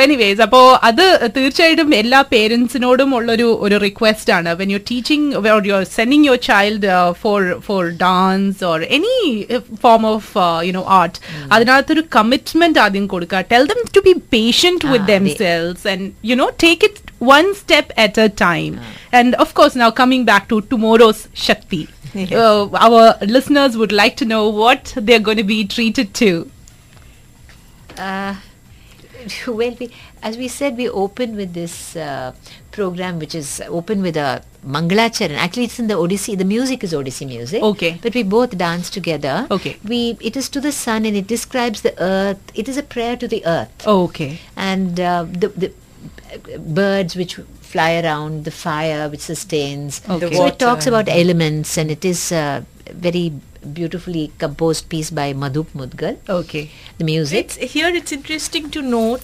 anyways 0.05 0.41
അപ്പോൾ 0.41 0.65
അത് 0.89 1.03
തീർച്ചയായിട്ടും 1.37 1.95
എല്ലാ 1.95 2.21
പേരൻസിനോടും 2.33 3.15
ഉള്ളൊരു 3.15 3.47
ഒരു 3.65 3.77
റിക്വസ്റ്റ് 3.77 4.33
ആണ്. 4.33 4.51
When 4.61 4.71
you 4.71 4.79
teaching 4.91 5.27
or 5.33 5.67
you 5.69 5.73
are 5.79 5.85
sending 5.97 6.25
your 6.25 6.41
child 6.49 6.91
for 7.23 7.41
for 7.67 7.83
dance 8.05 8.63
or 8.71 8.81
any 8.97 9.15
form 9.85 10.05
of 10.13 10.31
you know 10.69 10.83
art 10.99 11.19
അതിനകത്തൊരു 11.51 12.03
commitment 12.17 12.79
ആദ്യം 12.85 13.07
കൊടുക്കുക. 13.07 13.43
Tell 13.53 13.65
them 13.73 13.81
to 13.97 14.03
be 14.09 14.15
patient 14.35 14.91
with 14.93 15.09
themselves 15.43 15.87
and 15.93 16.11
you know 16.31 16.49
take 16.65 16.85
it 16.89 17.01
one 17.19 17.53
step 17.55 17.91
at 17.97 18.17
a 18.17 18.27
time 18.29 18.79
and 19.11 19.35
of 19.35 19.53
course 19.53 19.75
now 19.75 19.89
coming 19.91 20.25
back 20.25 20.47
to 20.49 20.61
tomorrow's 20.61 21.27
shakti 21.33 21.87
uh, 22.15 22.69
our 22.87 23.17
listeners 23.21 23.77
would 23.77 23.91
like 23.91 24.15
to 24.17 24.25
know 24.25 24.47
what 24.49 24.93
they're 24.97 25.19
going 25.19 25.37
to 25.37 25.43
be 25.43 25.65
treated 25.65 26.13
to 26.13 26.49
Uh, 27.97 28.35
well, 29.47 29.75
we, 29.79 29.89
as 30.21 30.37
we 30.37 30.47
said, 30.47 30.77
we 30.77 30.87
open 30.89 31.35
with 31.35 31.53
this 31.53 31.95
uh, 31.95 32.33
program, 32.71 33.19
which 33.19 33.33
is 33.33 33.61
open 33.67 34.01
with 34.01 34.17
a 34.17 34.43
Mangalacharan. 34.67 35.37
Actually, 35.45 35.63
it's 35.65 35.79
in 35.79 35.87
the 35.87 35.93
Odissi. 35.95 36.37
The 36.37 36.45
music 36.45 36.83
is 36.83 36.93
Odissi 36.93 37.25
music. 37.25 37.63
Okay. 37.63 37.99
But 38.01 38.13
we 38.13 38.23
both 38.23 38.57
dance 38.57 38.89
together. 38.89 39.47
Okay. 39.49 39.77
We 39.83 40.17
it 40.19 40.35
is 40.35 40.49
to 40.49 40.59
the 40.59 40.71
sun 40.71 41.05
and 41.05 41.15
it 41.15 41.27
describes 41.27 41.81
the 41.81 41.93
earth. 42.01 42.51
It 42.53 42.67
is 42.67 42.77
a 42.77 42.83
prayer 42.83 43.15
to 43.17 43.27
the 43.27 43.41
earth. 43.45 43.87
okay 43.87 44.39
and 44.57 44.99
uh, 44.99 45.25
the, 45.43 45.49
the 45.49 45.71
birds 46.59 47.15
which 47.15 47.35
fly 47.61 47.99
around, 47.99 48.45
the 48.45 48.51
fire 48.51 49.09
which 49.09 49.21
sustains. 49.21 50.01
Okay. 50.09 50.33
So 50.33 50.45
it 50.45 50.59
talks 50.59 50.87
about 50.87 51.09
elements, 51.09 51.77
and 51.77 51.91
it 51.91 52.05
is 52.05 52.31
a 52.31 52.65
very 52.91 53.33
beautifully 53.73 54.31
composed 54.37 54.89
piece 54.89 55.09
by 55.09 55.33
Madhup 55.33 55.67
Mudgal. 55.73 56.17
okay 56.29 56.69
The 56.97 57.03
music. 57.03 57.45
It's, 57.45 57.73
here 57.73 57.87
it's 57.87 58.11
interesting 58.11 58.69
to 58.71 58.81
note 58.81 59.23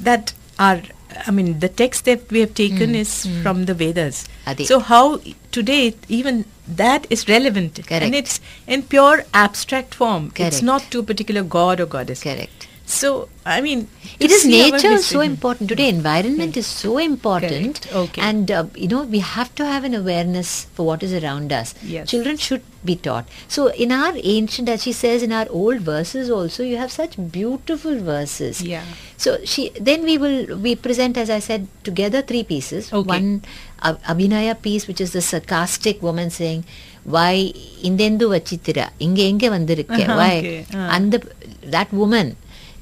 that 0.00 0.32
our, 0.58 0.82
I 1.26 1.30
mean, 1.30 1.60
the 1.60 1.68
text 1.68 2.04
that 2.06 2.30
we 2.30 2.40
have 2.40 2.54
taken 2.54 2.92
mm, 2.92 2.96
is 2.96 3.26
mm. 3.26 3.42
from 3.42 3.66
the 3.66 3.74
Vedas. 3.74 4.28
Adi. 4.46 4.64
So 4.64 4.80
how 4.80 5.20
today 5.50 5.94
even 6.08 6.44
that 6.66 7.06
is 7.10 7.28
relevant, 7.28 7.74
Correct. 7.86 8.04
and 8.04 8.14
it's 8.14 8.40
in 8.66 8.82
pure 8.82 9.24
abstract 9.34 9.94
form. 9.94 10.32
It's 10.36 10.62
not 10.62 10.82
to 10.90 11.00
a 11.00 11.02
particular 11.02 11.42
god 11.42 11.80
or 11.80 11.86
goddess. 11.86 12.22
Correct. 12.22 12.68
So 12.92 13.28
I 13.44 13.60
mean, 13.60 13.88
It 14.20 14.30
is 14.30 14.44
nature 14.46 14.92
is 14.92 15.06
so 15.06 15.20
important 15.20 15.68
today. 15.68 15.88
Environment 15.88 16.56
is 16.56 16.66
so 16.66 16.98
important, 16.98 17.80
Correct. 17.80 17.96
Okay. 18.00 18.20
and 18.22 18.50
uh, 18.50 18.66
you 18.76 18.86
know 18.86 19.02
we 19.02 19.18
have 19.18 19.52
to 19.56 19.66
have 19.66 19.82
an 19.84 19.94
awareness 19.94 20.66
for 20.74 20.86
what 20.86 21.02
is 21.02 21.12
around 21.12 21.52
us. 21.52 21.74
Yes. 21.82 22.08
Children 22.10 22.36
should 22.36 22.62
be 22.84 22.94
taught. 22.94 23.26
So 23.48 23.68
in 23.68 23.90
our 23.90 24.12
ancient, 24.22 24.68
as 24.68 24.82
she 24.84 24.92
says, 24.92 25.22
in 25.22 25.32
our 25.32 25.46
old 25.50 25.80
verses 25.80 26.30
also, 26.30 26.62
you 26.62 26.76
have 26.76 26.92
such 26.92 27.16
beautiful 27.32 27.98
verses. 27.98 28.62
Yeah. 28.62 28.84
So 29.16 29.38
she 29.44 29.70
then 29.70 30.04
we 30.04 30.18
will 30.18 30.56
we 30.58 30.76
present 30.76 31.16
as 31.16 31.30
I 31.30 31.40
said 31.40 31.66
together 31.82 32.22
three 32.22 32.44
pieces. 32.44 32.92
Okay. 32.92 33.08
One 33.08 33.42
uh, 33.80 33.94
Abhinaya 34.06 34.60
piece, 34.60 34.86
which 34.86 35.00
is 35.00 35.12
the 35.12 35.22
sarcastic 35.22 36.02
woman 36.02 36.30
saying, 36.30 36.64
"Why 37.04 37.52
indendu 37.82 38.30
vachitira 38.36 38.90
inge 39.00 39.20
inge? 39.20 39.44
Uh-huh, 39.44 40.16
Why?" 40.22 40.38
okay. 40.38 40.66
Uh 40.72 40.88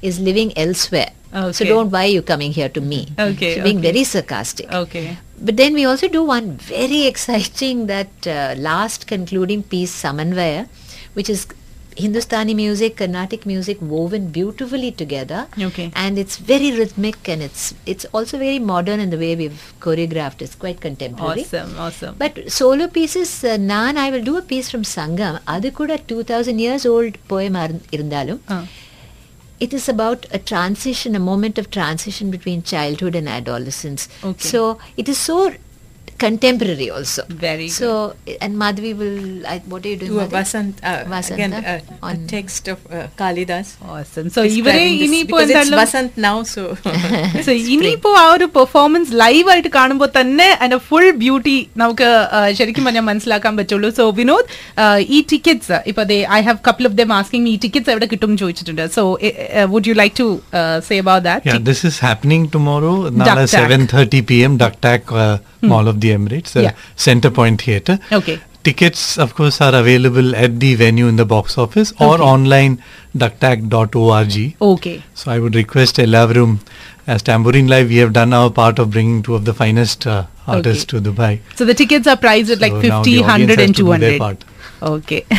is 0.01 0.19
living 0.19 0.57
elsewhere. 0.57 1.11
Okay. 1.33 1.51
So 1.53 1.65
don't 1.65 1.89
buy 1.89 2.05
you 2.05 2.21
coming 2.21 2.51
here 2.51 2.69
to 2.69 2.81
me. 2.81 3.07
Okay. 3.17 3.61
Being 3.61 3.77
okay. 3.79 3.91
very 3.91 4.03
sarcastic. 4.03 4.71
Okay. 4.71 5.17
But 5.39 5.57
then 5.57 5.73
we 5.73 5.85
also 5.85 6.07
do 6.07 6.23
one 6.23 6.57
very 6.57 7.05
exciting 7.11 7.87
that 7.87 8.27
uh, 8.27 8.55
last 8.57 9.07
concluding 9.07 9.63
piece, 9.63 9.91
Samanvaya, 10.03 10.67
which 11.13 11.29
is 11.29 11.47
Hindustani 11.97 12.53
music, 12.53 12.97
Carnatic 12.97 13.45
music 13.45 13.77
woven 13.81 14.27
beautifully 14.27 14.91
together. 14.91 15.47
Okay. 15.59 15.91
And 15.95 16.17
it's 16.17 16.37
very 16.37 16.71
rhythmic 16.71 17.27
and 17.27 17.41
it's 17.41 17.73
it's 17.85 18.05
also 18.13 18.37
very 18.37 18.59
modern 18.59 18.99
in 18.99 19.09
the 19.09 19.17
way 19.17 19.35
we've 19.35 19.73
choreographed. 19.79 20.41
It's 20.41 20.55
quite 20.55 20.79
contemporary. 20.79 21.41
Awesome, 21.41 21.77
awesome. 21.77 22.15
But 22.17 22.51
solo 22.51 22.87
pieces, 22.87 23.43
uh, 23.43 23.57
Nan, 23.57 23.97
I 23.97 24.09
will 24.09 24.23
do 24.23 24.37
a 24.37 24.41
piece 24.41 24.69
from 24.69 24.83
Sangam. 24.83 25.41
Adu 25.43 26.07
2000 26.07 26.59
years 26.59 26.85
old 26.85 27.17
poem 27.27 27.53
irundalum. 27.53 28.39
Uh 28.47 28.65
it 29.61 29.73
is 29.73 29.87
about 29.87 30.25
a 30.31 30.39
transition, 30.39 31.15
a 31.15 31.19
moment 31.19 31.59
of 31.59 31.69
transition 31.69 32.31
between 32.31 32.63
childhood 32.63 33.15
and 33.15 33.29
adolescence. 33.29 34.09
Okay. 34.23 34.47
So 34.47 34.79
it 34.97 35.07
is 35.07 35.19
so 35.19 35.53
contemporary 36.23 36.89
also. 36.95 37.23
Very 37.29 37.67
so, 37.69 38.15
and 38.39 38.55
Madhavi 38.63 38.91
will, 39.01 39.61
what 39.71 39.85
are 39.85 39.89
you 39.89 39.97
doing? 40.01 40.11
Do 40.11 40.19
a 40.19 40.25
uh, 40.25 40.27
vasant, 40.27 41.31
again, 41.35 41.53
uh, 41.53 41.79
on 42.09 42.27
text 42.27 42.67
of 42.73 42.79
uh, 42.91 43.07
Kalidas. 43.21 43.69
Awesome. 43.93 44.29
So, 44.29 44.43
even 44.43 44.75
this, 44.75 45.09
this, 45.09 45.23
because 45.25 45.49
it's 45.49 46.17
now, 46.17 46.43
so. 46.43 46.75
so, 47.47 47.51
inipo 47.75 48.13
our 48.25 48.47
performance 48.59 49.11
live 49.23 49.47
at 49.55 49.63
Kanambotane 49.77 50.39
and 50.65 50.73
a 50.73 50.79
full 50.79 51.11
beauty. 51.13 51.69
Now, 51.75 51.91
Sherikimanya 51.93 53.03
Manslakam 53.09 53.57
Bacholo. 53.61 53.91
So, 53.93 54.11
Vinod, 54.13 54.47
uh, 54.77 54.99
e 55.17 55.23
tickets, 55.23 55.69
uh, 55.69 55.81
they, 56.11 56.25
I 56.25 56.41
have 56.41 56.59
a 56.59 56.63
couple 56.69 56.85
of 56.85 56.95
them 56.95 57.11
asking 57.11 57.43
me 57.43 57.57
tickets. 57.57 57.87
So, 57.87 57.97
uh, 57.97 58.87
so 58.87 59.67
would 59.67 59.87
you 59.87 59.93
like 59.95 60.15
to 60.15 60.43
uh, 60.53 60.81
say 60.81 60.99
about 60.99 61.23
that? 61.23 61.45
Yeah, 61.45 61.57
this 61.57 61.83
is 61.83 61.99
happening 61.99 62.49
tomorrow, 62.49 63.09
7 63.45 63.87
30 63.87 64.21
p.m., 64.21 64.57
Duck 64.57 64.75
hmm. 64.81 65.67
Mall 65.67 65.87
of 65.87 65.99
the 65.99 66.10
Emirates, 66.17 66.61
yeah. 66.61 66.75
Center 66.95 67.29
Point 67.31 67.61
Theatre. 67.61 67.99
Okay. 68.11 68.39
Tickets, 68.63 69.17
of 69.17 69.33
course, 69.33 69.59
are 69.59 69.73
available 69.73 70.35
at 70.35 70.59
the 70.59 70.75
venue 70.75 71.07
in 71.07 71.15
the 71.15 71.25
box 71.25 71.57
office 71.57 71.91
or 71.99 72.15
okay. 72.15 72.23
online 72.23 72.83
ductac.org. 73.17 74.55
Okay. 74.61 75.03
So 75.15 75.31
I 75.31 75.39
would 75.39 75.55
request 75.55 75.97
a 75.97 76.05
lav 76.05 76.35
room, 76.35 76.59
as 77.07 77.23
Tambourine 77.23 77.67
Live, 77.67 77.89
we 77.89 77.97
have 77.97 78.13
done 78.13 78.33
our 78.33 78.51
part 78.51 78.77
of 78.77 78.91
bringing 78.91 79.23
two 79.23 79.33
of 79.33 79.45
the 79.45 79.53
finest 79.53 80.05
uh, 80.05 80.27
artists 80.45 80.93
okay. 80.93 81.03
to 81.03 81.11
Dubai. 81.11 81.39
So 81.55 81.65
the 81.65 81.73
tickets 81.73 82.05
are 82.05 82.17
priced 82.17 82.51
at 82.51 82.59
so 82.59 82.67
like 82.67 82.81
50, 82.81 83.19
100 83.21 83.59
and 83.59 83.75
200. 83.75 84.45
Okay. 84.81 85.21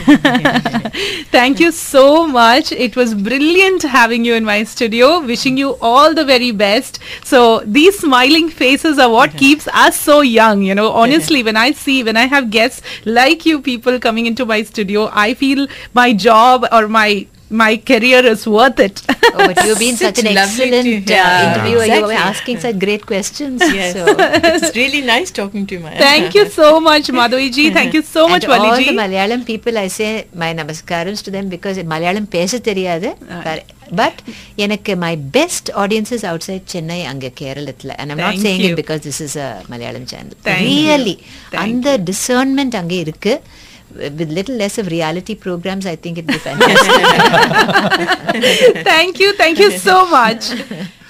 Thank 1.33 1.59
you 1.59 1.73
so 1.73 2.27
much. 2.29 2.71
It 2.71 2.95
was 2.95 3.13
brilliant 3.13 3.83
having 3.83 4.25
you 4.25 4.35
in 4.35 4.45
my 4.45 4.63
studio. 4.63 5.21
Wishing 5.21 5.57
you 5.57 5.77
all 5.81 6.15
the 6.15 6.25
very 6.25 6.53
best. 6.53 7.01
So 7.25 7.61
these 7.65 7.99
smiling 7.99 8.51
faces 8.51 9.01
are 9.01 9.11
what 9.11 9.37
keeps 9.37 9.67
us 9.69 9.99
so 9.99 10.21
young. 10.21 10.63
You 10.63 10.77
know, 10.77 10.93
honestly, 10.93 11.43
when 11.43 11.57
I 11.57 11.73
see, 11.73 12.05
when 12.05 12.17
I 12.17 12.27
have 12.27 12.51
guests 12.51 12.83
like 13.05 13.45
you 13.45 13.61
people 13.61 13.99
coming 13.99 14.27
into 14.27 14.47
my 14.47 14.63
studio, 14.63 15.11
I 15.13 15.35
feel 15.35 15.67
my 15.93 16.13
job 16.13 16.65
or 16.71 16.87
my 16.87 17.27
my 17.61 17.77
career 17.91 18.21
is 18.33 18.43
worth 18.57 18.79
it. 18.87 18.97
Oh, 19.35 19.47
but 19.49 19.59
you've 19.65 19.79
been 19.79 19.97
such 19.97 20.19
an 20.23 20.29
lovely 20.39 20.69
to- 20.71 20.77
excellent 20.77 21.11
uh, 21.11 21.15
yeah, 21.15 21.43
interviewer. 21.47 21.85
You 21.85 22.01
were 22.03 22.13
exactly. 22.13 22.17
asking 22.31 22.61
such 22.65 22.79
great 22.85 23.05
questions. 23.13 23.61
yes, 23.79 23.93
So. 23.99 24.05
it's 24.57 24.75
really 24.77 25.03
nice 25.03 25.31
talking 25.41 25.65
to 25.69 25.75
you, 25.77 25.81
Maya. 25.81 25.99
Thank 25.99 26.35
you 26.39 26.45
so 26.59 26.69
much, 26.89 27.07
Madhuri 27.21 27.73
Thank 27.79 27.95
you 27.99 28.03
so 28.03 28.29
much, 28.33 28.45
and 28.45 28.53
all 28.53 28.67
Valiji. 28.67 28.87
the 28.91 28.97
Malayalam 29.03 29.45
people, 29.53 29.77
I 29.85 29.89
say 29.99 30.11
my 30.45 30.51
namaskarams 30.61 31.23
to 31.29 31.31
them 31.37 31.49
because 31.57 31.79
Malayalam 31.95 32.27
பேச 32.39 32.59
தெரியாது 32.71 33.11
but 34.01 34.19
எனக்கு 34.65 34.93
my 34.97 35.15
best 35.37 35.65
audience 35.81 36.11
is 36.17 36.23
outside 36.31 36.63
Chennai 36.73 37.01
அங்க 37.11 37.31
கேரளத்துல 37.41 37.95
and 38.01 38.07
I'm 38.13 38.19
not 38.19 38.31
Thank 38.35 38.45
saying 38.47 38.61
you. 38.65 38.71
it 38.73 38.79
because 38.81 39.01
this 39.09 39.19
is 39.27 39.35
a 39.47 39.51
Malayalam 39.73 40.05
channel 40.13 40.33
Thank 40.49 40.63
you. 40.69 40.79
really 40.93 41.17
Thank 41.51 41.61
அந்த 41.65 41.99
discernment 42.11 42.75
அங்க 42.81 42.95
இருக்கு 43.05 43.35
with 43.95 44.31
little 44.31 44.57
less 44.57 44.79
of 44.79 44.87
reality 44.89 45.35
programs 45.35 45.87
I 45.87 45.97
think 45.97 46.19
it'd 46.19 46.27
be 46.27 46.39
fantastic 46.39 46.93
thank 48.85 49.19
you. 49.19 49.33
Thank 49.35 49.59
you 49.59 49.71
so 49.73 50.07
much. 50.07 50.51